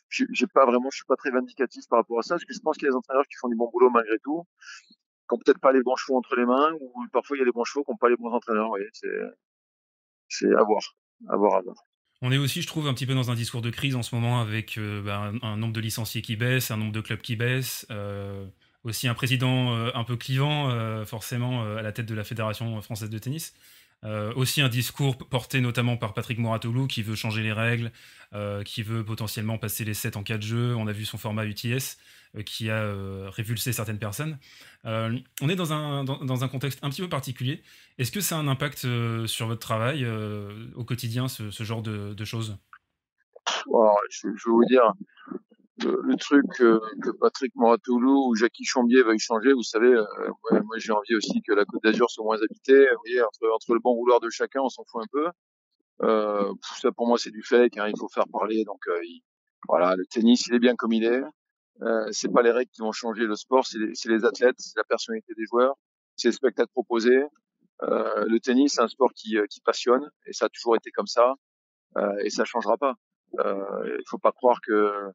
j'ai 0.09 0.47
pas 0.47 0.65
vraiment, 0.65 0.89
je 0.91 0.97
suis 0.97 1.05
pas 1.05 1.15
très 1.15 1.31
vindicatif 1.31 1.87
par 1.89 1.99
rapport 1.99 2.19
à 2.19 2.23
ça, 2.23 2.35
parce 2.35 2.45
que 2.45 2.53
je 2.53 2.59
pense 2.59 2.77
qu'il 2.77 2.85
y 2.85 2.87
a 2.87 2.91
des 2.91 2.97
entraîneurs 2.97 3.25
qui 3.27 3.35
font 3.39 3.49
du 3.49 3.55
bon 3.55 3.69
boulot 3.71 3.89
malgré 3.89 4.17
tout, 4.19 4.43
qui 4.89 5.33
ont 5.35 5.37
peut-être 5.37 5.59
pas 5.59 5.71
les 5.71 5.83
bons 5.83 5.95
chevaux 5.95 6.17
entre 6.17 6.35
les 6.35 6.45
mains, 6.45 6.73
ou 6.79 7.05
parfois 7.13 7.37
il 7.37 7.39
y 7.39 7.43
a 7.43 7.45
les 7.45 7.51
bons 7.51 7.63
chevaux 7.63 7.83
qui 7.83 7.91
n'ont 7.91 7.97
pas 7.97 8.09
les 8.09 8.17
bons 8.17 8.31
entraîneurs. 8.31 8.65
Vous 8.65 8.71
voyez, 8.71 8.89
c'est, 8.93 9.07
c'est 10.27 10.53
à 10.55 10.63
voir, 10.63 10.81
à 11.29 11.37
voir, 11.37 11.55
à 11.55 11.61
voir. 11.61 11.75
On 12.21 12.31
est 12.31 12.37
aussi, 12.37 12.61
je 12.61 12.67
trouve, 12.67 12.87
un 12.87 12.93
petit 12.93 13.07
peu 13.07 13.15
dans 13.15 13.31
un 13.31 13.35
discours 13.35 13.61
de 13.61 13.71
crise 13.71 13.95
en 13.95 14.03
ce 14.03 14.13
moment 14.13 14.41
avec 14.41 14.77
euh, 14.77 15.01
bah, 15.01 15.31
un, 15.41 15.57
nombre 15.57 15.73
de 15.73 15.79
licenciés 15.81 16.21
qui 16.21 16.35
baisse, 16.35 16.69
un 16.69 16.77
nombre 16.77 16.91
de 16.91 17.01
clubs 17.01 17.19
qui 17.19 17.35
baisse, 17.35 17.87
euh, 17.89 18.45
aussi 18.83 19.07
un 19.07 19.15
président 19.15 19.75
euh, 19.75 19.89
un 19.95 20.03
peu 20.03 20.15
clivant, 20.17 20.69
forcément, 21.05 21.63
à 21.63 21.81
la 21.81 21.91
tête 21.91 22.05
de 22.05 22.13
la 22.13 22.23
Fédération 22.23 22.79
française 22.81 23.09
de 23.09 23.17
tennis. 23.17 23.53
Aussi 24.35 24.61
un 24.61 24.69
discours 24.69 25.17
porté 25.17 25.61
notamment 25.61 25.97
par 25.97 26.13
Patrick 26.13 26.39
Moratoglou 26.39 26.87
qui 26.87 27.03
veut 27.03 27.15
changer 27.15 27.43
les 27.43 27.53
règles, 27.53 27.91
qui 28.65 28.83
veut 28.83 29.03
potentiellement 29.03 29.57
passer 29.57 29.83
les 29.83 29.93
7 29.93 30.17
en 30.17 30.23
4 30.23 30.41
jeux. 30.41 30.75
On 30.75 30.87
a 30.87 30.91
vu 30.91 31.05
son 31.05 31.17
format 31.17 31.45
UTS 31.45 31.97
qui 32.45 32.69
a 32.69 32.93
révulsé 33.29 33.73
certaines 33.73 33.99
personnes. 33.99 34.39
on 34.85 35.49
est 35.49 35.55
dans 35.55 35.73
un, 35.73 36.03
dans, 36.03 36.43
un 36.43 36.47
contexte 36.47 36.79
un 36.81 36.89
petit 36.89 37.01
peu 37.01 37.09
particulier. 37.09 37.61
Est-ce 37.99 38.11
que 38.11 38.21
ça 38.21 38.37
a 38.37 38.39
un 38.39 38.47
impact 38.47 38.87
sur 39.27 39.47
votre 39.47 39.61
travail 39.61 40.07
au 40.75 40.83
quotidien, 40.83 41.27
ce, 41.27 41.63
genre 41.63 41.83
de, 41.83 42.13
de 42.13 42.25
choses? 42.25 42.57
Je, 44.09 44.29
je, 44.35 44.49
vais 44.49 44.51
vous 44.51 44.65
dire, 44.65 44.93
le, 45.83 46.15
truc 46.17 46.45
que, 46.57 46.79
Patrick 47.19 47.53
Moratoglou 47.55 48.29
ou 48.29 48.35
Jackie 48.35 48.65
Chambier 48.65 49.03
veuillent 49.03 49.19
changer, 49.19 49.53
vous 49.53 49.63
savez, 49.63 49.93
euh, 49.93 50.05
moi 50.51 50.77
j'ai 50.77 50.91
envie 50.91 51.15
aussi 51.15 51.41
que 51.41 51.53
la 51.53 51.65
Côte 51.65 51.83
d'Azur 51.83 52.09
soit 52.09 52.23
moins 52.23 52.41
habitée. 52.41 52.87
Vous 52.91 53.01
voyez, 53.05 53.21
entre, 53.21 53.49
entre 53.53 53.73
le 53.73 53.79
bon 53.79 53.95
vouloir 53.95 54.19
de 54.19 54.29
chacun, 54.29 54.61
on 54.61 54.69
s'en 54.69 54.83
fout 54.85 55.01
un 55.03 55.07
peu. 55.11 55.27
Euh, 56.03 56.51
ça 56.81 56.91
pour 56.91 57.07
moi 57.07 57.17
c'est 57.17 57.29
du 57.29 57.43
fake, 57.43 57.77
hein, 57.77 57.87
il 57.87 57.97
faut 57.97 58.09
faire 58.09 58.27
parler. 58.31 58.63
Donc 58.65 58.81
euh, 58.87 58.99
voilà, 59.67 59.95
le 59.95 60.05
tennis 60.05 60.47
il 60.47 60.55
est 60.55 60.59
bien 60.59 60.75
comme 60.75 60.93
il 60.93 61.03
est. 61.03 61.21
Euh, 61.83 62.07
c'est 62.11 62.31
pas 62.31 62.41
les 62.41 62.51
règles 62.51 62.71
qui 62.71 62.81
vont 62.81 62.91
changer 62.91 63.25
le 63.25 63.35
sport, 63.35 63.65
c'est 63.65 63.79
les, 63.79 63.93
les, 64.05 64.25
athlètes, 64.25 64.55
c'est 64.57 64.77
la 64.77 64.83
personnalité 64.83 65.33
des 65.35 65.45
joueurs, 65.45 65.75
c'est 66.15 66.27
le 66.27 66.33
spectacle 66.33 66.69
proposé. 66.71 67.23
Euh, 67.83 68.25
le 68.27 68.39
tennis 68.39 68.73
c'est 68.75 68.81
un 68.81 68.87
sport 68.87 69.11
qui, 69.15 69.37
euh, 69.37 69.45
qui 69.49 69.61
passionne 69.61 70.07
et 70.27 70.33
ça 70.33 70.45
a 70.45 70.49
toujours 70.49 70.75
été 70.75 70.91
comme 70.91 71.07
ça 71.07 71.33
et 72.23 72.29
ça 72.29 72.45
changera 72.45 72.77
pas. 72.77 72.93
Il 73.33 74.03
faut 74.07 74.17
pas 74.17 74.31
croire 74.31 74.59
que 74.61 74.71
euh, 74.71 75.11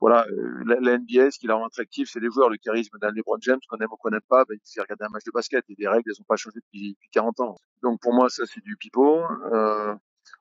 voilà, 0.00 0.26
euh, 0.30 0.76
la, 0.80 0.98
NBA, 0.98 1.30
ce 1.30 1.38
qui 1.38 1.46
la 1.46 1.54
rend 1.54 1.66
attractif, 1.66 2.08
c'est 2.10 2.20
les 2.20 2.30
joueurs. 2.30 2.50
Le 2.50 2.56
charisme 2.56 2.98
d'un 2.98 3.10
LeBron 3.10 3.38
James, 3.40 3.58
qu'on 3.68 3.78
aime 3.78 3.88
ou 3.90 3.96
qu'on 3.96 4.10
n'aime 4.10 4.20
pas, 4.28 4.44
bah, 4.44 4.54
il 4.54 4.60
fait 4.64 4.80
regarder 4.80 5.04
un 5.04 5.08
match 5.08 5.24
de 5.24 5.30
basket. 5.32 5.64
Et 5.68 5.74
les 5.78 5.88
règles, 5.88 6.04
elles 6.06 6.14
n'ont 6.18 6.26
pas 6.28 6.36
changé 6.36 6.60
depuis, 6.60 6.92
depuis, 6.92 7.08
40 7.12 7.40
ans. 7.40 7.56
Donc 7.82 8.00
pour 8.00 8.12
moi, 8.14 8.28
ça, 8.28 8.44
c'est 8.46 8.62
du 8.62 8.76
pipeau. 8.76 9.22
Euh, 9.52 9.94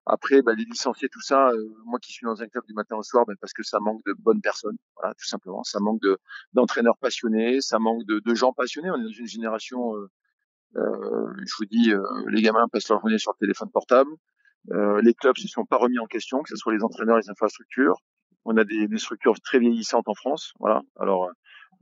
après, 0.06 0.41
bah, 0.41 0.54
les 0.54 0.65
licenciés, 0.65 1.10
tout 1.10 1.21
ça, 1.21 1.50
euh, 1.50 1.74
moi 1.86 2.00
qui 2.00 2.12
suis 2.12 2.26
dans 2.26 2.41
un 2.41 2.48
club 2.48 2.65
du 2.65 2.74
matin 2.74 2.95
au 2.95 3.04
soir, 3.04 3.26
bah, 3.26 3.34
parce 3.39 3.54
que 3.54 3.63
ça 3.63 3.80
manque 3.80 4.04
de 4.06 4.13
bonnes 4.13 4.41
personnes, 4.41 4.78
voilà, 4.95 5.13
tout 5.15 5.26
simplement. 5.26 5.63
Ça 5.63 5.80
manque 5.80 6.02
de 6.02 6.17
d'entraîneurs 6.54 6.98
passionnés, 6.98 7.62
ça 7.62 7.80
manque 7.80 8.04
de, 8.06 8.36
gens 8.36 8.54
passionnés. 8.54 8.89
On 8.91 8.95
est 8.95 9.04
dans 9.04 9.10
une 9.10 9.28
génération, 9.28 9.95
euh, 9.95 10.10
euh 10.78 11.34
je 11.45 11.54
vous 11.60 11.65
dis, 11.65 11.91
les 12.28 12.41
gamins 12.41 12.67
passent 12.71 12.89
leur 12.89 13.00
journée 13.02 13.17
sur 13.17 13.34
le 13.34 13.39
téléphone 13.39 13.69
portable. 13.71 14.12
les 15.04 15.13
clubs 15.13 15.38
se 15.38 15.48
sont 15.48 15.65
pas 15.65 15.78
remis 15.78 16.00
en 16.00 16.06
question, 16.08 16.41
que 16.43 16.50
ce 16.50 16.56
soit 16.56 16.74
les 16.74 16.84
entraîneurs, 16.84 17.17
les 17.17 17.30
infrastructures. 17.30 18.02
On 18.45 18.58
a 18.58 18.63
des, 18.63 18.88
structures 18.97 19.39
très 19.41 19.60
vieillissantes 19.60 20.08
en 20.08 20.13
France. 20.13 20.53
Voilà. 20.60 20.81
Alors, 20.99 21.29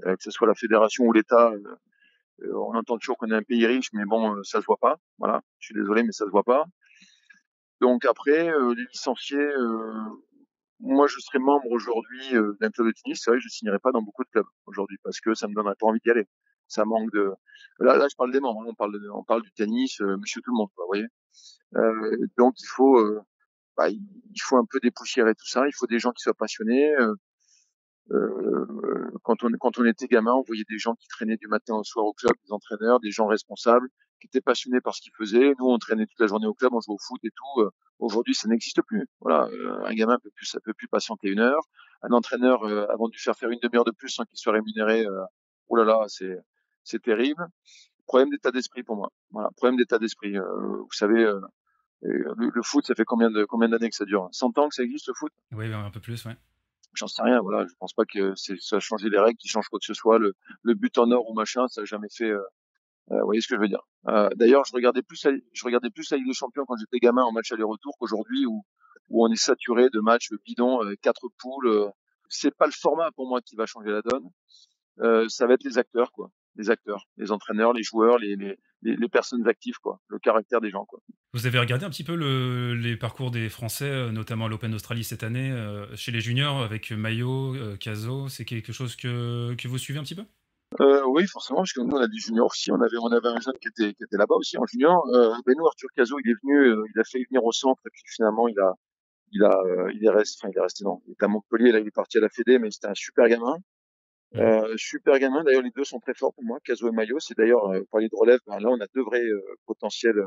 euh, 0.05 0.15
que 0.15 0.23
ce 0.23 0.31
soit 0.31 0.47
la 0.47 0.55
fédération 0.55 1.03
ou 1.03 1.11
l'État, 1.11 1.51
euh, 1.51 1.75
euh, 2.43 2.53
on 2.55 2.75
entend 2.75 2.97
toujours 2.97 3.17
qu'on 3.17 3.29
est 3.31 3.35
un 3.35 3.43
pays 3.43 3.65
riche, 3.65 3.89
mais 3.93 4.05
bon, 4.05 4.41
ça 4.43 4.61
se 4.61 4.65
voit 4.65 4.77
pas. 4.77 4.97
Voilà. 5.19 5.41
Je 5.59 5.67
suis 5.67 5.75
désolé, 5.75 6.03
mais 6.03 6.11
ça 6.11 6.25
se 6.25 6.31
voit 6.31 6.43
pas. 6.43 6.65
Donc 7.81 8.05
après, 8.05 8.45
les 8.45 8.85
licenciés, 8.93 9.45
moi, 10.79 11.05
je 11.07 11.19
serais 11.19 11.39
membre 11.39 11.69
aujourd'hui 11.69 12.31
d'un 12.61 12.69
club 12.69 12.87
de 12.87 12.93
tennis. 12.93 13.21
C'est 13.21 13.29
vrai 13.29 13.39
que 13.39 13.43
je 13.43 13.49
signerais 13.49 13.79
pas 13.79 13.91
dans 13.91 14.01
beaucoup 14.01 14.23
de 14.23 14.29
clubs 14.29 14.45
aujourd'hui 14.67 14.97
parce 15.03 15.19
que 15.19 15.33
ça 15.33 15.49
me 15.49 15.53
donnerait 15.53 15.75
pas 15.77 15.87
envie 15.87 15.99
d'y 15.99 16.09
aller. 16.09 16.25
Ça 16.69 16.85
manque 16.85 17.11
de. 17.11 17.33
Là, 17.79 17.97
là, 17.97 18.07
je 18.09 18.15
parle 18.15 18.31
des 18.31 18.39
membres. 18.39 18.61
Hein. 18.61 18.67
On 18.69 18.73
parle, 18.73 18.93
de, 18.93 19.09
on 19.09 19.23
parle 19.25 19.41
du 19.41 19.51
tennis, 19.51 19.99
Monsieur 19.99 20.41
tout 20.41 20.51
le 20.51 20.57
monde. 20.57 20.69
Vous 20.77 20.85
voyez. 20.87 21.07
Euh, 21.75 22.17
donc 22.37 22.53
il 22.59 22.67
faut, 22.67 22.99
bah, 23.77 23.89
il 23.89 24.41
faut 24.41 24.57
un 24.57 24.65
peu 24.69 24.79
dépoussiérer 24.81 25.35
tout 25.35 25.47
ça. 25.47 25.67
Il 25.67 25.73
faut 25.73 25.87
des 25.87 25.99
gens 25.99 26.11
qui 26.11 26.21
soient 26.21 26.33
passionnés. 26.33 26.93
Euh, 26.95 27.15
euh, 28.11 29.11
quand 29.23 29.43
on 29.43 29.49
quand 29.59 29.79
on 29.79 29.85
était 29.85 30.07
gamin, 30.07 30.33
on 30.33 30.41
voyait 30.41 30.65
des 30.69 30.77
gens 30.77 30.95
qui 30.95 31.07
traînaient 31.07 31.37
du 31.37 31.47
matin 31.47 31.75
au 31.75 31.83
soir 31.83 32.05
au 32.05 32.13
club, 32.13 32.33
des 32.45 32.51
entraîneurs, 32.51 32.99
des 32.99 33.11
gens 33.11 33.27
responsables, 33.27 33.87
qui 34.19 34.27
étaient 34.27 34.41
passionnés 34.41 34.81
par 34.81 34.93
ce 34.95 35.01
qu'ils 35.01 35.13
faisaient. 35.17 35.53
Nous, 35.59 35.65
on 35.65 35.77
traînait 35.77 36.05
toute 36.05 36.19
la 36.19 36.27
journée 36.27 36.47
au 36.47 36.53
club, 36.53 36.73
on 36.73 36.81
jouait 36.81 36.95
au 36.95 36.99
foot 36.99 37.19
et 37.23 37.29
tout. 37.29 37.61
Euh, 37.61 37.69
aujourd'hui, 37.99 38.35
ça 38.35 38.47
n'existe 38.49 38.81
plus. 38.81 39.07
Voilà, 39.21 39.47
euh, 39.47 39.85
un 39.85 39.93
gamin 39.93 40.17
peut 40.19 40.31
plus, 40.35 40.45
ça 40.45 40.59
peut 40.59 40.73
plus 40.73 40.87
patienter 40.87 41.29
une 41.29 41.39
heure. 41.39 41.61
Un 42.01 42.11
entraîneur, 42.11 42.65
avant 42.91 43.07
de 43.07 43.15
faire 43.15 43.35
faire 43.35 43.49
une 43.49 43.59
demi-heure 43.59 43.85
de 43.85 43.91
plus 43.91 44.09
sans 44.09 44.25
qu'il 44.25 44.37
soit 44.37 44.51
rémunéré, 44.51 45.05
oh 45.69 45.75
là 45.77 45.85
là, 45.85 46.03
c'est 46.07 46.37
c'est 46.83 47.01
terrible. 47.01 47.47
Problème 48.07 48.29
d'état 48.29 48.51
d'esprit 48.51 48.83
pour 48.83 48.97
moi. 48.97 49.09
Voilà, 49.31 49.49
problème 49.55 49.77
d'état 49.77 49.99
d'esprit. 49.99 50.35
vous 50.37 50.91
savez, 50.91 51.25
le, 52.03 52.61
foot, 52.63 52.85
ça 52.85 52.95
fait 52.95 53.05
combien 53.05 53.31
de 53.31 53.45
combien 53.45 53.69
d'années 53.69 53.89
que 53.89 53.95
ça 53.95 54.05
dure? 54.05 54.27
100 54.31 54.57
ans 54.57 54.69
que 54.69 54.75
ça 54.75 54.83
existe 54.83 55.07
le 55.07 55.13
foot? 55.13 55.31
Oui, 55.51 55.71
un 55.71 55.89
peu 55.89 55.99
plus, 55.99 56.23
ouais. 56.25 56.35
J'en 56.93 57.07
sais 57.07 57.23
rien, 57.23 57.39
voilà. 57.41 57.65
Je 57.65 57.73
pense 57.79 57.93
pas 57.93 58.05
que 58.05 58.33
ça 58.35 58.75
a 58.75 58.79
changé 58.79 59.09
les 59.09 59.19
règles, 59.19 59.37
qui 59.37 59.47
changent 59.47 59.67
quoi 59.69 59.79
que 59.79 59.85
ce 59.85 59.93
soit. 59.93 60.19
Le, 60.19 60.33
le 60.61 60.73
but 60.75 60.97
en 60.97 61.09
or 61.11 61.27
ou 61.29 61.33
machin, 61.33 61.67
ça 61.67 61.81
a 61.81 61.85
jamais 61.85 62.09
fait. 62.15 62.29
Euh, 62.29 62.41
euh, 63.11 63.19
vous 63.19 63.25
voyez 63.25 63.41
ce 63.41 63.47
que 63.47 63.55
je 63.55 63.59
veux 63.59 63.67
dire 63.67 63.81
euh, 64.07 64.29
D'ailleurs, 64.35 64.63
je 64.65 64.71
regardais 64.73 65.01
plus, 65.01 65.27
je 65.53 65.65
regardais 65.65 65.89
plus 65.89 66.09
la 66.11 66.17
Ligue 66.17 66.27
des 66.27 66.33
Champions 66.33 66.63
quand 66.65 66.75
j'étais 66.77 66.99
gamin 66.99 67.23
en 67.23 67.31
match 67.31 67.51
aller-retour 67.51 67.95
qu'aujourd'hui 67.99 68.45
où 68.45 68.63
où 69.09 69.25
on 69.25 69.29
est 69.29 69.35
saturé 69.35 69.89
de 69.89 69.99
matchs 69.99 70.29
bidons, 70.45 70.79
quatre 71.01 71.27
poules. 71.37 71.91
c'est 72.29 72.55
pas 72.55 72.65
le 72.65 72.71
format 72.71 73.11
pour 73.11 73.27
moi 73.27 73.41
qui 73.41 73.57
va 73.57 73.65
changer 73.65 73.91
la 73.91 74.01
donne. 74.01 75.29
ça 75.29 75.45
va 75.45 75.55
être 75.55 75.63
les 75.65 75.77
acteurs, 75.77 76.11
quoi 76.13 76.31
les 76.55 76.69
acteurs, 76.69 77.07
les 77.17 77.31
entraîneurs, 77.31 77.73
les 77.73 77.83
joueurs, 77.83 78.17
les, 78.17 78.35
les, 78.35 78.57
les, 78.83 79.09
personnes 79.09 79.47
actives, 79.47 79.77
quoi, 79.81 79.99
le 80.07 80.19
caractère 80.19 80.61
des 80.61 80.69
gens. 80.69 80.85
Quoi. 80.85 80.99
Vous 81.33 81.45
avez 81.47 81.59
regardé 81.59 81.85
un 81.85 81.89
petit 81.89 82.03
peu 82.03 82.15
le, 82.15 82.73
les 82.75 82.95
parcours 82.95 83.31
des 83.31 83.49
Français, 83.49 83.89
euh, 83.89 84.11
notamment 84.11 84.45
à 84.45 84.49
l'Open 84.49 84.71
d'Australie 84.71 85.03
cette 85.03 85.23
année, 85.23 85.51
euh, 85.51 85.85
chez 85.95 86.11
les 86.11 86.21
juniors, 86.21 86.61
avec 86.61 86.91
Maillot, 86.91 87.55
euh, 87.55 87.77
Caso, 87.77 88.27
c'est 88.29 88.45
quelque 88.45 88.71
chose 88.71 88.95
que, 88.95 89.55
que 89.55 89.67
vous 89.67 89.77
suivez 89.77 89.99
un 89.99 90.03
petit 90.03 90.15
peu? 90.15 90.25
Euh, 90.81 91.03
Oui, 91.07 91.25
forcément, 91.27 91.59
parce 91.59 91.73
que 91.73 91.81
nous, 91.81 91.95
on 91.95 92.01
a 92.01 92.07
des 92.07 92.17
juniors 92.17 92.47
aussi. 92.47 92.71
On 92.71 92.81
avait, 92.81 92.97
on 93.01 93.11
avait 93.11 93.29
un 93.29 93.39
jeune 93.39 93.57
qui 93.61 93.67
était, 93.67 93.93
qui 93.93 94.03
était 94.03 94.17
là-bas 94.17 94.35
aussi 94.35 94.57
en 94.57 94.65
junior. 94.65 95.05
Euh, 95.13 95.33
ben 95.45 95.55
nous, 95.57 95.65
Arthur 95.65 95.89
Caso, 95.95 96.17
il 96.23 96.31
est 96.31 96.35
venu, 96.43 96.85
il 96.93 96.99
a 96.99 97.03
fait 97.03 97.23
venir 97.29 97.43
au 97.43 97.51
centre, 97.51 97.81
et 97.85 97.89
puis 97.91 98.01
finalement, 98.07 98.47
il 98.47 98.59
a, 98.59 98.73
il 99.31 99.43
a, 99.43 99.55
il 99.93 100.05
est 100.05 100.09
resté, 100.09 100.39
enfin, 100.41 100.51
il 100.53 100.57
est 100.57 100.61
resté, 100.61 100.83
non, 100.83 101.01
il 101.07 101.11
est 101.11 101.23
à 101.23 101.27
Montpellier, 101.27 101.71
là, 101.71 101.79
il 101.79 101.87
est 101.87 101.91
parti 101.91 102.17
à 102.17 102.21
la 102.21 102.29
Fédé, 102.29 102.59
mais 102.59 102.71
c'était 102.71 102.87
un 102.87 102.95
super 102.95 103.27
gamin. 103.27 103.57
Euh, 104.35 104.73
super 104.77 105.19
gamin. 105.19 105.43
D'ailleurs, 105.43 105.61
les 105.61 105.71
deux 105.71 105.83
sont 105.83 105.99
très 105.99 106.13
forts 106.13 106.33
pour 106.33 106.43
moi, 106.43 106.59
Caso 106.63 106.87
et 106.87 106.91
Maillot. 106.91 107.19
C'est 107.19 107.37
d'ailleurs, 107.37 107.67
euh, 107.71 107.81
pour 107.89 107.99
les 107.99 108.09
de 108.09 108.15
relève, 108.15 108.39
ben 108.47 108.59
là, 108.59 108.69
on 108.69 108.79
a 108.79 108.87
deux 108.95 109.03
vrais 109.03 109.23
euh, 109.23 109.41
potentiels 109.65 110.17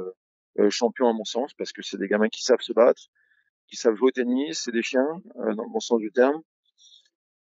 euh, 0.59 0.71
champions 0.71 1.09
à 1.09 1.13
mon 1.13 1.25
sens, 1.25 1.53
parce 1.55 1.73
que 1.73 1.83
c'est 1.83 1.99
des 1.99 2.07
gamins 2.07 2.29
qui 2.29 2.43
savent 2.43 2.61
se 2.61 2.73
battre, 2.73 3.03
qui 3.69 3.77
savent 3.77 3.95
jouer 3.95 4.09
au 4.09 4.13
tennis, 4.13 4.63
c'est 4.65 4.73
des 4.73 4.83
chiens, 4.83 5.07
dans 5.35 5.65
le 5.65 5.73
bon 5.73 5.81
sens 5.81 5.99
du 5.99 6.13
terme. 6.13 6.41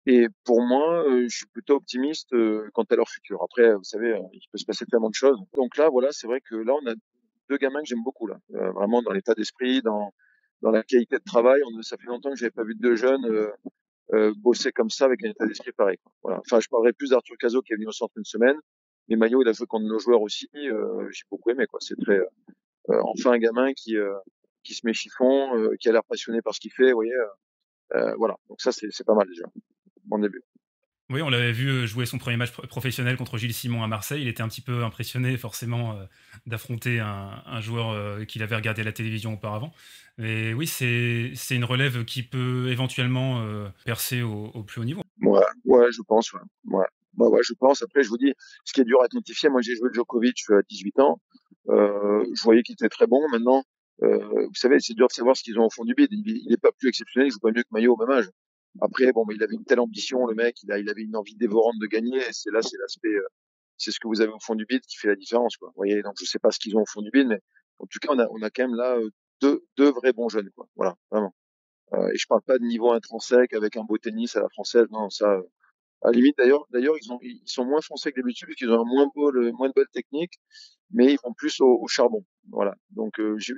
Et 0.06 0.26
pour 0.44 0.60
moi, 0.62 1.04
je 1.08 1.34
suis 1.34 1.46
plutôt 1.46 1.74
optimiste 1.74 2.32
quant 2.74 2.84
à 2.84 2.94
leur 2.94 3.08
futur. 3.08 3.42
Après, 3.42 3.74
vous 3.74 3.82
savez, 3.82 4.16
il 4.32 4.40
peut 4.52 4.58
se 4.58 4.64
passer 4.64 4.84
tellement 4.86 5.08
de 5.08 5.14
choses. 5.14 5.36
Donc 5.54 5.76
là, 5.76 5.88
voilà, 5.88 6.12
c'est 6.12 6.28
vrai 6.28 6.40
que 6.40 6.54
là, 6.54 6.74
on 6.80 6.86
a 6.86 6.94
deux 7.48 7.56
gamins 7.56 7.80
que 7.80 7.86
j'aime 7.86 8.04
beaucoup, 8.04 8.28
là. 8.28 8.36
vraiment 8.50 9.02
dans 9.02 9.12
l'état 9.12 9.34
d'esprit, 9.34 9.82
dans, 9.82 10.12
dans 10.62 10.70
la 10.70 10.84
qualité 10.84 11.16
de 11.16 11.24
travail. 11.24 11.60
On, 11.64 11.82
ça 11.82 11.96
fait 11.96 12.06
longtemps 12.06 12.30
que 12.30 12.36
j'avais 12.36 12.50
pas 12.50 12.62
vu 12.62 12.76
de 12.76 12.80
deux 12.80 12.94
jeunes 12.94 13.50
euh, 14.12 14.32
bosser 14.36 14.72
comme 14.72 14.90
ça 14.90 15.06
avec 15.06 15.24
un 15.24 15.30
état 15.30 15.46
d'esprit 15.46 15.72
pareil. 15.72 15.98
Voilà. 16.22 16.38
Enfin, 16.40 16.60
je 16.60 16.68
parlerai 16.68 16.92
plus 16.92 17.10
d'Arthur 17.10 17.36
Cazot 17.38 17.62
qui 17.62 17.72
est 17.72 17.76
venu 17.76 17.88
au 17.88 17.92
centre 17.92 18.14
une 18.16 18.24
semaine. 18.24 18.56
Mais 19.08 19.16
Maillot, 19.16 19.42
il 19.42 19.48
a 19.48 19.52
joué 19.52 19.66
contre 19.66 19.86
nos 19.86 19.98
joueurs 19.98 20.22
aussi. 20.22 20.48
Euh, 20.56 21.08
J'ai 21.10 21.22
beaucoup 21.30 21.50
aimé. 21.50 21.66
quoi. 21.66 21.78
C'est 21.80 21.96
très 21.96 22.20
euh, 22.90 23.00
enfin 23.02 23.32
un 23.32 23.38
gamin 23.38 23.72
qui 23.72 23.96
euh, 23.96 24.14
qui 24.62 24.74
se 24.74 24.86
met 24.86 24.92
chiffon, 24.92 25.56
euh, 25.56 25.76
qui 25.80 25.88
a 25.88 25.92
l'air 25.92 26.04
passionné 26.04 26.42
par 26.42 26.54
ce 26.54 26.60
qu'il 26.60 26.72
fait. 26.72 26.90
Vous 26.90 26.96
voyez. 26.96 27.12
voilà. 28.18 28.36
Donc 28.48 28.60
ça, 28.60 28.72
c'est 28.72 29.04
pas 29.04 29.14
mal 29.14 29.28
déjà. 29.28 29.44
Bon 30.04 30.18
début. 30.18 30.42
Oui, 31.08 31.22
on 31.22 31.28
l'avait 31.28 31.52
vu 31.52 31.86
jouer 31.86 32.04
son 32.04 32.18
premier 32.18 32.36
match 32.36 32.50
professionnel 32.50 33.16
contre 33.16 33.38
Gilles 33.38 33.54
Simon 33.54 33.84
à 33.84 33.86
Marseille. 33.86 34.22
Il 34.22 34.28
était 34.28 34.42
un 34.42 34.48
petit 34.48 34.60
peu 34.60 34.82
impressionné, 34.82 35.36
forcément, 35.36 35.96
d'affronter 36.46 36.98
un, 36.98 37.60
joueur 37.60 38.26
qu'il 38.26 38.42
avait 38.42 38.56
regardé 38.56 38.82
à 38.82 38.84
la 38.84 38.92
télévision 38.92 39.34
auparavant. 39.34 39.72
Mais 40.18 40.54
oui, 40.54 40.66
c'est 40.66 41.34
une 41.50 41.64
relève 41.64 42.04
qui 42.04 42.22
peut 42.22 42.68
éventuellement 42.70 43.42
euh, 43.42 43.68
percer 43.84 44.22
au, 44.22 44.62
plus 44.62 44.80
haut 44.80 44.84
niveau. 44.84 45.02
Ouais, 45.20 45.40
ouais, 45.64 45.92
je 45.92 46.00
pense. 46.02 46.32
Ouais. 46.32 46.86
Bah 47.14 47.28
ouais, 47.28 47.40
je 47.42 47.52
pense. 47.54 47.82
Après, 47.82 48.02
je 48.02 48.08
vous 48.08 48.16
dis, 48.16 48.32
ce 48.64 48.72
qui 48.72 48.80
est 48.80 48.84
dur 48.84 49.00
à 49.02 49.06
identifier, 49.06 49.48
moi 49.48 49.60
j'ai 49.60 49.74
joué 49.74 49.90
Djokovic 49.92 50.38
à 50.50 50.62
18 50.68 51.00
ans. 51.00 51.20
Euh, 51.68 52.24
je 52.34 52.42
voyais 52.42 52.62
qu'il 52.62 52.74
était 52.74 52.88
très 52.88 53.06
bon. 53.06 53.20
Maintenant, 53.30 53.62
euh, 54.02 54.46
vous 54.46 54.54
savez, 54.54 54.80
c'est 54.80 54.94
dur 54.94 55.08
de 55.08 55.12
savoir 55.12 55.36
ce 55.36 55.42
qu'ils 55.42 55.58
ont 55.58 55.66
au 55.66 55.70
fond 55.70 55.84
du 55.84 55.94
bide. 55.94 56.08
Il 56.10 56.46
n'est 56.48 56.56
pas 56.56 56.72
plus 56.78 56.88
exceptionnel, 56.88 57.28
il 57.28 57.32
joue 57.32 57.38
pas 57.38 57.50
mieux 57.50 57.62
que 57.62 57.68
Maillot 57.72 57.94
au 57.94 58.06
même 58.06 58.16
âge. 58.16 58.30
Après, 58.80 59.12
bon, 59.12 59.24
mais 59.26 59.34
il 59.34 59.42
avait 59.42 59.54
une 59.54 59.64
telle 59.64 59.80
ambition, 59.80 60.26
le 60.26 60.34
mec, 60.34 60.62
il, 60.62 60.72
a, 60.72 60.78
il 60.78 60.88
avait 60.88 61.02
une 61.02 61.16
envie 61.16 61.34
dévorante 61.36 61.76
de 61.80 61.86
gagner. 61.86 62.20
C'est 62.32 62.50
là, 62.50 62.62
c'est 62.62 62.76
l'aspect, 62.78 63.08
euh, 63.08 63.26
c'est 63.78 63.90
ce 63.90 64.00
que 64.00 64.08
vous 64.08 64.20
avez 64.20 64.32
au 64.32 64.40
fond 64.40 64.54
du 64.54 64.66
bide 64.66 64.82
qui 64.82 64.96
fait 64.96 65.08
la 65.08 65.16
différence, 65.16 65.56
quoi. 65.56 65.68
Vous 65.68 65.76
voyez, 65.76 66.02
donc 66.02 66.14
je 66.20 66.24
sais 66.24 66.38
pas 66.38 66.50
ce 66.50 66.58
qu'ils 66.58 66.76
ont 66.76 66.82
au 66.82 66.86
fond 66.86 67.02
du 67.02 67.10
bide, 67.10 67.28
mais 67.28 67.40
en 67.78 67.86
tout 67.86 67.98
cas, 68.00 68.08
on 68.12 68.18
a, 68.18 68.26
on 68.30 68.42
a 68.42 68.50
quand 68.50 68.64
même 68.64 68.76
là 68.76 68.96
euh, 68.96 69.10
deux, 69.40 69.64
deux 69.76 69.90
vrais 69.90 70.12
bons 70.12 70.28
jeunes, 70.28 70.50
quoi. 70.54 70.68
Voilà, 70.76 70.96
vraiment. 71.10 71.34
Euh, 71.94 72.08
et 72.12 72.18
je 72.18 72.26
parle 72.26 72.42
pas 72.42 72.58
de 72.58 72.64
niveau 72.64 72.92
intrinsèque 72.92 73.52
avec 73.54 73.76
un 73.76 73.84
beau 73.84 73.98
tennis 73.98 74.36
à 74.36 74.40
la 74.40 74.48
française, 74.48 74.86
non, 74.90 75.10
ça. 75.10 75.30
Euh, 75.30 75.42
à 76.02 76.08
la 76.08 76.12
limite, 76.12 76.36
d'ailleurs, 76.36 76.66
d'ailleurs, 76.70 76.94
ils, 77.00 77.10
ont, 77.10 77.18
ils 77.22 77.42
sont 77.46 77.64
moins 77.64 77.80
français 77.80 78.12
que 78.12 78.20
d'habitude, 78.20 78.48
parce 78.48 78.56
qu'ils 78.56 78.70
ont 78.70 78.80
un 78.80 78.84
moins 78.84 79.10
beau, 79.14 79.30
le, 79.30 79.50
moins 79.52 79.68
de 79.68 79.72
belle 79.74 79.88
technique, 79.92 80.34
mais 80.90 81.12
ils 81.14 81.18
vont 81.24 81.32
plus 81.32 81.60
au, 81.60 81.78
au 81.80 81.88
charbon. 81.88 82.24
Voilà. 82.50 82.74
Donc, 82.90 83.18
euh, 83.18 83.36
j'ai, 83.38 83.54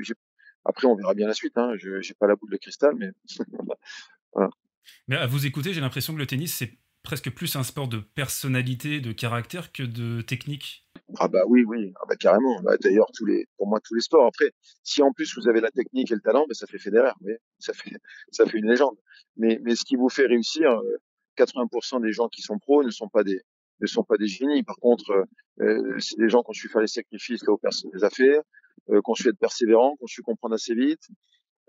après, 0.65 0.87
on 0.87 0.95
verra 0.95 1.15
bien 1.15 1.27
la 1.27 1.35
suite. 1.35 1.57
Hein. 1.57 1.73
Je 1.77 2.01
j'ai 2.01 2.15
pas 2.15 2.27
la 2.27 2.37
boule 2.37 2.51
de 2.51 2.57
cristal, 2.59 2.95
mais 2.97 3.11
voilà. 4.33 4.51
Mais 5.09 5.17
à 5.17 5.27
vous 5.27 5.47
écouter, 5.47 5.73
j'ai 5.73 5.81
l'impression 5.81 6.15
que 6.15 6.19
le 6.19 6.27
tennis, 6.27 6.55
c'est 6.55 6.79
presque 7.03 7.31
plus 7.31 7.57
un 7.57 7.63
sport 7.63 7.89
de 7.89 7.99
personnalité, 7.99 9.01
de 9.01 9.13
caractère 9.13 9.73
que 9.73 9.83
de 9.83 10.21
technique. 10.21 10.87
Ah 11.19 11.29
bah 11.29 11.41
oui, 11.47 11.65
oui, 11.67 11.93
ah 11.97 12.05
bah 12.09 12.17
carrément. 12.17 12.61
Bah, 12.63 12.77
D'ailleurs, 12.83 13.07
pour 13.57 13.69
moi, 13.69 13.81
tous 13.83 13.95
les 13.95 14.01
sports. 14.01 14.27
Après, 14.27 14.53
si 14.83 15.03
en 15.03 15.13
plus 15.13 15.35
vous 15.37 15.49
avez 15.49 15.61
la 15.61 15.71
technique 15.71 16.11
et 16.11 16.15
le 16.15 16.21
talent, 16.21 16.45
bah, 16.49 16.55
ça 16.55 16.67
fait 16.67 16.79
Federer, 16.79 17.13
ça 17.59 17.73
fait, 17.73 18.59
une 18.59 18.69
légende. 18.69 18.97
Mais, 19.37 19.59
ce 19.75 19.85
qui 19.85 19.97
vous 19.97 20.09
fait 20.09 20.27
réussir, 20.27 20.69
80% 21.39 21.97
euh, 21.97 22.01
des 22.01 22.13
gens 22.13 22.29
qui 22.29 22.43
sont 22.43 22.59
pros 22.59 22.83
ne 22.83 22.91
sont 22.91 23.09
pas 23.09 23.23
des, 23.23 23.41
ne 23.81 24.27
génies. 24.27 24.63
Par 24.63 24.77
contre, 24.77 25.27
euh, 25.61 25.99
c'est 25.99 26.19
des 26.19 26.29
gens 26.29 26.43
qui 26.43 26.51
ont 26.51 26.53
su 26.53 26.69
faire 26.69 26.81
les 26.81 26.89
sacrifices 26.89 27.43
là 27.47 27.57
personne 27.59 27.91
les 27.95 28.05
a 28.05 28.11
fait, 28.11 28.39
euh, 28.91 29.01
qui 29.01 29.11
ont 29.11 29.15
su 29.15 29.29
être 29.29 29.39
persévérants, 29.39 29.97
qui 29.97 30.05
ont 30.05 30.07
su 30.07 30.23
comprendre 30.23 30.55
assez 30.55 30.75
vite, 30.75 31.09
euh, 31.09 31.15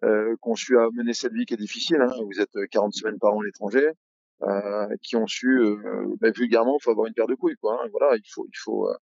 qui 0.02 0.50
ont 0.50 0.56
su 0.56 0.76
mener 0.94 1.14
cette 1.14 1.34
vie 1.34 1.46
qui 1.46 1.54
est 1.54 1.58
difficile. 1.58 2.02
Hein. 2.02 2.14
Vous 2.32 2.40
êtes 2.42 2.58
40 2.72 2.94
semaines 2.94 3.20
par 3.20 3.34
an 3.34 3.42
à 3.42 3.46
l'étranger, 3.46 3.92
euh, 4.44 4.96
qui 5.02 5.16
ont 5.18 5.28
su, 5.28 5.60
euh, 5.60 6.16
bah, 6.22 6.32
vulgairement, 6.32 6.78
il 6.80 6.84
faut 6.84 6.92
avoir 6.92 7.08
une 7.08 7.14
paire 7.14 7.28
de 7.28 7.36
couilles, 7.36 7.58
quoi. 7.58 7.82
Hein. 7.84 7.90
Voilà, 7.92 8.16
il 8.16 8.30
faut, 8.30 8.46
il 8.48 8.58
faut. 8.58 8.90
Euh, 8.90 8.96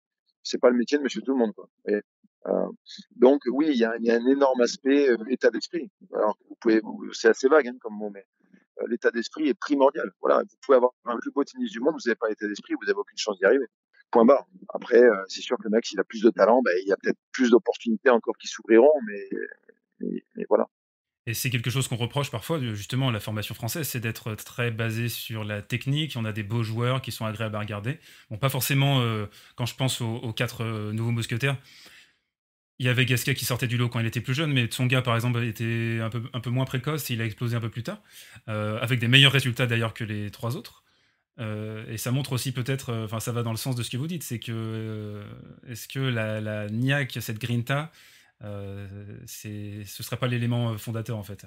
c'est 0.43 0.59
pas 0.59 0.71
le 0.71 0.77
métier 0.77 0.97
de 0.97 1.03
Monsieur 1.03 1.21
Tout 1.21 1.33
le 1.33 1.39
Monde, 1.39 1.53
quoi. 1.55 1.69
Et, 1.87 2.01
euh, 2.47 2.69
donc 3.17 3.43
oui, 3.51 3.67
il 3.69 3.77
y 3.77 3.85
a, 3.85 3.97
y 3.99 4.11
a, 4.11 4.15
un 4.15 4.27
énorme 4.27 4.61
aspect 4.63 5.09
état 5.29 5.51
d'esprit. 5.51 5.91
Alors 6.15 6.39
vous 6.49 6.57
pouvez, 6.61 6.81
c'est 7.13 7.29
assez 7.29 7.49
vague 7.49 7.69
hein, 7.69 7.77
comme 7.81 7.95
mot, 7.95 8.09
mais 8.09 8.25
l'état 8.87 9.11
d'esprit 9.11 9.49
est 9.49 9.55
primordial. 9.55 10.11
Voilà, 10.21 10.39
vous 10.39 10.57
pouvez 10.63 10.77
avoir 10.77 10.93
un 11.05 11.19
plus 11.19 11.33
beau 11.33 11.45
tennis 11.45 11.71
du 11.71 11.81
monde, 11.81 11.95
vous 11.95 12.09
n'avez 12.09 12.17
pas 12.17 12.29
l'état 12.29 12.47
d'esprit, 12.47 12.75
vous 12.75 12.87
n'avez 12.87 12.99
aucune 12.99 13.19
chance 13.19 13.37
d'y 13.39 13.45
arriver. 13.45 13.67
Point 14.13 14.25
barre. 14.25 14.47
Après, 14.69 15.03
c'est 15.29 15.41
sûr 15.41 15.59
que 15.59 15.65
le 15.65 15.71
mec, 15.71 15.85
s'il 15.85 15.99
a 15.99 16.05
plus 16.05 16.23
de 16.23 16.31
talent, 16.31 16.63
ben, 16.63 16.73
il 16.83 16.89
y 16.89 16.93
a 16.93 16.97
peut-être 16.97 17.19
plus 17.33 17.51
d'opportunités 17.51 18.11
encore 18.11 18.37
qui 18.39 18.47
s'ouvriront, 18.47 18.93
mais, 19.07 19.29
mais, 20.01 20.25
mais 20.37 20.45
voilà. 20.49 20.69
Et 21.27 21.35
c'est 21.35 21.51
quelque 21.51 21.71
chose 21.71 21.89
qu'on 21.89 21.97
reproche 21.97 22.31
parfois, 22.31 22.61
justement, 22.61 23.09
à 23.09 23.13
la 23.13 23.19
formation 23.19 23.55
française, 23.55 23.89
c'est 23.89 23.99
d'être 23.99 24.35
très 24.37 24.71
basé 24.71 25.09
sur 25.09 25.43
la 25.43 25.61
technique. 25.61 26.15
On 26.17 26.25
a 26.25 26.33
des 26.33 26.45
beaux 26.45 26.63
joueurs 26.63 27.03
qui 27.03 27.11
sont 27.11 27.27
agréables 27.27 27.57
à 27.57 27.61
regarder. 27.61 27.99
Bon, 28.31 28.39
pas 28.39 28.49
forcément 28.49 29.01
euh, 29.01 29.27
quand 29.57 29.67
je 29.67 29.75
pense 29.75 30.01
aux, 30.01 30.33
quatre 30.33 30.63
euh, 30.63 30.93
nouveaux 30.93 31.11
mousquetaires. 31.11 31.57
Il 32.79 32.87
y 32.87 32.89
avait 32.89 33.07
Gasquet 33.07 33.35
qui 33.35 33.45
sortait 33.45 33.67
du 33.67 33.77
lot 33.77 33.89
quand 33.89 33.99
il 33.99 34.07
était 34.07 34.21
plus 34.21 34.35
jeune, 34.35 34.53
mais 34.53 34.67
Tsonga, 34.67 35.03
par 35.03 35.17
exemple, 35.17 35.43
était 35.43 35.99
un 36.01 36.11
peu, 36.11 36.23
un 36.33 36.41
peu 36.41 36.51
moins 36.51 36.65
précoce. 36.65 37.11
Il 37.11 37.21
a 37.21 37.25
explosé 37.25 37.57
un 37.57 37.61
peu 37.61 37.71
plus 37.71 37.83
tard, 37.83 38.03
euh, 38.49 38.79
avec 38.81 39.01
des 39.01 39.09
meilleurs 39.09 39.33
résultats 39.33 39.67
d'ailleurs 39.67 39.95
que 39.95 40.05
les 40.05 40.31
trois 40.31 40.57
autres. 40.57 40.85
et 41.39 41.99
ça 41.99 42.13
montre 42.13 42.33
aussi 42.33 42.53
peut-être, 42.53 42.95
enfin, 43.05 43.21
ça 43.21 43.33
va 43.33 43.43
dans 43.43 43.51
le 43.51 43.57
sens 43.57 43.77
de 43.77 43.83
ce 43.83 43.91
que 43.91 43.97
vous 43.97 44.07
dites, 44.07 44.23
c'est 44.23 44.39
que 44.39 45.23
est-ce 45.69 45.89
que 45.89 46.01
la, 46.01 46.41
la 46.41 46.69
cette 47.21 47.39
grinta, 47.39 47.81
euh, 47.83 47.87
c'est, 48.41 49.85
ce 49.85 50.03
serait 50.03 50.17
pas 50.17 50.27
l'élément 50.27 50.73
euh, 50.73 50.77
fondateur 50.77 51.17
en 51.17 51.23
fait. 51.23 51.47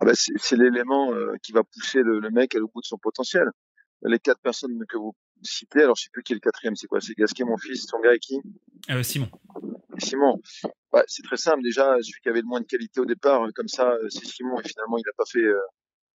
Ah 0.00 0.04
bah 0.04 0.12
c'est, 0.14 0.56
l'élément 0.56 1.12
euh, 1.12 1.34
qui 1.42 1.52
va 1.52 1.64
pousser 1.64 2.00
le, 2.02 2.30
mec 2.30 2.54
à 2.54 2.58
le 2.58 2.66
bout 2.66 2.80
de 2.80 2.86
son 2.86 2.98
potentiel. 2.98 3.48
Les 4.02 4.20
quatre 4.20 4.40
personnes 4.40 4.78
que 4.88 4.96
vous 4.96 5.12
citez, 5.42 5.82
alors 5.82 5.96
je 5.96 6.04
sais 6.04 6.10
plus 6.12 6.22
qui 6.22 6.32
est 6.32 6.36
le 6.36 6.40
quatrième, 6.40 6.76
c'est 6.76 6.86
quoi? 6.86 7.00
C'est 7.00 7.14
Gasquet, 7.14 7.42
mon 7.44 7.56
fils, 7.56 7.86
ton 7.86 7.98
gars 8.00 8.14
et 8.14 8.20
qui? 8.20 8.40
Simon. 9.02 9.28
Simon. 9.98 10.40
Bah, 10.92 11.02
c'est 11.08 11.24
très 11.24 11.36
simple. 11.36 11.62
Déjà, 11.64 11.96
celui 12.00 12.20
qui 12.22 12.28
avait 12.28 12.40
le 12.40 12.46
moins 12.46 12.60
de 12.60 12.66
qualité 12.66 13.00
au 13.00 13.04
départ, 13.04 13.48
comme 13.56 13.66
ça, 13.66 13.92
c'est 14.08 14.24
Simon. 14.24 14.60
Et 14.60 14.68
finalement, 14.68 14.98
il 14.98 15.08
a 15.08 15.12
pas 15.16 15.24
fait. 15.28 15.44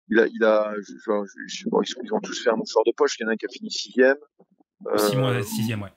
il 0.08 0.18
a, 0.18 0.28
il 0.28 0.44
a. 0.46 0.74
ils, 0.78 2.14
ont 2.14 2.20
tous 2.22 2.42
fait 2.42 2.52
un 2.52 2.56
mouchoir 2.56 2.86
de 2.86 2.94
poche. 2.96 3.18
Il 3.20 3.24
y 3.24 3.26
en 3.26 3.30
a 3.30 3.32
un 3.34 3.36
qui 3.36 3.48
a 3.48 3.50
fini 3.50 3.70
sixième. 3.70 4.18
Simon, 4.96 5.44
sixième, 5.44 5.82
ouais. 5.82 5.92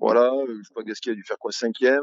Voilà. 0.00 0.32
Je 0.48 0.62
sais 0.64 0.74
pas, 0.74 0.82
Gasquet 0.82 1.12
a 1.12 1.14
dû 1.14 1.22
faire 1.22 1.38
quoi, 1.38 1.52
cinquième 1.52 2.02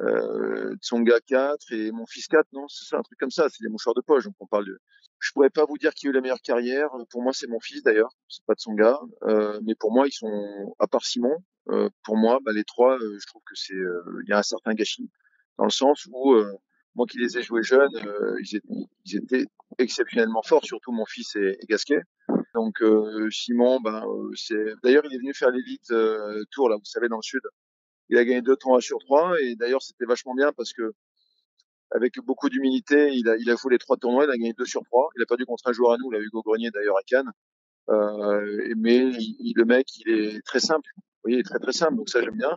euh, 0.00 0.74
Tsonga 0.80 1.20
4 1.20 1.72
et 1.72 1.92
mon 1.92 2.06
fils 2.06 2.26
4, 2.28 2.46
non, 2.52 2.66
c'est 2.68 2.84
ça, 2.84 2.98
un 2.98 3.02
truc 3.02 3.18
comme 3.18 3.30
ça, 3.30 3.48
c'est 3.48 3.62
des 3.62 3.68
mouchoirs 3.68 3.94
de 3.94 4.00
poche, 4.00 4.24
donc 4.24 4.34
on 4.40 4.46
parle 4.46 4.66
de... 4.66 4.78
Je 5.18 5.30
pourrais 5.32 5.50
pas 5.50 5.64
vous 5.64 5.78
dire 5.78 5.94
qui 5.94 6.06
a 6.06 6.10
eu 6.10 6.12
la 6.12 6.20
meilleure 6.20 6.40
carrière, 6.42 6.88
pour 7.10 7.22
moi 7.22 7.32
c'est 7.32 7.46
mon 7.46 7.60
fils 7.60 7.82
d'ailleurs, 7.82 8.10
c'est 8.28 8.44
pas 8.44 8.54
Tsonga, 8.54 8.98
euh, 9.24 9.60
mais 9.64 9.74
pour 9.74 9.92
moi 9.92 10.06
ils 10.08 10.12
sont, 10.12 10.74
à 10.78 10.86
part 10.86 11.04
Simon, 11.04 11.36
euh, 11.68 11.88
pour 12.04 12.16
moi, 12.16 12.38
bah, 12.44 12.52
les 12.52 12.64
trois, 12.64 12.96
euh, 12.98 13.18
je 13.20 13.26
trouve 13.26 13.42
que 13.46 13.54
c'est, 13.54 13.74
euh, 13.74 14.22
il 14.24 14.30
y 14.30 14.32
a 14.32 14.38
un 14.38 14.42
certain 14.42 14.74
gâchis, 14.74 15.10
dans 15.58 15.64
le 15.64 15.70
sens 15.70 16.06
où, 16.10 16.32
euh, 16.32 16.52
moi 16.94 17.06
qui 17.06 17.18
les 17.18 17.38
ai 17.38 17.42
joués 17.42 17.62
jeunes, 17.62 17.88
ils 18.40 18.56
étaient, 18.56 18.68
ils, 19.06 19.16
étaient, 19.16 19.46
exceptionnellement 19.78 20.42
forts, 20.42 20.64
surtout 20.64 20.92
mon 20.92 21.06
fils 21.06 21.36
et, 21.36 21.56
et 21.58 21.66
Gasquet. 21.66 22.00
Donc 22.54 22.82
Simon, 23.30 23.80
ben, 23.80 24.04
c'est, 24.34 24.74
d'ailleurs 24.82 25.02
il 25.06 25.14
est 25.14 25.18
venu 25.18 25.32
faire 25.32 25.50
l'élite 25.50 25.90
tour 26.50 26.68
là, 26.68 26.76
vous 26.76 26.84
savez, 26.84 27.08
dans 27.08 27.16
le 27.16 27.22
sud, 27.22 27.40
il 28.12 28.18
a 28.18 28.24
gagné 28.24 28.42
deux 28.42 28.56
tournois 28.56 28.82
sur 28.82 28.98
trois 28.98 29.34
et 29.40 29.56
d'ailleurs 29.56 29.82
c'était 29.82 30.04
vachement 30.04 30.34
bien 30.34 30.52
parce 30.52 30.72
que 30.72 30.92
avec 31.94 32.14
beaucoup 32.24 32.48
d'humilité, 32.48 33.10
il 33.12 33.28
a, 33.28 33.36
il 33.36 33.50
a 33.50 33.56
joué 33.56 33.72
les 33.72 33.78
trois 33.78 33.96
tournois, 33.96 34.24
il 34.24 34.30
a 34.30 34.36
gagné 34.36 34.52
deux 34.54 34.64
sur 34.64 34.82
trois. 34.82 35.10
Il 35.16 35.22
a 35.22 35.26
perdu 35.26 35.44
contre 35.44 35.68
un 35.68 35.72
joueur 35.72 35.92
à 35.92 35.98
nous, 35.98 36.10
là, 36.10 36.18
Hugo 36.20 36.42
Grenier 36.42 36.70
d'ailleurs 36.70 36.96
à 36.96 37.02
Cannes. 37.02 37.30
Euh, 37.90 38.72
mais 38.78 39.10
il, 39.18 39.52
le 39.56 39.64
mec, 39.66 39.86
il 39.98 40.08
est 40.08 40.42
très 40.42 40.60
simple. 40.60 40.88
Vous 40.96 41.02
voyez, 41.24 41.36
il 41.36 41.40
est 41.40 41.44
très 41.44 41.58
très 41.58 41.72
simple, 41.72 41.96
donc 41.96 42.08
ça 42.08 42.22
j'aime 42.22 42.36
bien. 42.36 42.56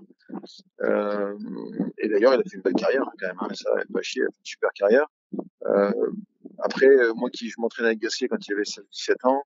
Euh, 0.84 1.38
et 1.98 2.08
d'ailleurs, 2.08 2.34
il 2.34 2.40
a 2.40 2.44
fait 2.44 2.56
une 2.56 2.62
belle 2.62 2.76
carrière 2.76 3.04
quand 3.20 3.28
même. 3.28 3.38
Hein, 3.42 3.54
ça, 3.54 3.70
pas 3.94 4.02
chier, 4.02 4.22
il 4.22 4.26
a 4.26 4.32
fait 4.32 4.40
une 4.40 4.46
super 4.46 4.70
carrière. 4.74 5.08
Euh, 5.66 5.92
après, 6.60 6.88
euh, 6.88 7.14
moi 7.14 7.30
qui 7.30 7.50
je 7.50 7.56
m'entraînais 7.60 7.90
avec 7.90 8.00
Gasquet 8.00 8.30
quand 8.30 8.48
il 8.48 8.54
avait 8.54 8.64
17 8.64 9.26
ans, 9.26 9.44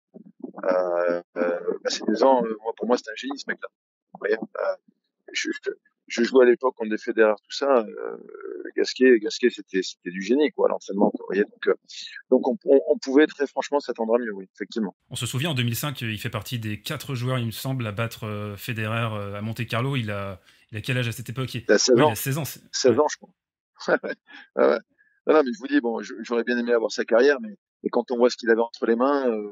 euh, 0.65 1.21
euh, 1.37 1.59
bah, 1.83 1.89
c'est 1.89 2.05
des 2.05 2.23
ans. 2.23 2.41
moi, 2.63 2.73
pour 2.77 2.85
moi, 2.87 2.97
c'est 2.97 3.09
un 3.09 3.15
génie 3.15 3.39
ce 3.39 3.45
mec-là. 3.47 3.69
Vous 4.13 4.19
voyez, 4.19 4.37
jouais 6.09 6.45
à 6.45 6.49
l'époque 6.49 6.75
on 6.79 6.97
fait 6.97 7.13
derrière 7.13 7.35
tout 7.35 7.51
ça. 7.51 7.85
Euh, 7.85 8.17
Gasquet, 8.75 9.19
Gasquet, 9.19 9.49
c'était 9.49 9.81
c'était 9.83 10.11
du 10.11 10.21
génie 10.21 10.51
quoi, 10.51 10.69
l'entraînement. 10.69 11.11
Vous 11.13 11.25
voyez, 11.27 11.43
donc 11.43 11.67
euh, 11.67 11.73
donc 12.29 12.47
on, 12.47 12.57
on, 12.65 12.97
pouvait 12.97 13.27
très 13.27 13.47
franchement 13.47 13.79
s'attendre 13.79 14.15
à 14.15 14.19
mieux, 14.19 14.33
oui, 14.33 14.45
effectivement. 14.55 14.95
On 15.09 15.15
se 15.15 15.25
souvient 15.25 15.51
en 15.51 15.53
2005, 15.53 16.01
il 16.01 16.19
fait 16.19 16.29
partie 16.29 16.59
des 16.59 16.81
quatre 16.81 17.15
joueurs, 17.15 17.39
il 17.39 17.45
me 17.45 17.51
semble, 17.51 17.85
à 17.87 17.91
battre 17.91 18.25
euh, 18.25 18.55
Federer 18.55 19.09
euh, 19.13 19.35
à 19.35 19.41
Monte 19.41 19.65
Carlo. 19.67 19.95
Il 19.95 20.11
a 20.11 20.39
il 20.71 20.77
a 20.77 20.81
quel 20.81 20.97
âge 20.97 21.07
à 21.07 21.11
cette 21.11 21.29
époque? 21.29 21.53
Il 21.55 21.71
a 21.71 21.77
16 21.77 21.99
ans. 21.99 22.09
il 22.09 22.11
a 22.11 22.15
16 22.15 22.37
ans. 22.37 22.43
16 22.45 22.99
ans, 22.99 23.07
je 23.09 23.17
crois. 23.17 23.33
ouais. 24.55 24.79
Non, 25.27 25.43
mais 25.43 25.51
je 25.53 25.59
vous 25.59 25.67
dis, 25.67 25.81
bon, 25.81 26.01
j'aurais 26.21 26.43
bien 26.43 26.57
aimé 26.57 26.73
avoir 26.73 26.91
sa 26.91 27.05
carrière, 27.05 27.37
mais, 27.41 27.55
quand 27.91 28.11
on 28.11 28.17
voit 28.17 28.29
ce 28.29 28.37
qu'il 28.37 28.49
avait 28.49 28.61
entre 28.61 28.85
les 28.85 28.95
mains, 28.95 29.27
euh, 29.27 29.51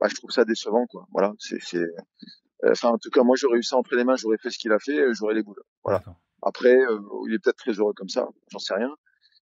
bah, 0.00 0.06
je 0.08 0.14
trouve 0.14 0.30
ça 0.30 0.44
décevant, 0.44 0.86
quoi. 0.86 1.06
Voilà, 1.12 1.32
c'est 1.38 1.58
enfin, 2.70 2.90
en 2.90 2.98
tout 2.98 3.10
cas, 3.10 3.22
moi, 3.22 3.36
j'aurais 3.36 3.58
eu 3.58 3.62
ça 3.62 3.76
entre 3.76 3.94
les 3.96 4.04
mains, 4.04 4.16
j'aurais 4.16 4.38
fait 4.38 4.50
ce 4.50 4.58
qu'il 4.58 4.72
a 4.72 4.78
fait, 4.78 5.12
j'aurais 5.12 5.34
les 5.34 5.42
boules. 5.42 5.62
Voilà. 5.84 6.02
Après, 6.44 6.76
euh, 6.76 6.98
il 7.26 7.34
est 7.34 7.38
peut-être 7.38 7.56
très 7.56 7.72
heureux 7.72 7.94
comme 7.94 8.08
ça, 8.08 8.28
j'en 8.52 8.58
sais 8.58 8.74
rien. 8.74 8.94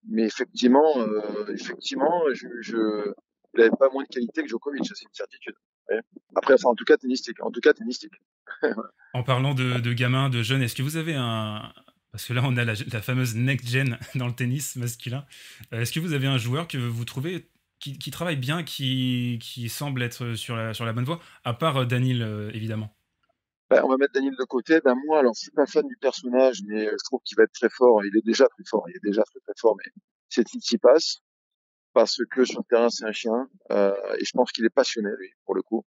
Mais 0.09 0.25
effectivement, 0.25 0.99
euh, 0.99 1.47
effectivement, 1.53 2.23
je, 2.33 2.47
je, 2.61 3.13
il 3.55 3.59
n'avait 3.59 3.71
pas 3.71 3.89
moins 3.91 4.05
de 4.05 4.09
qualité 4.09 4.43
que 4.43 4.49
Djokovic, 4.49 4.85
c'est 4.85 5.05
une 5.05 5.15
certitude. 5.15 5.55
Après, 6.37 6.55
enfin, 6.55 6.71
en 6.71 6.75
tout 6.75 6.85
cas, 6.85 6.97
tennistique. 6.97 7.43
En 7.43 7.51
tout 7.51 7.61
cas, 7.61 7.73
tennistique. 7.73 8.13
en 9.15 9.23
parlant 9.23 9.55
de, 9.55 9.81
de 9.81 9.93
gamins, 9.93 10.31
de 10.31 10.43
jeunes, 10.43 10.63
est-ce 10.63 10.75
que 10.75 10.83
vous 10.83 10.97
avez 10.97 11.15
un, 11.15 11.73
parce 12.13 12.27
que 12.27 12.33
là, 12.33 12.43
on 12.45 12.57
a 12.57 12.65
la, 12.65 12.75
la, 12.93 13.03
fameuse 13.03 13.35
next 13.35 13.69
gen 13.69 13.99
dans 14.15 14.27
le 14.27 14.35
tennis 14.35 14.77
masculin. 14.77 15.27
Est-ce 15.73 15.93
que 15.93 16.01
vous 16.01 16.13
avez 16.13 16.27
un 16.27 16.39
joueur 16.39 16.69
que 16.69 16.79
vous 16.79 17.05
trouvez 17.05 17.51
qui, 17.81 17.99
qui 17.99 18.11
travaille 18.11 18.37
bien, 18.37 18.63
qui, 18.63 19.39
qui, 19.43 19.69
semble 19.69 20.03
être 20.03 20.35
sur 20.35 20.57
la, 20.57 20.75
sur 20.75 20.85
la 20.85 20.93
bonne 20.93 21.05
voie, 21.05 21.21
à 21.45 21.55
part 21.55 21.87
Daniel, 21.87 22.51
évidemment? 22.55 22.95
Ben, 23.77 23.85
on 23.85 23.89
va 23.89 23.97
mettre 23.97 24.13
Daniel 24.13 24.35
de 24.39 24.45
côté. 24.45 24.81
Ben 24.85 24.95
moi, 25.07 25.19
alors 25.19 25.35
je 25.35 25.41
suis 25.41 25.51
pas 25.51 25.67
fan 25.67 25.87
du 25.87 25.97
personnage, 25.97 26.61
mais 26.67 26.87
je 26.87 27.05
trouve 27.05 27.21
qu'il 27.25 27.37
va 27.37 27.45
être 27.45 27.53
très 27.53 27.69
fort. 27.69 28.05
Il 28.05 28.17
est 28.17 28.25
déjà 28.25 28.47
très 28.49 28.65
fort. 28.69 28.85
Il 28.89 28.97
est 28.97 29.05
déjà 29.05 29.23
très 29.23 29.41
très 29.41 29.55
fort, 29.59 29.77
mais 29.77 29.91
c'est 30.29 30.79
passe 30.79 31.21
parce 31.93 32.19
que 32.31 32.45
sur 32.45 32.59
le 32.59 32.65
terrain 32.69 32.89
c'est 32.89 33.05
un 33.05 33.13
chien 33.13 33.49
euh, 33.71 33.95
et 34.19 34.25
je 34.25 34.33
pense 34.35 34.51
qu'il 34.51 34.65
est 34.65 34.75
passionné 34.75 35.11
lui 35.19 35.31
pour 35.45 35.55
le 35.55 35.63
coup. 35.63 35.85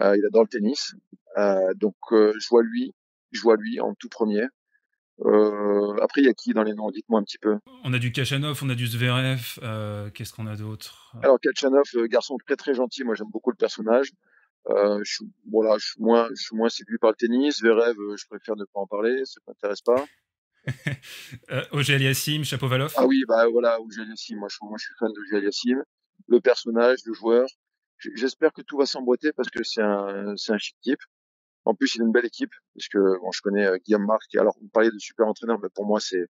Euh, 0.00 0.16
il 0.16 0.26
adore 0.26 0.42
le 0.42 0.48
tennis, 0.48 0.94
euh, 1.36 1.72
donc 1.76 1.94
euh, 2.10 2.32
je 2.40 2.48
vois 2.48 2.64
lui, 2.64 2.92
je 3.30 3.40
vois 3.40 3.56
lui 3.56 3.80
en 3.80 3.94
tout 3.94 4.08
premier. 4.08 4.46
Euh, 5.20 5.96
après, 6.02 6.22
il 6.22 6.24
y 6.24 6.28
a 6.28 6.34
qui 6.34 6.52
dans 6.52 6.64
les 6.64 6.74
noms? 6.74 6.90
Dites-moi 6.90 7.20
un 7.20 7.22
petit 7.22 7.38
peu. 7.38 7.58
On 7.84 7.92
a 7.92 8.00
du 8.00 8.10
Kachanov, 8.10 8.60
on 8.64 8.70
a 8.70 8.74
du 8.74 8.88
Zverev. 8.88 9.60
Euh, 9.62 10.10
Qu'est-ce 10.10 10.32
qu'on 10.32 10.48
a 10.48 10.56
d'autre? 10.56 11.16
Alors 11.22 11.38
Kachanov, 11.38 11.84
garçon 12.08 12.36
très 12.44 12.56
très 12.56 12.74
gentil. 12.74 13.04
Moi, 13.04 13.14
j'aime 13.14 13.30
beaucoup 13.30 13.50
le 13.50 13.56
personnage. 13.56 14.10
Euh, 14.70 15.00
je 15.04 15.14
suis, 15.14 15.24
voilà, 15.50 15.76
je 15.78 15.86
suis 15.86 16.02
moins, 16.02 16.28
je 16.30 16.42
suis 16.42 16.56
moins 16.56 16.68
séduit 16.68 16.98
par 16.98 17.10
le 17.10 17.16
tennis. 17.16 17.58
Zverev, 17.58 17.98
euh, 17.98 18.16
je 18.16 18.26
préfère 18.26 18.56
ne 18.56 18.64
pas 18.64 18.80
en 18.80 18.86
parler, 18.86 19.24
ça 19.24 19.40
m'intéresse 19.46 19.82
pas. 19.82 20.04
euh, 21.50 21.62
Ogel 21.72 22.02
Yassim, 22.02 22.42
Chapovalov. 22.44 22.92
Ah 22.96 23.06
oui, 23.06 23.22
bah 23.28 23.46
voilà, 23.48 23.80
Ogel 23.80 24.08
Yassim. 24.08 24.36
Moi, 24.38 24.48
je, 24.50 24.56
moi, 24.62 24.76
je 24.78 24.84
suis 24.84 24.94
fan 24.98 25.12
d'Ogel 25.12 25.44
Yassim. 25.44 25.82
Le 26.28 26.40
personnage, 26.40 27.00
le 27.04 27.12
joueur. 27.12 27.46
J'espère 28.14 28.52
que 28.52 28.62
tout 28.62 28.76
va 28.76 28.86
s'emboîter 28.86 29.32
parce 29.32 29.50
que 29.50 29.62
c'est 29.62 29.82
un, 29.82 30.34
c'est 30.36 30.52
un 30.52 30.58
chic 30.58 30.76
type. 30.80 31.00
En 31.64 31.74
plus, 31.74 31.94
il 31.94 32.02
a 32.02 32.04
une 32.04 32.12
belle 32.12 32.26
équipe 32.26 32.52
parce 32.74 32.88
que 32.88 32.98
bon, 32.98 33.30
je 33.32 33.40
connais 33.40 33.66
euh, 33.66 33.78
Guillaume 33.78 34.04
Marx. 34.04 34.26
alors, 34.36 34.54
vous 34.60 34.68
parlez 34.68 34.90
de 34.90 34.98
super 34.98 35.26
entraîneur, 35.26 35.58
mais 35.62 35.68
pour 35.74 35.86
moi, 35.86 36.00
c'est, 36.00 36.26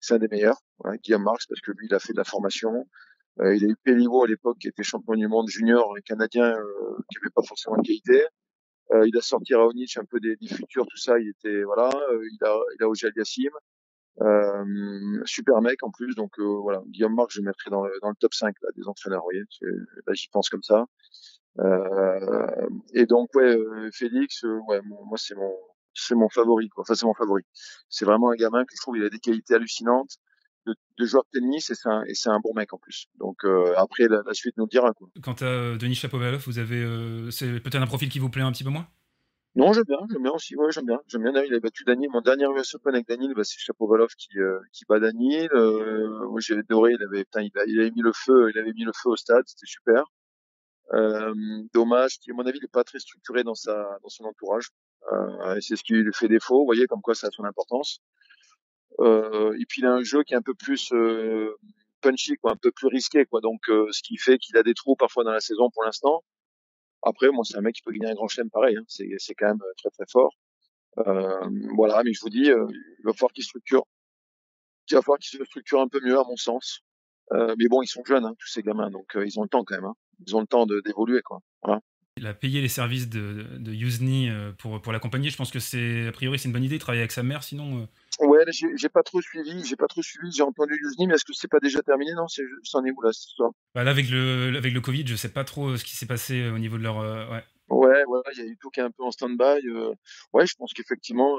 c'est 0.00 0.14
un 0.14 0.18
des 0.18 0.28
meilleurs. 0.28 0.58
Voilà, 0.78 0.96
Guillaume 0.98 1.24
Marx 1.24 1.46
parce 1.46 1.60
que 1.60 1.72
lui, 1.72 1.86
il 1.90 1.94
a 1.94 1.98
fait 1.98 2.12
de 2.12 2.18
la 2.18 2.24
formation. 2.24 2.88
Euh, 3.40 3.56
il 3.56 3.64
a 3.64 3.68
eu 3.68 3.76
Pellivo 3.84 4.24
à 4.24 4.26
l'époque 4.26 4.58
qui 4.58 4.68
était 4.68 4.82
champion 4.82 5.14
du 5.14 5.28
monde 5.28 5.48
junior 5.48 5.94
canadien 6.04 6.56
euh, 6.56 6.96
qui 7.10 7.18
avait 7.18 7.30
pas 7.34 7.42
forcément 7.42 7.76
de 7.76 7.82
qualité. 7.82 8.24
Euh, 8.92 9.06
il 9.06 9.16
a 9.16 9.20
sorti 9.20 9.54
Raonic 9.54 9.96
un 9.96 10.04
peu 10.04 10.18
des, 10.18 10.36
des, 10.36 10.48
futurs, 10.48 10.86
tout 10.86 10.96
ça. 10.96 11.18
Il 11.18 11.28
était 11.28 11.62
voilà. 11.62 11.90
il 12.12 12.44
a 12.44 12.58
il 12.78 12.82
a 12.82 12.88
Ojal 12.88 13.12
Yassim. 13.16 13.50
super 15.24 15.60
mec 15.60 15.82
en 15.82 15.90
plus. 15.90 16.14
Donc 16.14 16.38
voilà, 16.38 16.82
Guillaume 16.86 17.14
Marc, 17.14 17.30
je 17.30 17.42
mettrais 17.42 17.70
dans 17.70 17.84
le, 17.84 17.92
dans 18.02 18.08
le 18.08 18.16
top 18.16 18.34
5 18.34 18.54
là, 18.62 18.70
des 18.76 18.88
entraîneurs. 18.88 19.20
Vous 19.20 19.26
voyez, 19.26 19.44
là 20.06 20.14
j'y 20.14 20.28
pense 20.28 20.48
comme 20.48 20.62
ça. 20.62 20.86
et 22.94 23.06
donc 23.06 23.34
ouais, 23.34 23.56
Félix, 23.92 24.42
ouais, 24.42 24.80
moi 24.82 25.16
c'est 25.16 25.34
mon 25.36 25.54
c'est 25.94 26.14
mon 26.14 26.28
favori 26.28 26.68
quoi. 26.70 26.82
Enfin 26.82 26.94
c'est 26.94 27.06
mon 27.06 27.14
favori. 27.14 27.44
C'est 27.88 28.04
vraiment 28.04 28.30
un 28.30 28.36
gamin 28.36 28.64
que 28.64 28.74
je 28.74 28.80
trouve 28.80 28.96
il 28.96 29.04
a 29.04 29.10
des 29.10 29.20
qualités 29.20 29.54
hallucinantes 29.54 30.18
de, 30.68 30.76
de 30.98 31.04
joueur 31.06 31.24
de 31.24 31.38
tennis 31.38 31.70
et 31.70 31.74
c'est 31.74 32.28
un, 32.30 32.40
bon 32.40 32.54
mec 32.54 32.72
en 32.72 32.78
plus. 32.78 33.06
Donc 33.18 33.44
après 33.76 34.08
la, 34.08 34.22
suite 34.32 34.56
nous 34.56 34.66
dira 34.66 34.92
quoi. 34.92 35.08
Quant 35.22 35.36
à 35.40 35.76
Denis 35.76 35.94
Chapovalov, 35.94 36.42
vous 36.46 36.58
avez 36.58 37.30
c'est 37.30 37.60
peut-être 37.60 37.82
un 37.82 37.86
profil 37.86 38.08
qui 38.08 38.18
vous 38.18 38.30
plaît 38.30 38.42
un 38.42 38.52
petit 38.52 38.64
peu 38.64 38.70
moins? 38.70 38.88
Non, 39.58 39.72
j'aime 39.72 39.84
bien, 39.88 39.98
j'aime 40.08 40.22
bien 40.22 40.30
aussi. 40.30 40.54
Ouais, 40.54 40.70
j'aime 40.70 40.86
bien. 40.86 41.00
J'aime 41.08 41.22
bien. 41.22 41.42
Il 41.42 41.52
a 41.52 41.58
battu 41.58 41.82
Daniel. 41.82 42.10
Mon 42.12 42.20
dernier 42.20 42.44
US 42.56 42.74
Open 42.76 42.94
avec 42.94 43.08
Daniel, 43.08 43.34
bah, 43.34 43.42
c'est 43.42 43.58
Chapovalov 43.58 44.10
qui 44.16 44.38
euh, 44.38 44.60
qui 44.72 44.84
bat 44.88 45.00
Daniel. 45.00 45.48
Euh, 45.52 46.28
moi, 46.28 46.38
j'ai 46.40 46.56
adoré. 46.56 46.92
Il 46.92 47.02
avait, 47.02 47.24
putain, 47.24 47.42
il, 47.42 47.50
il, 47.66 47.80
avait 47.80 47.90
mis 47.90 48.02
le 48.02 48.12
feu. 48.14 48.50
Il 48.54 48.58
avait 48.58 48.72
mis 48.72 48.84
le 48.84 48.92
feu 48.94 49.10
au 49.10 49.16
stade. 49.16 49.42
C'était 49.46 49.66
super. 49.66 50.04
Euh, 50.92 51.34
dommage. 51.74 52.20
Qui, 52.20 52.30
à 52.30 52.34
mon 52.34 52.46
avis, 52.46 52.58
il 52.58 52.64
est 52.64 52.72
pas 52.72 52.84
très 52.84 53.00
structuré 53.00 53.42
dans 53.42 53.56
sa 53.56 53.98
dans 54.02 54.08
son 54.08 54.24
entourage. 54.24 54.68
Euh, 55.12 55.58
c'est 55.60 55.74
ce 55.74 55.82
qui 55.82 55.94
lui 55.94 56.12
fait 56.12 56.28
défaut. 56.28 56.60
Vous 56.60 56.66
voyez, 56.66 56.86
comme 56.86 57.02
quoi 57.02 57.16
ça 57.16 57.26
a 57.26 57.30
son 57.30 57.44
importance. 57.44 58.00
Euh, 59.00 59.56
et 59.60 59.64
puis 59.66 59.82
il 59.82 59.86
a 59.86 59.92
un 59.92 60.02
jeu 60.02 60.22
qui 60.24 60.34
est 60.34 60.36
un 60.36 60.42
peu 60.42 60.54
plus 60.54 60.92
euh, 60.92 61.56
punchy, 62.00 62.36
quoi, 62.36 62.52
un 62.52 62.56
peu 62.56 62.70
plus 62.72 62.88
risqué, 62.88 63.24
quoi. 63.26 63.40
Donc, 63.40 63.60
ce 63.66 64.02
qui 64.02 64.16
fait 64.16 64.38
qu'il 64.38 64.56
a 64.56 64.62
des 64.62 64.74
trous 64.74 64.96
parfois 64.96 65.24
dans 65.24 65.32
la 65.32 65.40
saison 65.40 65.70
pour 65.70 65.84
l'instant. 65.84 66.22
Après, 67.02 67.30
moi, 67.30 67.44
c'est 67.44 67.56
un 67.56 67.60
mec 67.60 67.76
qui 67.76 67.82
peut 67.82 67.92
gagner 67.92 68.10
un 68.10 68.14
grand 68.14 68.28
chelem 68.28 68.50
pareil. 68.50 68.76
Hein. 68.76 68.84
C'est, 68.88 69.08
c'est 69.18 69.34
quand 69.34 69.46
même 69.46 69.62
euh, 69.62 69.72
très 69.76 69.90
très 69.90 70.04
fort. 70.10 70.34
Euh, 70.98 71.48
voilà, 71.76 72.02
mais 72.04 72.12
je 72.12 72.20
vous 72.20 72.30
dis, 72.30 72.50
euh, 72.50 72.66
il 72.70 73.04
va 73.04 73.12
falloir 73.12 73.32
qu'il 73.32 73.44
structure. 73.44 73.86
Il 74.90 74.94
va 74.94 75.02
falloir 75.02 75.18
qu'il 75.18 75.38
se 75.38 75.44
structure 75.44 75.80
un 75.80 75.88
peu 75.88 76.00
mieux, 76.02 76.18
à 76.18 76.24
mon 76.24 76.36
sens. 76.36 76.80
Euh, 77.32 77.54
mais 77.58 77.68
bon, 77.68 77.82
ils 77.82 77.86
sont 77.88 78.02
jeunes, 78.04 78.24
hein, 78.24 78.34
tous 78.38 78.48
ces 78.48 78.62
gamins, 78.62 78.90
donc 78.90 79.14
euh, 79.14 79.26
ils 79.26 79.38
ont 79.38 79.42
le 79.42 79.48
temps 79.48 79.62
quand 79.64 79.76
même. 79.76 79.84
Hein. 79.84 79.94
Ils 80.26 80.34
ont 80.34 80.40
le 80.40 80.46
temps 80.46 80.66
de, 80.66 80.80
d'évoluer, 80.80 81.20
quoi. 81.22 81.40
Voilà. 81.62 81.80
Il 82.18 82.26
a 82.26 82.34
payé 82.34 82.60
les 82.60 82.68
services 82.68 83.08
de, 83.08 83.46
de 83.58 83.72
Yuzni 83.72 84.28
pour, 84.58 84.80
pour 84.80 84.92
l'accompagner. 84.92 85.30
Je 85.30 85.36
pense 85.36 85.50
que 85.50 85.60
c'est, 85.60 86.06
a 86.06 86.12
priori, 86.12 86.38
c'est 86.38 86.48
une 86.48 86.52
bonne 86.52 86.64
idée 86.64 86.76
de 86.76 86.80
travailler 86.80 87.02
avec 87.02 87.12
sa 87.12 87.22
mère, 87.22 87.42
sinon. 87.42 87.88
Ouais, 88.20 88.44
j'ai 88.50 88.88
pas 88.88 89.04
trop 89.04 89.20
suivi, 89.22 89.64
j'ai 89.64 89.76
pas 89.76 89.86
trop 89.86 90.02
suivi. 90.02 90.32
J'ai 90.32 90.42
entendu 90.42 90.74
Yuzni, 90.82 91.06
mais 91.06 91.14
est-ce 91.14 91.24
que 91.24 91.32
c'est 91.32 91.48
pas 91.48 91.60
déjà 91.60 91.82
terminé? 91.82 92.12
Non, 92.14 92.26
c'est 92.26 92.42
c'en 92.64 92.84
est 92.84 92.90
où 92.90 93.00
là 93.00 93.12
cette 93.12 93.28
histoire? 93.28 93.52
Bah 93.74 93.84
Là, 93.84 93.92
avec 93.92 94.10
le 94.10 94.54
avec 94.56 94.74
le 94.74 94.80
Covid, 94.80 95.06
je 95.06 95.14
sais 95.14 95.28
pas 95.28 95.44
trop 95.44 95.76
ce 95.76 95.84
qui 95.84 95.96
s'est 95.96 96.06
passé 96.06 96.42
euh, 96.42 96.54
au 96.54 96.58
niveau 96.58 96.78
de 96.78 96.82
leur. 96.82 96.98
Euh, 96.98 97.30
ouais. 97.30 97.44
Ouais, 97.68 98.04
ouais, 98.06 98.20
il 98.32 98.38
y 98.38 98.42
a 98.42 98.46
eu 98.46 98.56
tout 98.60 98.70
qui 98.70 98.80
est 98.80 98.82
un 98.82 98.90
peu 98.90 99.04
en 99.04 99.10
stand-by. 99.10 99.68
Euh, 99.68 99.92
ouais, 100.32 100.46
je 100.46 100.54
pense 100.56 100.72
qu'effectivement, 100.72 101.36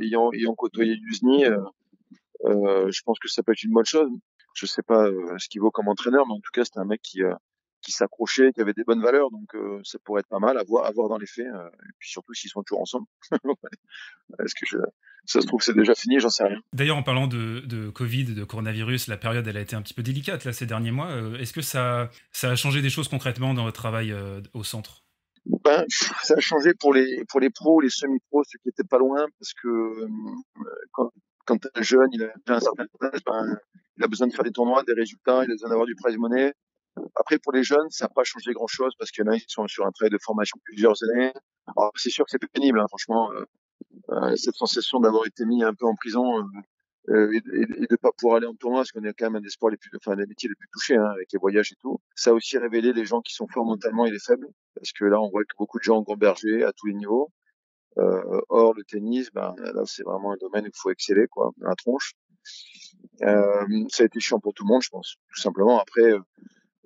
ayant, 0.00 0.32
ayant 0.32 0.54
côtoyé 0.54 0.94
Yuzni, 0.94 1.44
je 2.44 3.02
pense 3.04 3.18
que 3.18 3.28
ça 3.28 3.42
peut 3.42 3.52
être 3.52 3.64
une 3.64 3.72
bonne 3.72 3.84
chose. 3.84 4.08
Je 4.54 4.64
sais 4.66 4.82
pas 4.82 5.10
ce 5.38 5.48
qu'il 5.48 5.60
vaut 5.60 5.72
comme 5.72 5.88
entraîneur, 5.88 6.26
mais 6.26 6.34
en 6.34 6.40
tout 6.40 6.52
cas, 6.52 6.64
c'était 6.64 6.78
un 6.78 6.84
mec 6.84 7.02
qui 7.02 7.20
qui 7.82 7.92
s'accrochait, 7.92 8.52
qui 8.52 8.60
avait 8.60 8.72
des 8.72 8.84
bonnes 8.84 9.02
valeurs, 9.02 9.30
donc 9.30 9.54
ça 9.84 9.98
pourrait 10.04 10.20
être 10.20 10.28
pas 10.28 10.38
mal 10.38 10.56
à 10.56 10.62
voir, 10.62 10.86
à 10.86 10.90
voir 10.92 11.08
dans 11.08 11.18
les 11.18 11.26
faits. 11.26 11.46
et 11.46 11.92
puis 11.98 12.08
surtout 12.08 12.32
s'ils 12.32 12.50
sont 12.50 12.62
toujours 12.62 12.82
ensemble. 12.82 13.06
Est-ce 14.38 14.54
que 14.54 14.66
je, 14.66 14.78
ça 15.24 15.40
se 15.40 15.46
trouve 15.46 15.62
c'est 15.62 15.74
déjà 15.74 15.94
fini, 15.94 16.18
j'en 16.18 16.30
sais 16.30 16.44
rien. 16.44 16.60
D'ailleurs, 16.72 16.96
en 16.96 17.02
parlant 17.02 17.26
de, 17.26 17.60
de, 17.60 17.90
Covid, 17.90 18.34
de 18.34 18.44
coronavirus, 18.44 19.06
la 19.08 19.16
période 19.16 19.46
elle 19.46 19.56
a 19.56 19.60
été 19.60 19.76
un 19.76 19.82
petit 19.82 19.94
peu 19.94 20.02
délicate 20.02 20.44
là 20.44 20.52
ces 20.52 20.66
derniers 20.66 20.90
mois. 20.90 21.10
Euh, 21.10 21.38
est-ce 21.38 21.52
que 21.52 21.62
ça, 21.62 22.10
ça 22.32 22.50
a 22.50 22.56
changé 22.56 22.82
des 22.82 22.90
choses 22.90 23.08
concrètement 23.08 23.54
dans 23.54 23.64
votre 23.64 23.80
travail 23.80 24.12
euh, 24.12 24.40
au 24.54 24.64
centre? 24.64 25.04
Ben, 25.64 25.84
ça 25.88 26.34
a 26.36 26.40
changé 26.40 26.72
pour 26.78 26.94
les 26.94 27.24
pour 27.28 27.40
les 27.40 27.50
pros, 27.50 27.80
les 27.80 27.90
semi-pros, 27.90 28.44
ceux 28.44 28.58
qui 28.62 28.68
étaient 28.68 28.88
pas 28.88 28.98
loin, 28.98 29.26
parce 29.38 29.52
que 29.54 29.68
euh, 29.68 30.08
quand, 30.92 31.10
quand 31.44 31.58
un 31.74 31.82
jeune, 31.82 32.08
il 32.12 32.22
a 32.22 32.32
un 32.46 32.60
certain 32.60 32.84
âge, 33.02 33.20
ben, 33.26 33.58
il 33.96 34.04
a 34.04 34.06
besoin 34.06 34.28
de 34.28 34.32
faire 34.32 34.44
des 34.44 34.52
tournois, 34.52 34.82
des 34.84 34.94
résultats, 34.94 35.44
il 35.44 35.50
a 35.50 35.54
besoin 35.54 35.68
d'avoir 35.68 35.86
du 35.86 35.96
prize 35.96 36.16
money. 36.16 36.52
Après, 37.16 37.38
pour 37.38 37.52
les 37.52 37.62
jeunes, 37.62 37.88
ça 37.90 38.06
n'a 38.06 38.08
pas 38.10 38.24
changé 38.24 38.52
grand-chose 38.52 38.94
parce 38.98 39.10
qu'il 39.10 39.24
y 39.24 39.28
en 39.28 39.32
a 39.32 39.38
qui 39.38 39.46
sont 39.48 39.66
sur 39.68 39.86
un 39.86 39.92
travail 39.92 40.10
de 40.10 40.18
formation 40.18 40.58
plusieurs 40.64 40.96
années. 41.04 41.32
Alors, 41.76 41.92
c'est 41.96 42.10
sûr 42.10 42.24
que 42.24 42.30
c'est 42.30 42.38
plus 42.38 42.48
pénible, 42.48 42.80
hein, 42.80 42.86
franchement. 42.88 43.30
Euh, 44.10 44.36
cette 44.36 44.54
sensation 44.54 45.00
d'avoir 45.00 45.26
été 45.26 45.44
mis 45.44 45.62
un 45.62 45.74
peu 45.74 45.86
en 45.86 45.94
prison 45.94 46.38
euh, 46.38 46.44
euh, 47.08 47.32
et, 47.32 47.82
et, 47.82 47.86
de 47.86 47.96
pas 47.96 48.10
pouvoir 48.16 48.36
aller 48.36 48.46
en 48.46 48.54
tournoi, 48.54 48.80
parce 48.80 48.92
qu'on 48.92 49.02
est 49.04 49.12
quand 49.12 49.26
même 49.26 49.36
un 49.36 49.40
des 49.40 49.48
sports 49.48 49.70
les 49.70 49.76
plus, 49.76 49.90
enfin, 49.96 50.14
des 50.16 50.26
métiers 50.26 50.48
les 50.48 50.54
plus 50.54 50.68
touchés, 50.72 50.96
hein, 50.96 51.10
avec 51.14 51.28
les 51.32 51.38
voyages 51.38 51.72
et 51.72 51.76
tout. 51.80 52.00
Ça 52.14 52.30
a 52.30 52.32
aussi 52.32 52.58
révélé 52.58 52.92
les 52.92 53.04
gens 53.04 53.20
qui 53.20 53.34
sont 53.34 53.48
forts 53.48 53.64
mentalement 53.64 54.06
et 54.06 54.10
les 54.10 54.20
faibles, 54.20 54.46
parce 54.74 54.92
que 54.92 55.04
là, 55.04 55.20
on 55.20 55.28
voit 55.30 55.42
que 55.42 55.56
beaucoup 55.58 55.78
de 55.78 55.84
gens 55.84 56.04
ont 56.06 56.16
berger 56.16 56.62
à 56.62 56.72
tous 56.72 56.86
les 56.86 56.94
niveaux. 56.94 57.30
Euh, 57.98 58.40
or, 58.48 58.74
le 58.74 58.84
tennis, 58.84 59.30
ben, 59.32 59.54
là, 59.58 59.82
c'est 59.84 60.04
vraiment 60.04 60.32
un 60.32 60.36
domaine 60.36 60.64
où 60.64 60.68
il 60.68 60.80
faut 60.80 60.90
exceller, 60.90 61.26
quoi, 61.28 61.50
la 61.58 61.74
tronche. 61.74 62.12
Euh, 63.22 63.84
ça 63.88 64.04
a 64.04 64.06
été 64.06 64.20
chiant 64.20 64.38
pour 64.38 64.54
tout 64.54 64.64
le 64.64 64.68
monde, 64.68 64.82
je 64.82 64.90
pense, 64.90 65.16
tout 65.34 65.40
simplement. 65.40 65.80
Après, 65.80 66.12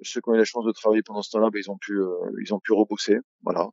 ceux 0.02 0.20
qui 0.20 0.28
ont 0.28 0.34
eu 0.34 0.38
la 0.38 0.44
chance 0.44 0.64
de 0.64 0.72
travailler 0.72 1.02
pendant 1.02 1.22
ce 1.22 1.30
temps-là, 1.30 1.50
ben, 1.50 1.60
ils 1.64 1.70
ont 1.70 1.78
pu, 1.78 1.98
ils 2.42 2.54
ont 2.54 2.60
pu 2.60 2.72
rebosser, 2.72 3.18
voilà. 3.42 3.68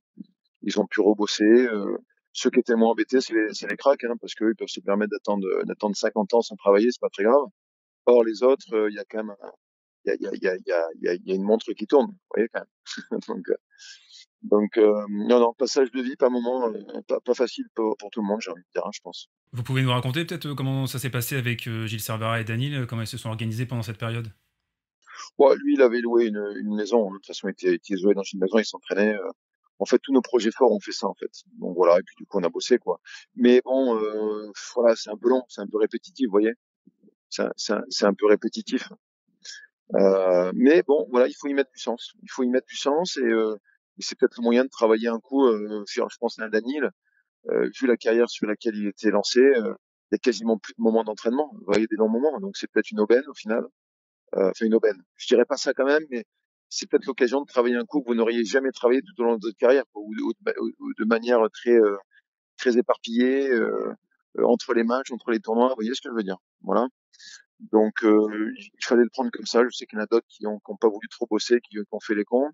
Ils 0.62 0.80
ont 0.80 0.88
pu 0.88 1.02
rebosser. 1.02 1.68
Ceux 2.34 2.50
qui 2.50 2.60
étaient 2.60 2.76
moins 2.76 2.92
embêtés, 2.92 3.22
c'est 3.22 3.34
les, 3.34 3.48
les 3.70 3.78
cracks, 3.78 4.04
hein, 4.04 4.16
parce 4.20 4.34
qu'eux, 4.34 4.52
ils 4.52 4.56
peuvent 4.56 4.68
se 4.68 4.80
permettre 4.80 5.12
d'attendre, 5.12 5.48
d'attendre 5.66 5.96
50 5.96 6.34
ans 6.34 6.42
sans 6.42 6.56
travailler, 6.56 6.90
c'est 6.92 7.02
pas 7.02 7.10
très 7.10 7.24
grave. 7.24 7.44
Or, 8.06 8.24
les 8.24 8.44
autres, 8.44 8.90
il 8.90 8.96
y 8.96 9.00
a 9.00 9.06
quand 9.10 9.24
même, 9.24 9.36
il 10.06 10.18
y 10.20 10.28
a, 10.28 10.32
y, 10.32 10.48
a, 10.48 10.56
y, 10.56 10.72
a, 10.72 10.88
y, 11.02 11.08
a, 11.08 11.16
y 11.26 11.32
a 11.32 11.36
une 11.36 11.44
montre 11.44 11.72
qui 11.74 11.86
tourne, 11.86 12.08
vous 12.08 12.18
voyez, 12.34 12.50
quand 12.52 12.62
même. 12.62 13.20
donc, 13.28 13.46
donc 14.42 14.78
euh, 14.78 15.06
non, 15.10 15.40
non, 15.40 15.54
passage 15.54 15.92
de 15.92 16.02
vie, 16.02 16.16
pas 16.16 16.30
moment, 16.30 16.68
euh, 16.68 17.02
pas, 17.08 17.20
pas, 17.22 17.34
facile 17.34 17.66
pour, 17.76 17.96
tout 18.12 18.22
le 18.22 18.28
monde, 18.28 18.42
j'ai 18.42 18.52
envie 18.52 18.62
de 18.62 18.68
dire, 18.74 18.86
hein, 18.86 18.92
je 18.94 19.00
pense. 19.02 19.30
Vous 19.52 19.64
pouvez 19.64 19.82
nous 19.82 19.92
raconter 19.92 20.26
peut-être 20.26 20.54
comment 20.54 20.86
ça 20.86 21.00
s'est 21.00 21.10
passé 21.10 21.38
avec 21.38 21.70
Gilles 21.86 22.02
Servara 22.02 22.42
et 22.42 22.44
Daniel, 22.44 22.86
comment 22.88 23.02
ils 23.02 23.08
se 23.08 23.18
sont 23.18 23.30
organisés 23.30 23.66
pendant 23.66 23.84
cette 23.84 23.98
période? 23.98 24.30
Ouais, 25.38 25.56
Lui, 25.58 25.76
il 25.76 25.82
avait 25.82 26.02
loué 26.02 26.26
une, 26.26 26.44
une 26.58 26.76
maison, 26.76 27.10
de 27.10 27.16
toute 27.18 27.28
façon, 27.28 27.48
il 27.48 27.52
était, 27.52 27.68
il 27.68 27.96
était 27.96 28.14
dans 28.14 28.24
une 28.24 28.40
maison, 28.40 28.58
il 28.58 28.66
s'entraînait. 28.66 29.16
Euh, 29.16 29.30
en 29.80 29.86
fait, 29.86 30.00
tous 30.00 30.14
nos 30.14 30.22
projets 30.22 30.52
forts, 30.52 30.72
on 30.72 30.80
fait 30.80 30.92
ça, 30.92 31.08
en 31.08 31.16
fait. 31.16 31.32
Donc 31.60 31.76
voilà, 31.76 32.00
et 32.00 32.04
puis 32.04 32.16
du 32.18 32.26
coup, 32.26 32.38
on 32.40 32.44
a 32.44 32.50
bossé, 32.50 32.78
quoi. 32.78 33.00
Mais 33.36 33.62
bon, 33.66 33.98
euh, 33.98 34.52
voilà, 34.76 34.96
c'est 34.96 35.10
un 35.10 35.18
peu 35.18 35.30
long, 35.30 35.44
c'est 35.50 35.62
un 35.62 35.68
peu 35.68 35.78
répétitif, 35.78 36.28
vous 36.28 36.32
voyez. 36.32 36.54
C'est 37.30 38.06
un 38.06 38.14
peu 38.14 38.28
répétitif. 38.28 38.90
Euh, 39.96 40.52
mais 40.56 40.84
bon, 40.84 41.08
voilà, 41.12 41.28
il 41.28 41.34
faut 41.34 41.48
y 41.48 41.54
mettre 41.54 41.72
du 41.72 41.80
sens. 41.80 42.14
Il 42.22 42.32
faut 42.32 42.44
y 42.44 42.50
mettre 42.50 42.68
du 42.68 42.76
sens 42.78 43.18
et, 43.18 43.22
euh, 43.22 43.56
c'est 44.00 44.18
peut-être 44.18 44.38
le 44.38 44.44
moyen 44.44 44.64
de 44.64 44.70
travailler 44.70 45.08
un 45.08 45.20
coup. 45.20 45.46
Euh, 45.46 45.84
je 45.88 46.18
pense 46.20 46.40
à 46.40 46.50
Daniel, 46.50 46.92
euh, 47.50 47.70
vu 47.80 47.88
la 47.88 47.98
carrière 47.98 48.30
sur 48.30 48.48
laquelle 48.48 48.76
il 48.76 48.88
était 48.88 49.12
lancé, 49.12 49.42
il 49.42 50.14
y 50.14 50.16
a 50.16 50.18
quasiment 50.18 50.58
plus 50.58 50.74
de 50.78 50.82
moments 50.82 51.04
d'entraînement. 51.04 51.52
Vous 51.54 51.66
voyez, 51.66 51.88
des 51.88 51.96
longs 51.96 52.10
moments. 52.10 52.40
Donc 52.40 52.58
c'est 52.58 52.68
peut-être 52.72 52.92
une 52.92 53.00
aubaine 53.00 53.24
au 53.28 53.34
final. 53.34 53.66
Euh, 54.38 54.50
enfin 54.50 54.66
une 54.66 54.74
aubaine. 54.74 55.04
Je 55.18 55.28
dirais 55.28 55.46
pas 55.46 55.58
ça 55.58 55.74
quand 55.74 55.86
même, 55.86 56.04
mais 56.10 56.26
c'est 56.70 56.90
peut-être 56.90 57.06
l'occasion 57.06 57.42
de 57.42 57.46
travailler 57.46 57.76
un 57.76 57.86
coup 57.86 58.02
que 58.02 58.08
vous 58.08 58.16
n'auriez 58.16 58.44
jamais 58.46 58.72
travaillé 58.72 59.02
tout 59.02 59.22
au 59.22 59.26
long 59.26 59.36
de 59.36 59.42
votre 59.42 59.58
carrière, 59.58 59.84
ou, 59.94 60.34
de 60.98 61.06
manière 61.06 61.40
très 61.52 61.76
euh, 61.76 61.98
très 62.58 62.78
éparpillée 62.78 63.50
euh, 63.52 63.94
entre 64.44 64.74
les 64.74 64.84
matchs, 64.84 65.12
entre 65.12 65.32
les 65.32 65.40
tournois. 65.40 65.70
Vous 65.70 65.76
voyez 65.76 65.94
ce 65.94 66.02
que 66.02 66.10
je 66.10 66.16
veux 66.16 66.24
dire 66.24 66.38
Voilà. 66.62 66.88
Donc 67.72 68.02
il 68.04 68.86
fallait 68.86 69.04
le 69.04 69.10
prendre 69.10 69.30
comme 69.32 69.46
ça. 69.46 69.64
Je 69.64 69.70
sais 69.70 69.86
qu'il 69.86 69.98
y 69.98 70.02
en 70.02 70.04
a 70.04 70.08
d'autres 70.08 70.28
qui 70.28 70.44
n'ont 70.44 70.60
pas 70.60 70.90
voulu 70.90 71.08
trop 71.10 71.28
bosser, 71.28 71.62
qui, 71.62 71.78
ont 71.92 72.00
fait 72.00 72.16
les 72.16 72.26
cons, 72.26 72.50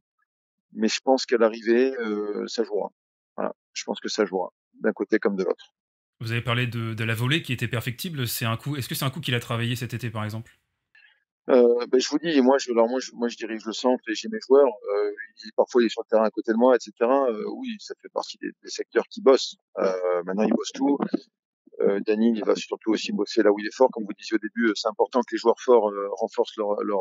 mais 0.73 0.87
je 0.87 0.99
pense 1.03 1.25
qu'à 1.25 1.37
l'arrivée, 1.37 1.93
ça 2.47 2.63
jouera. 2.63 2.91
Voilà. 3.37 3.55
Je 3.73 3.83
pense 3.85 3.99
que 3.99 4.09
ça 4.09 4.25
jouera 4.25 4.51
d'un 4.81 4.91
côté 4.91 5.17
comme 5.17 5.35
de 5.35 5.43
l'autre. 5.43 5.73
Vous 6.19 6.31
avez 6.33 6.41
parlé 6.41 6.67
de, 6.67 6.93
de, 6.93 7.03
la 7.05 7.15
volée 7.15 7.41
qui 7.41 7.53
était 7.53 7.69
perfectible. 7.69 8.27
C'est 8.27 8.45
un 8.45 8.57
coup. 8.57 8.75
Est-ce 8.75 8.89
que 8.89 8.95
c'est 8.95 9.05
un 9.05 9.09
coup 9.09 9.21
qu'il 9.21 9.33
a 9.33 9.39
travaillé 9.39 9.77
cet 9.77 9.93
été, 9.93 10.09
par 10.09 10.25
exemple? 10.25 10.59
Euh, 11.49 11.85
ben, 11.87 11.99
je 11.99 12.09
vous 12.09 12.19
dis, 12.19 12.41
moi, 12.41 12.57
je, 12.59 12.71
alors 12.71 12.87
moi, 12.87 12.99
je, 12.99 13.11
moi, 13.13 13.27
je 13.27 13.37
dirige 13.37 13.65
le 13.65 13.73
centre 13.73 14.03
et 14.07 14.13
j'ai 14.13 14.29
mes 14.29 14.39
joueurs. 14.47 14.67
Euh, 14.93 15.11
parfois, 15.55 15.81
il 15.81 15.87
est 15.87 15.89
sur 15.89 16.03
le 16.03 16.09
terrain 16.09 16.25
à 16.25 16.29
côté 16.29 16.51
de 16.51 16.57
moi, 16.57 16.75
etc. 16.75 16.91
Euh, 17.01 17.43
oui, 17.57 17.75
ça 17.79 17.95
fait 18.01 18.09
partie 18.09 18.37
des, 18.39 18.49
des 18.63 18.69
secteurs 18.69 19.05
qui 19.09 19.21
bossent. 19.21 19.55
Euh, 19.79 20.23
maintenant, 20.25 20.43
il 20.43 20.53
bosse 20.53 20.71
tout. 20.73 20.97
Euh, 21.81 21.99
il 22.07 22.43
va 22.45 22.55
surtout 22.55 22.91
aussi 22.91 23.13
bosser 23.13 23.41
là 23.41 23.51
où 23.51 23.59
il 23.59 23.65
est 23.65 23.75
fort. 23.75 23.89
Comme 23.91 24.03
vous 24.03 24.13
disiez 24.13 24.35
au 24.35 24.39
début, 24.39 24.71
c'est 24.75 24.89
important 24.89 25.21
que 25.21 25.33
les 25.33 25.37
joueurs 25.37 25.59
forts 25.59 25.89
euh, 25.89 26.09
renforcent 26.19 26.57
leur, 26.57 26.75
leur 26.83 26.99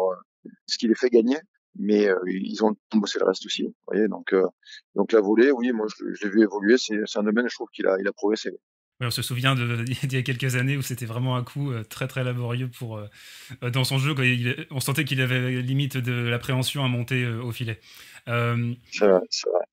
ce 0.66 0.78
qui 0.78 0.88
les 0.88 0.94
fait 0.94 1.10
gagner. 1.10 1.38
Mais 1.80 2.08
ils 2.26 2.64
ont 2.64 2.74
bossé 2.94 3.20
le 3.20 3.26
reste 3.26 3.46
aussi. 3.46 3.64
Vous 3.64 3.74
voyez, 3.86 4.08
donc, 4.08 4.34
donc 4.96 5.12
la 5.12 5.20
volée, 5.20 5.52
oui, 5.52 5.70
moi, 5.70 5.86
je, 5.88 6.12
je 6.12 6.24
l'ai 6.24 6.30
vu 6.30 6.42
évoluer. 6.42 6.76
C'est 6.76 6.96
un 7.16 7.22
domaine, 7.22 7.48
je 7.48 7.54
trouve 7.54 7.68
qu'il 7.72 7.86
a, 7.86 7.96
il 8.00 8.08
a 8.08 8.12
progressé 8.12 8.50
on 9.06 9.10
se 9.10 9.22
souvient 9.22 9.54
d'il 9.54 9.96
y 10.12 10.16
a 10.16 10.22
quelques 10.22 10.56
années 10.56 10.76
où 10.76 10.82
c'était 10.82 11.06
vraiment 11.06 11.36
un 11.36 11.44
coup 11.44 11.70
euh, 11.70 11.84
très 11.84 12.08
très 12.08 12.24
laborieux 12.24 12.68
pour, 12.68 12.96
euh, 12.96 13.08
euh, 13.62 13.70
dans 13.70 13.84
son 13.84 13.98
jeu. 13.98 14.14
on 14.70 14.80
sentait 14.80 15.04
qu'il 15.04 15.20
avait 15.20 15.62
limite 15.62 15.96
de 15.96 16.12
l'appréhension 16.12 16.84
à 16.84 16.88
monter 16.88 17.26
au 17.26 17.52
filet. 17.52 17.80
c'est 18.26 18.32
vrai, 18.32 18.74
vrai. 19.00 19.64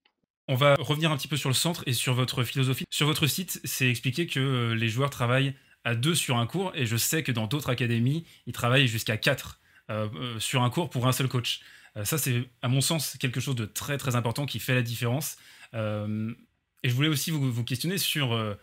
On 0.48 0.54
va 0.54 0.76
revenir 0.76 1.12
un 1.12 1.18
petit 1.18 1.28
peu 1.28 1.38
sur 1.38 1.50
le 1.50 1.56
centre 1.56 1.84
et 1.88 1.94
sur 1.94 2.14
votre 2.14 2.44
philosophie. 2.44 2.86
Sur 2.92 3.08
votre 3.08 3.26
site, 3.26 3.60
c'est 3.64 3.90
expliqué 3.90 4.28
que 4.28 4.74
les 4.74 4.90
joueurs 4.90 5.10
travaillent 5.10 5.56
à 5.84 5.96
deux 5.96 6.14
sur 6.14 6.38
un 6.38 6.46
cours 6.46 6.72
et 6.76 6.86
je 6.86 6.98
sais 6.98 7.24
que 7.24 7.32
dans 7.32 7.48
d'autres 7.48 7.70
académies, 7.70 8.26
ils 8.46 8.54
travaillent 8.54 8.88
jusqu'à 8.88 9.18
quatre 9.18 9.60
sur 10.38 10.62
un 10.62 10.70
cours 10.70 10.92
pour 10.92 11.08
un 11.08 11.12
seul 11.12 11.28
coach. 11.28 11.62
ça, 12.04 12.20
c'est 12.20 12.48
à 12.62 12.68
mon 12.68 12.82
sens 12.82 13.18
quelque 13.20 13.40
chose 13.40 13.56
de 13.56 13.66
très 13.66 13.98
très 13.98 14.16
important 14.16 14.46
qui 14.46 14.60
fait 14.60 14.76
la 14.76 14.84
différence. 14.84 15.38
et 15.74 15.78
je 15.78 16.94
voulais 16.94 17.10
aussi 17.10 17.32
vous, 17.32 17.52
vous 17.52 17.64
questionner 17.64 17.98
sur 17.98 18.56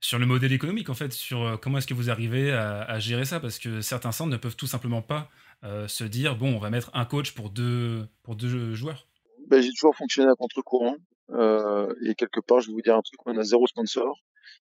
sur 0.00 0.18
le 0.18 0.26
modèle 0.26 0.52
économique, 0.52 0.90
en 0.90 0.94
fait, 0.94 1.12
sur 1.12 1.42
euh, 1.42 1.56
comment 1.56 1.78
est-ce 1.78 1.86
que 1.86 1.94
vous 1.94 2.10
arrivez 2.10 2.52
à, 2.52 2.98
gérer 2.98 3.24
ça, 3.24 3.40
parce 3.40 3.58
que 3.58 3.80
certains 3.80 4.12
centres 4.12 4.30
ne 4.30 4.36
peuvent 4.36 4.56
tout 4.56 4.66
simplement 4.66 5.02
pas 5.02 5.28
euh, 5.64 5.88
se 5.88 6.04
dire, 6.04 6.36
bon, 6.36 6.54
on 6.54 6.58
va 6.58 6.70
mettre 6.70 6.90
un 6.94 7.04
coach 7.04 7.32
pour 7.32 7.50
deux, 7.50 8.06
pour 8.22 8.36
deux 8.36 8.74
joueurs. 8.74 9.08
ben, 9.48 9.60
J'ai 9.60 9.72
toujours 9.72 9.96
fonctionné 9.96 10.30
à 10.30 10.34
contre-courant. 10.34 10.96
Euh, 11.30 11.92
et 12.04 12.14
quelque 12.14 12.40
part, 12.40 12.60
je 12.60 12.68
vais 12.68 12.74
vous 12.74 12.80
dire 12.80 12.96
un 12.96 13.02
truc, 13.02 13.18
on 13.26 13.36
a 13.36 13.42
zéro 13.42 13.66
sponsor. 13.66 14.20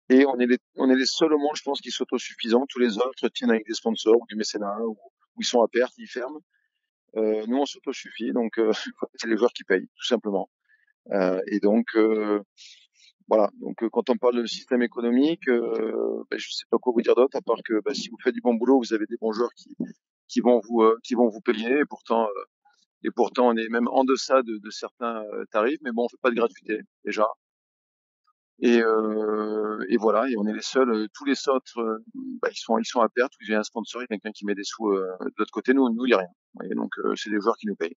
Et 0.09 0.25
on 0.25 0.39
est 0.39 0.47
les, 0.47 0.59
on 0.77 0.89
est 0.89 0.95
les 0.95 1.07
seuls 1.07 1.33
au 1.33 1.39
monde, 1.39 1.57
je 1.57 1.63
pense, 1.63 1.81
qui 1.81 1.91
sont 1.91 2.05
autosuffisants. 2.05 2.65
Tous 2.69 2.79
les 2.79 2.97
autres 2.97 3.29
tiennent 3.29 3.51
avec 3.51 3.67
des 3.67 3.75
sponsors 3.75 4.15
ou 4.21 4.27
du 4.29 4.37
mécénat 4.37 4.79
ou, 4.83 4.97
ils 5.39 5.45
sont 5.45 5.61
à 5.61 5.69
perte, 5.69 5.93
ils 5.99 6.07
ferment. 6.07 6.41
Nous, 7.15 7.57
on 7.57 7.67
s'autosuffit, 7.67 8.33
donc 8.33 8.59
c'est 9.17 9.27
les 9.27 9.37
joueurs 9.37 9.53
qui 9.53 9.65
payent, 9.65 9.89
tout 9.97 10.07
simplement. 10.07 10.49
Et 11.47 11.61
donc, 11.61 11.95
voilà. 13.29 13.51
Donc, 13.61 13.83
euh, 13.83 13.89
quand 13.91 14.09
on 14.11 14.17
parle 14.17 14.37
de 14.37 14.47
système 14.47 14.83
économique, 14.83 15.47
ben, 15.47 16.39
je 16.39 16.49
sais 16.51 16.65
pas 16.71 16.79
quoi 16.79 16.93
vous 16.95 17.03
dire 17.03 17.15
d'autre, 17.15 17.37
à 17.37 17.43
part 17.43 17.59
que 17.65 17.81
ben, 17.85 17.95
si 17.95 18.09
vous 18.09 18.19
faites 18.23 18.35
du 18.35 18.41
bon 18.41 18.55
boulot, 18.55 18.79
vous 18.79 18.95
avez 18.95 19.07
des 19.07 19.17
bons 19.21 19.33
joueurs 19.33 19.53
qui, 19.57 19.77
qui 20.29 20.41
vont 20.41 20.61
vous, 20.69 20.85
qui 21.03 21.15
vont 21.15 21.29
vous 21.29 21.41
payer. 21.41 21.81
Et 21.81 21.85
pourtant, 21.89 22.29
et 23.05 23.11
pourtant, 23.11 23.49
on 23.49 23.57
est 23.57 23.69
même 23.69 23.89
en 23.89 24.05
deçà 24.05 24.43
de, 24.43 24.59
de 24.59 24.71
certains 24.71 25.25
tarifs. 25.53 25.81
Mais 25.83 25.93
bon, 25.93 26.05
on 26.05 26.09
fait 26.09 26.17
pas 26.23 26.31
de 26.31 26.37
gratuité 26.37 26.81
déjà. 27.05 27.27
Et, 28.61 28.81
euh, 28.83 29.85
et, 29.91 29.99
voilà, 29.99 30.29
et 30.31 30.37
on 30.39 30.47
est 30.47 30.53
les 30.53 30.63
seuls. 30.63 31.09
Tous 31.13 31.25
les 31.25 31.49
autres, 31.49 31.79
euh, 31.79 31.99
bah, 32.41 32.49
ils 32.51 32.57
sont 32.57 32.79
ils 32.79 32.87
sont 32.87 33.01
à 33.01 33.09
perte. 33.09 33.33
Ou 33.35 33.45
j'ai 33.45 33.55
un 33.55 33.63
sponsor, 33.63 34.01
il 34.03 34.05
y 34.05 34.07
a 34.07 34.09
quelqu'un 34.09 34.33
qui 34.33 34.47
met 34.47 34.55
des 34.55 34.65
sous 34.65 34.89
euh, 34.89 35.07
de 35.21 35.33
l'autre 35.39 35.53
côté. 35.53 35.75
Nous, 35.75 35.89
nous, 35.91 36.07
il 36.07 36.11
y 36.11 36.15
a 36.15 36.19
rien. 36.19 36.75
donc 36.75 36.93
euh, 37.05 37.15
c'est 37.17 37.31
les 37.31 37.41
joueurs 37.41 37.57
qui 37.57 37.67
nous 37.67 37.77
payent. 37.77 37.97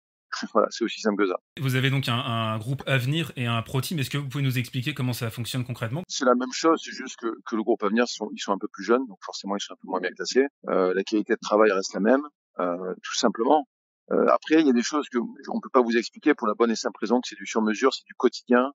Voilà, 0.53 0.69
c'est 0.71 0.85
aussi 0.85 1.01
simple 1.01 1.23
que 1.23 1.29
ça. 1.29 1.37
Vous 1.61 1.75
avez 1.75 1.91
donc 1.91 2.09
un, 2.09 2.19
un 2.19 2.59
groupe 2.59 2.83
Avenir 2.87 3.33
et 3.37 3.47
un 3.47 3.61
Pro 3.63 3.81
Team. 3.81 3.99
Est-ce 3.99 4.11
que 4.11 4.19
vous 4.19 4.29
pouvez 4.29 4.45
nous 4.45 4.59
expliquer 4.59 4.95
comment 4.95 5.13
ça 5.13 5.31
fonctionne 5.31 5.65
concrètement? 5.65 6.03
C'est 6.09 6.25
la 6.25 6.35
même 6.35 6.53
chose, 6.53 6.81
c'est 6.85 6.93
juste 6.93 7.17
que, 7.17 7.29
que 7.45 7.57
le 7.57 7.63
groupe 7.63 7.83
Avenir, 7.83 8.05
ils 8.09 8.13
sont, 8.13 8.31
ils 8.33 8.41
sont 8.41 8.53
un 8.53 8.59
peu 8.59 8.69
plus 8.69 8.85
jeunes, 8.85 9.07
donc 9.07 9.19
forcément 9.25 9.57
ils 9.57 9.61
sont 9.61 9.75
un 9.75 9.79
peu 9.81 9.89
moins 9.89 10.01
bien 10.01 10.11
classés. 10.13 10.47
la 10.65 11.03
qualité 11.05 11.35
de 11.35 11.41
travail 11.41 11.71
reste 11.73 11.95
la 11.95 12.01
même, 12.01 12.23
tout 12.59 13.15
simplement. 13.15 13.67
après, 14.11 14.61
il 14.61 14.67
y 14.67 14.71
a 14.71 14.73
des 14.73 14.83
choses 14.83 15.09
que 15.09 15.19
on 15.19 15.61
peut 15.61 15.71
pas 15.73 15.83
vous 15.83 15.97
expliquer 15.97 16.35
pour 16.35 16.47
la 16.47 16.55
bonne 16.55 16.71
et 16.71 16.77
simple 16.77 16.99
raison 17.01 17.21
que 17.21 17.29
c'est 17.29 17.37
du 17.37 17.47
sur-mesure, 17.47 17.93
c'est 17.95 18.07
du 18.07 18.15
quotidien, 18.15 18.73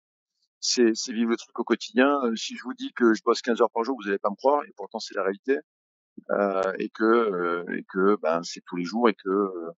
c'est, 0.62 0.92
c'est 0.94 1.12
vivre 1.12 1.32
le 1.32 1.38
truc 1.38 1.58
au 1.60 1.64
quotidien. 1.64 2.08
Euh, 2.24 2.36
si 2.36 2.56
je 2.56 2.64
vous 2.64 2.74
dis 2.74 2.94
que 2.94 3.14
je 3.14 3.22
bosse 3.24 3.42
15 3.42 3.62
heures 3.62 3.72
par 3.74 3.84
jour, 3.84 3.98
vous 4.00 4.08
n'allez 4.08 4.20
pas 4.20 4.30
me 4.30 4.36
croire, 4.36 4.64
et 4.64 4.72
pourtant 4.78 5.00
c'est 5.00 5.16
la 5.16 5.24
réalité. 5.24 5.58
Euh, 6.30 6.74
et 6.78 6.90
que 6.90 7.04
euh, 7.04 7.66
et 7.76 7.84
que 7.84 8.18
ben 8.22 8.42
c'est 8.44 8.62
tous 8.66 8.76
les 8.76 8.84
jours 8.84 9.10
et 9.10 9.14
que 9.14 9.30
euh, 9.30 9.72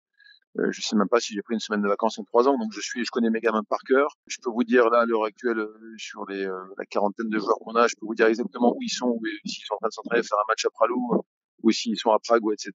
je 0.55 0.81
sais 0.81 0.95
même 0.95 1.07
pas 1.09 1.19
si 1.19 1.33
j'ai 1.33 1.41
pris 1.41 1.53
une 1.53 1.59
semaine 1.59 1.81
de 1.81 1.87
vacances 1.87 2.19
en 2.19 2.23
trois 2.23 2.47
ans. 2.47 2.57
Donc 2.57 2.71
je 2.73 2.81
suis, 2.81 3.03
je 3.05 3.11
connais 3.11 3.29
mes 3.29 3.39
gamins 3.39 3.63
par 3.63 3.79
cœur. 3.87 4.17
Je 4.27 4.37
peux 4.41 4.49
vous 4.49 4.63
dire 4.63 4.89
là 4.89 5.01
à 5.01 5.05
l'heure 5.05 5.25
actuelle 5.25 5.65
sur 5.97 6.25
les 6.25 6.45
la 6.45 6.85
quarantaine 6.85 7.29
de 7.29 7.39
joueurs 7.39 7.57
qu'on 7.59 7.75
a, 7.75 7.87
je 7.87 7.95
peux 7.95 8.05
vous 8.05 8.15
dire 8.15 8.27
exactement 8.27 8.73
où 8.75 8.81
ils 8.81 8.89
sont, 8.89 9.19
s'ils 9.45 9.63
sont 9.65 9.75
en 9.75 9.77
train 9.77 9.87
de 9.87 9.93
s'entraîner, 9.93 10.23
faire 10.23 10.37
un 10.37 10.47
match 10.47 10.65
à 10.65 10.69
Pralou, 10.69 11.23
ou 11.63 11.71
s'ils 11.71 11.97
sont 11.97 12.11
à 12.11 12.19
Prague, 12.19 12.43
etc. 12.51 12.71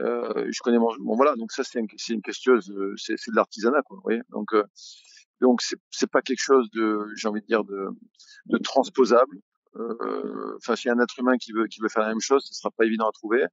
Euh, 0.00 0.48
je 0.50 0.60
connais 0.60 0.78
mon, 0.78 0.90
bon 0.98 1.14
voilà 1.14 1.36
donc 1.36 1.52
ça 1.52 1.62
c'est 1.62 1.78
une, 1.78 1.86
c'est 1.96 2.14
une 2.14 2.22
question 2.22 2.54
c'est, 2.96 3.16
c'est 3.16 3.30
de 3.30 3.36
l'artisanat 3.36 3.80
quoi 3.82 3.96
vous 3.96 4.02
voyez 4.02 4.22
donc 4.30 4.52
donc 5.40 5.62
c'est 5.62 5.76
c'est 5.90 6.10
pas 6.10 6.22
quelque 6.22 6.40
chose 6.40 6.70
de 6.70 7.06
j'ai 7.16 7.28
envie 7.28 7.40
de 7.40 7.46
dire 7.46 7.64
de, 7.64 7.88
de 8.46 8.58
transposable. 8.58 9.36
Euh, 9.76 10.56
enfin, 10.58 10.76
s'il 10.76 10.88
y 10.88 10.90
a 10.90 10.94
un 10.94 11.02
être 11.02 11.18
humain 11.18 11.36
qui 11.36 11.52
veut 11.52 11.66
qui 11.66 11.80
veut 11.80 11.88
faire 11.88 12.02
la 12.02 12.08
même 12.08 12.20
chose, 12.20 12.44
ce 12.46 12.54
sera 12.54 12.70
pas 12.70 12.84
évident 12.84 13.08
à 13.08 13.12
trouver. 13.12 13.44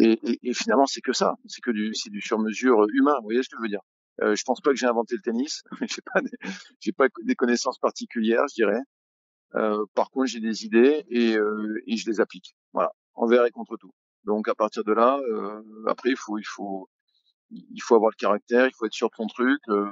Et, 0.00 0.12
et, 0.22 0.38
et 0.42 0.54
finalement, 0.54 0.86
c'est 0.86 1.00
que 1.00 1.12
ça, 1.12 1.34
c'est 1.46 1.60
que 1.60 1.70
du 1.70 1.94
c'est 1.94 2.10
du 2.10 2.20
sur-mesure 2.20 2.86
humain. 2.92 3.16
Vous 3.18 3.24
voyez 3.24 3.42
ce 3.42 3.48
que 3.48 3.56
je 3.58 3.62
veux 3.62 3.68
dire 3.68 3.82
euh, 4.22 4.34
Je 4.34 4.42
pense 4.44 4.60
pas 4.60 4.70
que 4.70 4.76
j'ai 4.76 4.86
inventé 4.86 5.14
le 5.16 5.22
tennis. 5.22 5.62
j'ai 5.82 6.02
pas 6.02 6.20
des, 6.20 6.30
j'ai 6.80 6.92
pas 6.92 7.06
des 7.24 7.34
connaissances 7.34 7.78
particulières, 7.78 8.44
je 8.50 8.54
dirais. 8.54 8.80
Euh, 9.54 9.84
par 9.94 10.10
contre, 10.10 10.26
j'ai 10.26 10.40
des 10.40 10.64
idées 10.64 11.04
et, 11.08 11.36
euh, 11.36 11.82
et 11.86 11.96
je 11.96 12.08
les 12.08 12.20
applique. 12.20 12.54
Voilà, 12.72 12.92
envers 13.14 13.44
et 13.46 13.50
contre 13.50 13.76
tout. 13.76 13.92
Donc 14.24 14.48
à 14.48 14.54
partir 14.54 14.84
de 14.84 14.92
là, 14.92 15.18
euh, 15.30 15.62
après 15.86 16.10
il 16.10 16.16
faut 16.16 16.38
il 16.38 16.46
faut 16.46 16.88
il 17.50 17.80
faut 17.82 17.94
avoir 17.94 18.10
le 18.10 18.16
caractère, 18.16 18.66
il 18.66 18.74
faut 18.74 18.84
être 18.86 18.92
sûr 18.92 19.08
de 19.08 19.14
son 19.16 19.26
truc. 19.26 19.60
Euh, 19.68 19.88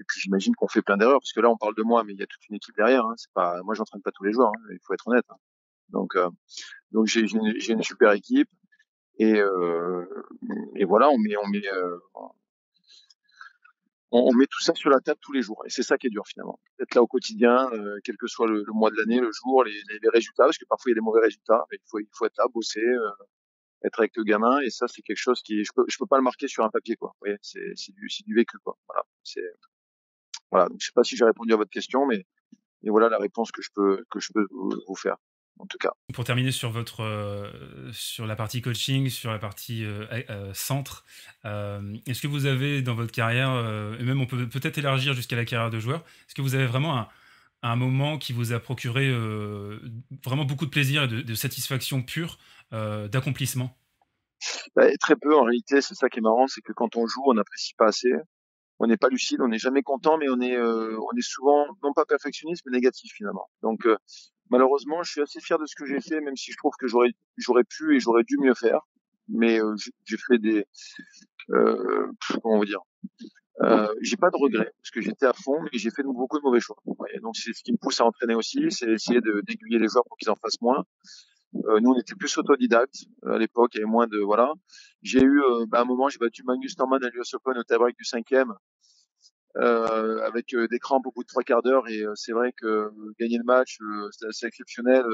et 0.00 0.04
puis 0.08 0.20
j'imagine 0.20 0.54
qu'on 0.54 0.68
fait 0.68 0.82
plein 0.82 0.96
d'erreurs 0.96 1.20
parce 1.20 1.32
que 1.32 1.40
là 1.40 1.50
on 1.50 1.56
parle 1.56 1.74
de 1.74 1.82
moi, 1.82 2.02
mais 2.04 2.14
il 2.14 2.18
y 2.18 2.22
a 2.22 2.26
toute 2.26 2.48
une 2.48 2.56
équipe 2.56 2.74
derrière. 2.76 3.04
Hein. 3.04 3.14
C'est 3.16 3.32
pas, 3.34 3.62
moi 3.62 3.74
j'entraîne 3.74 4.02
pas 4.02 4.10
tous 4.12 4.24
les 4.24 4.32
jours. 4.32 4.48
Hein. 4.48 4.68
Il 4.70 4.78
faut 4.82 4.94
être 4.94 5.06
honnête. 5.06 5.26
Hein. 5.28 5.36
Donc 5.92 6.16
euh, 6.16 6.28
donc 6.90 7.06
j'ai 7.06 7.20
une, 7.20 7.54
une, 7.68 7.82
super 7.82 8.12
équipe 8.12 8.48
et 9.18 9.40
euh, 9.40 10.04
et 10.76 10.84
voilà 10.84 11.10
on 11.10 11.18
met 11.18 11.36
on 11.36 11.46
met 11.48 11.66
euh, 11.72 11.98
on, 14.10 14.32
met 14.34 14.46
tout 14.46 14.60
ça 14.60 14.74
sur 14.74 14.90
la 14.90 15.00
table 15.00 15.18
tous 15.22 15.32
les 15.32 15.42
jours 15.42 15.62
et 15.64 15.70
c'est 15.70 15.82
ça 15.82 15.96
qui 15.96 16.06
est 16.06 16.10
dur 16.10 16.26
finalement. 16.26 16.60
Être 16.80 16.94
là 16.94 17.02
au 17.02 17.06
quotidien, 17.06 17.70
euh, 17.72 17.98
quel 18.04 18.16
que 18.18 18.26
soit 18.26 18.46
le, 18.46 18.62
le 18.66 18.72
mois 18.74 18.90
de 18.90 18.96
l'année, 18.96 19.20
le 19.20 19.30
jour, 19.32 19.64
les, 19.64 19.72
les, 19.72 20.08
résultats 20.10 20.44
parce 20.44 20.58
que 20.58 20.66
parfois 20.66 20.90
il 20.90 20.92
y 20.92 20.96
a 20.96 21.00
des 21.00 21.00
mauvais 21.00 21.22
résultats. 21.22 21.64
Mais 21.70 21.78
il 21.78 21.88
faut 21.88 21.98
il 21.98 22.08
faut 22.12 22.26
être 22.26 22.36
là, 22.36 22.44
bosser. 22.52 22.80
Euh, 22.80 23.10
être 23.84 23.98
avec 23.98 24.16
le 24.16 24.22
gamin 24.22 24.60
et 24.60 24.70
ça 24.70 24.86
c'est 24.86 25.02
quelque 25.02 25.16
chose 25.16 25.42
qui 25.42 25.64
je 25.64 25.72
peux 25.74 25.84
je 25.88 25.96
peux 25.98 26.06
pas 26.06 26.16
le 26.16 26.22
marquer 26.22 26.46
sur 26.46 26.64
un 26.64 26.70
papier 26.70 26.96
quoi. 26.96 27.10
Vous 27.14 27.26
voyez, 27.26 27.36
c'est 27.42 27.72
c'est 27.74 27.92
du 27.92 28.08
c'est 28.08 28.24
du 28.24 28.34
vécu 28.34 28.56
quoi. 28.58 28.78
Voilà, 28.86 29.02
c'est 29.24 29.42
voilà, 30.50 30.68
donc 30.68 30.78
je 30.80 30.86
sais 30.86 30.92
pas 30.94 31.02
si 31.02 31.16
j'ai 31.16 31.24
répondu 31.24 31.52
à 31.52 31.56
votre 31.56 31.70
question, 31.70 32.06
mais 32.06 32.26
et 32.84 32.90
voilà 32.90 33.08
la 33.08 33.18
réponse 33.18 33.50
que 33.50 33.62
je 33.62 33.70
peux 33.74 34.04
que 34.10 34.20
je 34.20 34.32
peux 34.32 34.46
vous 34.50 34.94
faire 34.94 35.16
en 35.58 35.66
tout 35.66 35.78
cas. 35.78 35.90
Pour 36.12 36.24
terminer 36.24 36.50
sur 36.50 36.70
votre 36.70 37.02
euh, 37.02 37.50
sur 37.92 38.26
la 38.26 38.36
partie 38.36 38.60
coaching, 38.60 39.08
sur 39.08 39.30
la 39.30 39.38
partie 39.38 39.84
euh, 39.84 40.06
euh, 40.30 40.52
centre, 40.54 41.04
est-ce 41.44 42.20
que 42.20 42.26
vous 42.26 42.46
avez 42.46 42.82
dans 42.82 42.94
votre 42.94 43.12
carrière, 43.12 43.50
et 43.98 44.04
même 44.04 44.20
on 44.20 44.26
peut 44.26 44.48
peut-être 44.48 44.78
élargir 44.78 45.14
jusqu'à 45.14 45.36
la 45.36 45.44
carrière 45.44 45.70
de 45.70 45.80
joueur, 45.80 46.04
est-ce 46.26 46.34
que 46.34 46.42
vous 46.42 46.54
avez 46.54 46.66
vraiment 46.66 46.98
un, 46.98 47.08
un 47.62 47.76
moment 47.76 48.18
qui 48.18 48.32
vous 48.32 48.52
a 48.52 48.60
procuré 48.60 49.10
vraiment 50.24 50.44
beaucoup 50.44 50.66
de 50.66 50.70
plaisir 50.70 51.04
et 51.04 51.08
de, 51.08 51.22
de 51.22 51.34
satisfaction 51.34 52.02
pure, 52.02 52.38
d'accomplissement? 52.70 53.76
Bah, 54.74 54.86
Très 55.00 55.16
peu 55.16 55.36
en 55.36 55.44
réalité, 55.44 55.80
c'est 55.80 55.94
ça 55.94 56.08
qui 56.08 56.18
est 56.18 56.22
marrant, 56.22 56.46
c'est 56.46 56.62
que 56.62 56.72
quand 56.72 56.96
on 56.96 57.06
joue, 57.06 57.22
on 57.26 57.34
n'apprécie 57.34 57.74
pas 57.74 57.86
assez 57.86 58.12
on 58.78 58.88
n'est 58.88 58.96
pas 58.96 59.08
lucide, 59.08 59.40
on 59.40 59.46
n'est 59.46 59.58
jamais 59.58 59.82
content, 59.82 60.18
mais 60.18 60.26
on 60.28 60.40
est, 60.40 60.58
on 60.58 61.16
est 61.16 61.22
souvent 61.22 61.66
non 61.84 61.92
pas 61.92 62.04
perfectionniste, 62.04 62.64
mais 62.66 62.72
négatif 62.72 63.12
finalement. 63.14 63.48
Donc 63.62 63.86
malheureusement, 64.52 65.02
je 65.02 65.10
suis 65.10 65.22
assez 65.22 65.40
fier 65.40 65.58
de 65.58 65.66
ce 65.66 65.74
que 65.74 65.86
j'ai 65.86 66.00
fait, 66.00 66.20
même 66.20 66.36
si 66.36 66.52
je 66.52 66.56
trouve 66.58 66.74
que 66.78 66.86
j'aurais, 66.86 67.10
j'aurais 67.38 67.64
pu 67.64 67.96
et 67.96 68.00
j'aurais 68.00 68.22
dû 68.22 68.36
mieux 68.38 68.54
faire. 68.54 68.80
Mais 69.28 69.60
euh, 69.60 69.74
j'ai 70.04 70.16
fait 70.18 70.38
des, 70.38 70.64
euh, 71.50 72.06
comment 72.42 72.58
va 72.58 72.66
dire, 72.66 72.80
euh, 73.62 73.88
j'ai 74.00 74.16
pas 74.16 74.30
de 74.30 74.36
regrets 74.36 74.72
parce 74.80 74.90
que 74.92 75.00
j'étais 75.00 75.26
à 75.26 75.32
fond, 75.32 75.60
mais 75.62 75.70
j'ai 75.72 75.90
fait 75.90 76.02
beaucoup 76.02 76.38
de 76.38 76.42
mauvais 76.42 76.60
choix. 76.60 76.76
donc 77.22 77.36
c'est 77.36 77.52
ce 77.52 77.62
qui 77.62 77.72
me 77.72 77.78
pousse 77.78 78.00
à 78.00 78.04
entraîner 78.04 78.34
aussi, 78.34 78.70
c'est 78.70 78.90
essayer 78.90 79.20
d'aiguiller 79.20 79.78
les 79.78 79.88
joueurs 79.88 80.04
pour 80.04 80.16
qu'ils 80.18 80.30
en 80.30 80.36
fassent 80.36 80.60
moins. 80.60 80.84
Euh, 81.54 81.80
nous, 81.80 81.90
on 81.90 81.98
était 81.98 82.14
plus 82.14 82.36
autodidactes 82.38 83.04
à 83.26 83.38
l'époque, 83.38 83.72
il 83.74 83.78
y 83.78 83.82
avait 83.82 83.90
moins 83.90 84.06
de 84.06 84.18
voilà. 84.18 84.52
J'ai 85.02 85.22
eu 85.22 85.40
euh, 85.42 85.66
à 85.72 85.82
un 85.82 85.84
moment, 85.84 86.08
j'ai 86.08 86.18
battu 86.18 86.42
Magnus 86.44 86.78
Norman 86.78 86.96
à 86.96 87.08
l'US 87.10 87.34
Open 87.34 87.58
au 87.58 87.64
tie 87.64 87.94
du 87.96 88.04
cinquième 88.04 88.52
euh, 89.56 90.18
avec 90.24 90.54
euh, 90.54 90.66
des 90.68 90.78
crampes 90.78 91.06
au 91.06 91.12
bout 91.12 91.22
de 91.22 91.28
trois 91.28 91.42
quarts 91.42 91.62
d'heure. 91.62 91.88
Et 91.88 92.02
euh, 92.02 92.12
c'est 92.14 92.32
vrai 92.32 92.52
que 92.52 92.90
gagner 93.20 93.38
le 93.38 93.44
match, 93.44 93.78
c'était 94.12 94.26
assez 94.28 94.46
exceptionnel. 94.46 95.04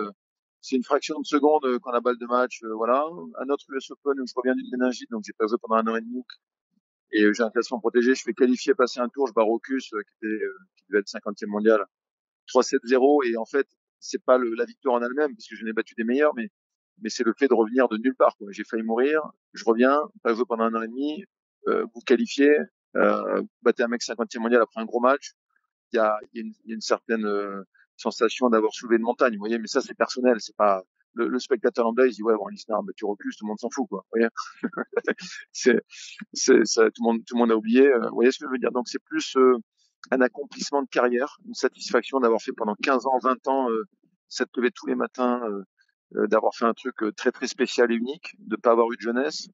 c'est 0.61 0.77
une 0.77 0.85
fraction 0.85 1.21
de 1.21 1.27
seconde 1.27 1.67
quand 1.83 1.93
la 1.93 2.01
balle 2.01 2.19
de 2.19 2.27
match, 2.27 2.61
voilà. 2.77 3.05
Un 3.41 3.49
autre 3.51 3.65
US 3.71 3.91
Open 3.91 4.21
où 4.21 4.27
je 4.27 4.33
reviens 4.37 4.55
d'une 4.55 4.71
méningite, 4.73 5.11
donc 5.11 5.23
j'ai 5.27 5.33
pas 5.39 5.47
joué 5.47 5.59
pendant 5.61 5.77
un 5.77 5.93
an 5.93 5.97
et 5.97 6.01
demi. 6.01 6.23
Et 7.13 7.33
j'ai 7.33 7.43
un 7.43 7.51
classement 7.51 7.81
protégé, 7.81 8.15
je 8.15 8.23
fais 8.23 8.35
qualifier, 8.35 8.75
passer 8.75 9.01
un 9.01 9.09
tour, 9.09 9.27
je 9.29 9.33
barre 9.33 9.49
Ocus, 9.49 9.89
qui, 9.89 9.97
était, 10.27 10.45
qui 10.77 10.85
devait 10.91 11.01
être 11.01 11.09
50e 11.09 11.47
mondial, 11.47 11.85
3-7-0. 12.49 13.31
Et 13.31 13.37
en 13.39 13.47
fait, 13.47 13.67
c'est 13.99 14.23
pas 14.23 14.37
le, 14.37 14.55
la 14.55 14.67
victoire 14.67 14.97
en 14.97 15.03
elle-même, 15.03 15.35
parce 15.35 15.49
que 15.49 15.57
je 15.57 15.65
n'ai 15.65 15.73
battu 15.73 15.95
des 15.97 16.05
meilleurs, 16.05 16.35
mais 16.35 16.51
mais 17.01 17.11
c'est 17.11 17.25
le 17.25 17.33
fait 17.39 17.49
de 17.49 17.55
revenir 17.55 17.89
de 17.89 17.97
nulle 17.97 18.15
part. 18.17 18.37
J'ai 18.51 18.65
failli 18.65 18.83
mourir, 18.83 19.23
je 19.53 19.65
reviens, 19.65 20.01
pas 20.23 20.35
joué 20.35 20.45
pendant 20.49 20.65
un 20.65 20.75
an 20.75 20.83
et 20.83 20.89
demi, 20.89 21.25
euh, 21.69 21.85
vous 21.95 22.01
qualifiez, 22.01 22.57
euh, 22.99 23.43
battez 23.63 23.83
un 23.83 23.89
mec 23.89 24.03
50e 24.03 24.41
mondial 24.41 24.63
après 24.63 24.81
un 24.81 24.85
gros 24.85 25.01
match, 25.01 25.33
il 25.93 25.97
y 25.97 25.99
a, 26.01 26.19
une, 26.35 26.81
certaine 26.81 27.25
euh, 27.25 27.63
sensation 27.97 28.51
d'avoir 28.51 28.73
soulevé 28.73 28.97
une 28.97 29.03
montagne, 29.03 29.35
vous 29.35 29.41
voyez, 29.41 29.59
mais 29.59 29.67
ça 29.67 29.81
c'est 29.81 29.95
personnel, 29.95 30.37
c'est 30.41 30.57
pas 30.57 30.83
le, 31.15 31.29
le, 31.29 31.39
spectateur 31.39 31.85
lambda, 31.85 32.07
il 32.07 32.13
dit 32.13 32.23
ouais 32.23 32.35
bon 32.35 32.47
l'Isnar, 32.49 32.83
mais 32.83 32.93
tu 32.97 33.05
recules, 33.05 33.33
tout 33.37 33.45
le 33.45 33.49
monde 33.49 33.59
s'en 33.59 33.71
fout 33.71 33.87
quoi, 33.89 34.05
vous 34.05 34.19
voyez, 34.19 34.29
c'est, 35.53 35.81
tout 36.45 37.03
le 37.03 37.37
monde, 37.37 37.53
a 37.53 37.57
oublié, 37.57 37.87
euh, 37.89 38.09
vous 38.09 38.15
voyez 38.15 38.31
ce 38.31 38.39
que 38.39 38.47
je 38.47 38.51
veux 38.51 38.59
dire, 38.59 38.73
donc 38.73 38.89
c'est 38.89 39.03
plus 39.03 39.37
euh, 39.37 39.57
un 40.11 40.21
accomplissement 40.21 40.83
de 40.83 40.89
carrière, 40.89 41.39
une 41.47 41.55
satisfaction 41.55 42.21
d'avoir 42.21 42.41
fait 42.41 42.53
pendant 42.53 42.75
15 42.83 43.07
ans, 43.07 43.19
20 43.23 43.49
ans, 43.49 43.71
euh, 43.71 43.85
cette 44.29 44.51
tous 44.53 44.87
les 44.87 44.95
matins, 44.95 45.41
d'avoir 46.13 46.55
fait 46.55 46.67
un 46.67 46.75
truc 46.75 46.97
très 47.17 47.33
très 47.33 47.47
spécial 47.47 47.91
et 47.91 47.95
unique, 47.95 48.35
de 48.41 48.57
pas 48.57 48.73
avoir 48.73 48.93
eu 48.93 48.97
de 48.97 49.01
jeunesse, 49.01 49.49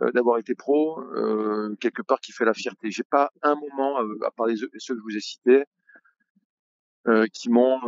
euh, 0.00 0.10
d'avoir 0.12 0.38
été 0.38 0.54
pro, 0.54 1.00
euh, 1.00 1.76
quelque 1.80 2.02
part 2.02 2.20
qui 2.20 2.32
fait 2.32 2.44
la 2.44 2.54
fierté. 2.54 2.90
J'ai 2.90 3.04
pas 3.04 3.30
un 3.42 3.54
moment, 3.54 4.02
euh, 4.02 4.18
à 4.26 4.30
part 4.30 4.46
les, 4.46 4.56
ceux 4.56 4.68
que 4.68 5.00
je 5.00 5.02
vous 5.02 5.16
ai 5.16 5.20
cités, 5.20 5.64
euh, 7.06 7.26
qui 7.32 7.50
m'ont, 7.50 7.78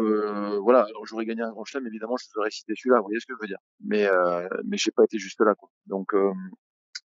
voilà. 0.61 0.84
Alors 0.84 1.07
j'aurais 1.07 1.24
gagné 1.24 1.42
un 1.42 1.50
grand 1.50 1.64
chelem, 1.64 1.86
évidemment, 1.86 2.16
je 2.16 2.26
vous 2.26 2.40
aurais 2.40 2.50
cité 2.50 2.74
celui-là. 2.76 2.98
Vous 2.98 3.07
voyez 3.07 3.20
ce 3.20 3.26
que 3.26 3.34
je 3.34 3.40
veux 3.40 3.48
dire 3.48 3.59
Mais 3.80 4.09
mais 4.64 4.76
j'ai 4.76 4.90
pas 4.90 5.04
été 5.04 5.18
juste 5.18 5.40
là, 5.40 5.54
quoi. 5.54 5.70
Donc 5.86 6.14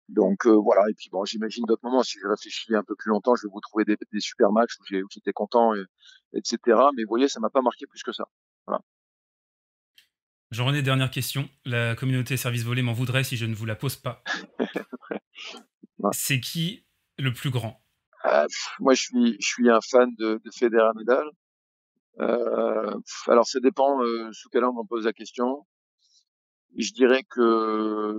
donc 0.09 0.45
voilà. 0.45 0.83
Et 0.89 0.93
puis 0.93 1.09
bon, 1.09 1.25
j'imagine 1.25 1.63
d'autres 1.65 1.85
moments. 1.85 2.03
Si 2.03 2.19
je 2.21 2.27
réfléchis 2.27 2.75
un 2.75 2.83
peu 2.83 2.95
plus 2.95 3.09
longtemps, 3.09 3.35
je 3.35 3.47
vais 3.47 3.51
vous 3.51 3.61
trouver 3.61 3.85
des, 3.85 3.97
des 4.11 4.19
super 4.19 4.51
matchs 4.51 4.77
où 4.79 4.83
j'étais 5.09 5.33
content, 5.33 5.73
et, 5.73 5.83
etc. 6.35 6.57
Mais 6.95 7.03
vous 7.03 7.09
voyez, 7.09 7.29
ça 7.29 7.39
m'a 7.39 7.49
pas 7.49 7.61
marqué 7.61 7.87
plus 7.87 8.03
que 8.03 8.11
ça. 8.11 8.25
Voilà. 8.67 8.81
Jean-René, 10.51 10.81
dernière 10.81 11.11
question. 11.11 11.49
La 11.63 11.95
communauté 11.95 12.35
service 12.35 12.65
volé 12.65 12.81
m'en 12.81 12.91
voudrait 12.91 13.23
si 13.23 13.37
je 13.37 13.45
ne 13.45 13.55
vous 13.55 13.65
la 13.65 13.75
pose 13.75 13.95
pas. 13.95 14.21
C'est 16.11 16.39
qui 16.39 16.85
le 17.17 17.33
plus 17.33 17.49
grand? 17.49 17.81
Euh, 18.25 18.47
Moi, 18.79 18.93
je 18.93 19.01
suis, 19.01 19.35
je 19.39 19.47
suis 19.47 19.69
un 19.69 19.81
fan 19.81 20.09
de, 20.17 20.41
de 20.43 20.51
Federer 20.51 20.91
Nadal. 20.95 21.25
Euh, 22.19 22.99
alors, 23.27 23.45
ça 23.47 23.59
dépend 23.59 24.01
euh, 24.01 24.29
sous 24.31 24.49
quel 24.49 24.63
angle 24.63 24.79
on 24.79 24.85
pose 24.85 25.05
la 25.05 25.13
question. 25.13 25.65
Je 26.77 26.91
dirais 26.93 27.23
que 27.29 28.15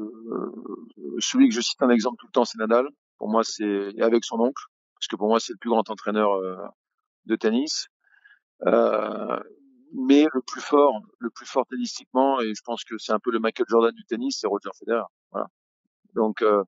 celui 1.20 1.48
que 1.48 1.54
je 1.54 1.60
cite 1.60 1.80
un 1.82 1.90
exemple 1.90 2.16
tout 2.20 2.26
le 2.26 2.32
temps, 2.32 2.44
c'est 2.44 2.58
Nadal. 2.58 2.86
Pour 3.18 3.30
moi, 3.30 3.44
c'est 3.44 4.00
avec 4.00 4.24
son 4.24 4.40
oncle, 4.40 4.62
parce 4.94 5.06
que 5.06 5.16
pour 5.16 5.28
moi, 5.28 5.40
c'est 5.40 5.52
le 5.52 5.58
plus 5.58 5.70
grand 5.70 5.88
entraîneur 5.88 6.28
de 7.24 7.36
tennis. 7.36 7.86
Mais 9.94 10.26
le 10.34 10.42
plus 10.42 10.60
fort, 10.60 11.00
le 11.18 11.30
plus 11.30 11.46
fort 11.46 11.66
tennistiquement, 11.66 12.40
et 12.40 12.54
je 12.54 12.60
pense 12.62 12.84
que 12.84 12.98
c'est 12.98 13.12
un 13.12 13.18
peu 13.20 13.30
le 13.30 13.38
Michael 13.38 13.66
Jordan 13.68 13.94
du 13.94 14.04
tennis, 14.04 14.38
c'est 14.40 14.46
Roger 14.46 14.70
Federer. 14.78 15.04
Voilà. 15.30 15.48
Donc, 16.14 16.42
euh, 16.42 16.62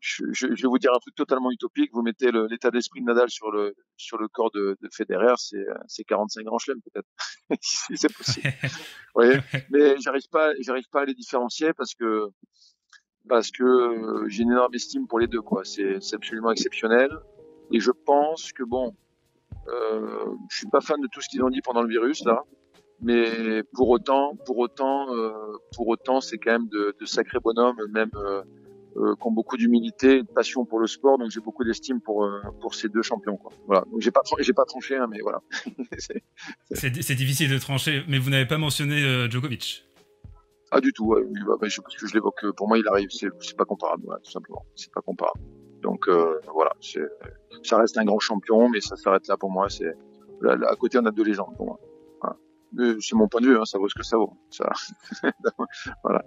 je, 0.00 0.24
je, 0.32 0.46
vais 0.46 0.68
vous 0.68 0.78
dire 0.78 0.92
un 0.94 0.98
truc 0.98 1.14
totalement 1.14 1.50
utopique. 1.50 1.90
Vous 1.92 2.02
mettez 2.02 2.30
l'état 2.50 2.70
d'esprit 2.70 3.00
de 3.00 3.06
Nadal 3.06 3.28
sur 3.30 3.50
le 3.50 3.74
sur 3.96 4.18
le 4.18 4.28
corps 4.28 4.50
de, 4.52 4.76
de 4.80 4.88
Federer, 4.92 5.34
c'est 5.38 5.66
c'est 5.86 6.04
45 6.04 6.44
grands 6.44 6.58
chelems 6.58 6.80
peut-être, 6.82 7.08
si 7.60 7.96
c'est 7.96 8.14
possible. 8.14 8.46
oui, 9.14 9.26
mais 9.70 9.96
j'arrive 9.98 10.28
pas 10.30 10.52
j'arrive 10.60 10.88
pas 10.90 11.02
à 11.02 11.04
les 11.04 11.14
différencier 11.14 11.72
parce 11.72 11.94
que 11.94 12.28
parce 13.28 13.50
que 13.50 13.64
euh, 13.64 14.28
j'ai 14.28 14.42
une 14.44 14.52
énorme 14.52 14.74
estime 14.74 15.06
pour 15.06 15.18
les 15.18 15.26
deux 15.26 15.42
quoi. 15.42 15.64
C'est 15.64 16.00
c'est 16.00 16.16
absolument 16.16 16.52
exceptionnel 16.52 17.10
et 17.72 17.80
je 17.80 17.90
pense 17.90 18.52
que 18.52 18.62
bon, 18.62 18.94
euh, 19.68 20.26
je 20.50 20.58
suis 20.58 20.68
pas 20.68 20.80
fan 20.80 21.00
de 21.00 21.08
tout 21.10 21.20
ce 21.20 21.28
qu'ils 21.28 21.42
ont 21.42 21.50
dit 21.50 21.62
pendant 21.62 21.82
le 21.82 21.88
virus 21.88 22.24
là, 22.24 22.44
mais 23.00 23.62
pour 23.74 23.90
autant, 23.90 24.36
pour 24.46 24.58
autant, 24.58 25.14
euh, 25.14 25.32
pour 25.74 25.88
autant, 25.88 26.20
c'est 26.20 26.38
quand 26.38 26.52
même 26.52 26.68
de, 26.68 26.94
de 26.98 27.04
sacrés 27.04 27.40
bonhommes, 27.40 27.76
même 27.92 28.10
euh, 28.14 28.42
euh, 28.98 29.14
qui 29.14 29.26
ont 29.26 29.32
beaucoup 29.32 29.56
d'humilité, 29.56 30.22
de 30.22 30.28
passion 30.28 30.64
pour 30.64 30.80
le 30.80 30.86
sport. 30.86 31.18
Donc 31.18 31.30
j'ai 31.30 31.40
beaucoup 31.40 31.64
d'estime 31.64 32.00
pour 32.00 32.24
euh, 32.24 32.40
pour 32.60 32.74
ces 32.74 32.88
deux 32.88 33.02
champions. 33.02 33.36
Quoi. 33.36 33.52
Voilà. 33.66 33.84
Donc 33.90 34.00
j'ai 34.00 34.10
pas 34.10 34.22
j'ai 34.38 34.52
pas 34.52 34.64
tranché, 34.64 34.96
hein, 34.96 35.06
mais 35.10 35.18
voilà. 35.20 35.42
c'est 36.70 37.14
difficile 37.14 37.50
de 37.50 37.58
trancher, 37.58 38.04
mais 38.08 38.18
vous 38.18 38.30
n'avez 38.30 38.46
pas 38.46 38.58
mentionné 38.58 39.02
euh, 39.02 39.28
Djokovic. 39.28 39.84
Ah 40.70 40.80
du 40.80 40.92
tout. 40.92 41.06
Ouais, 41.06 41.22
bah, 41.46 41.54
bah, 41.60 41.68
je, 41.68 41.80
parce 41.80 41.96
que 41.96 42.06
je 42.06 42.14
l'évoque. 42.14 42.44
Pour 42.56 42.68
moi, 42.68 42.78
il 42.78 42.88
arrive. 42.88 43.08
C'est 43.10 43.56
pas 43.56 43.64
comparable, 43.64 44.02
voilà, 44.06 44.20
tout 44.20 44.30
simplement. 44.30 44.64
C'est 44.74 44.92
pas 44.92 45.02
comparable. 45.02 45.40
Donc 45.82 46.08
voilà, 46.08 46.72
ça 47.62 47.78
reste 47.78 47.98
un 47.98 48.04
grand 48.04 48.18
champion, 48.18 48.68
mais 48.68 48.80
ça 48.80 48.96
s'arrête 48.96 49.28
là 49.28 49.36
pour 49.36 49.50
moi. 49.50 49.68
C'est 49.68 49.92
à 50.44 50.76
côté, 50.76 50.98
on 50.98 51.06
a 51.06 51.10
deux 51.10 51.22
légendes 51.22 51.54
pour 51.56 51.66
moi. 51.66 51.80
Voilà. 52.20 52.36
C'est 53.00 53.14
mon 53.14 53.28
point 53.28 53.40
de 53.40 53.46
vue, 53.46 53.56
hein, 53.56 53.64
ça 53.64 53.78
vaut 53.78 53.88
ce 53.88 53.94
que 53.94 54.02
ça 54.02 54.16
vaut. 54.16 54.32
Ça... 54.50 54.70
voilà. 56.02 56.24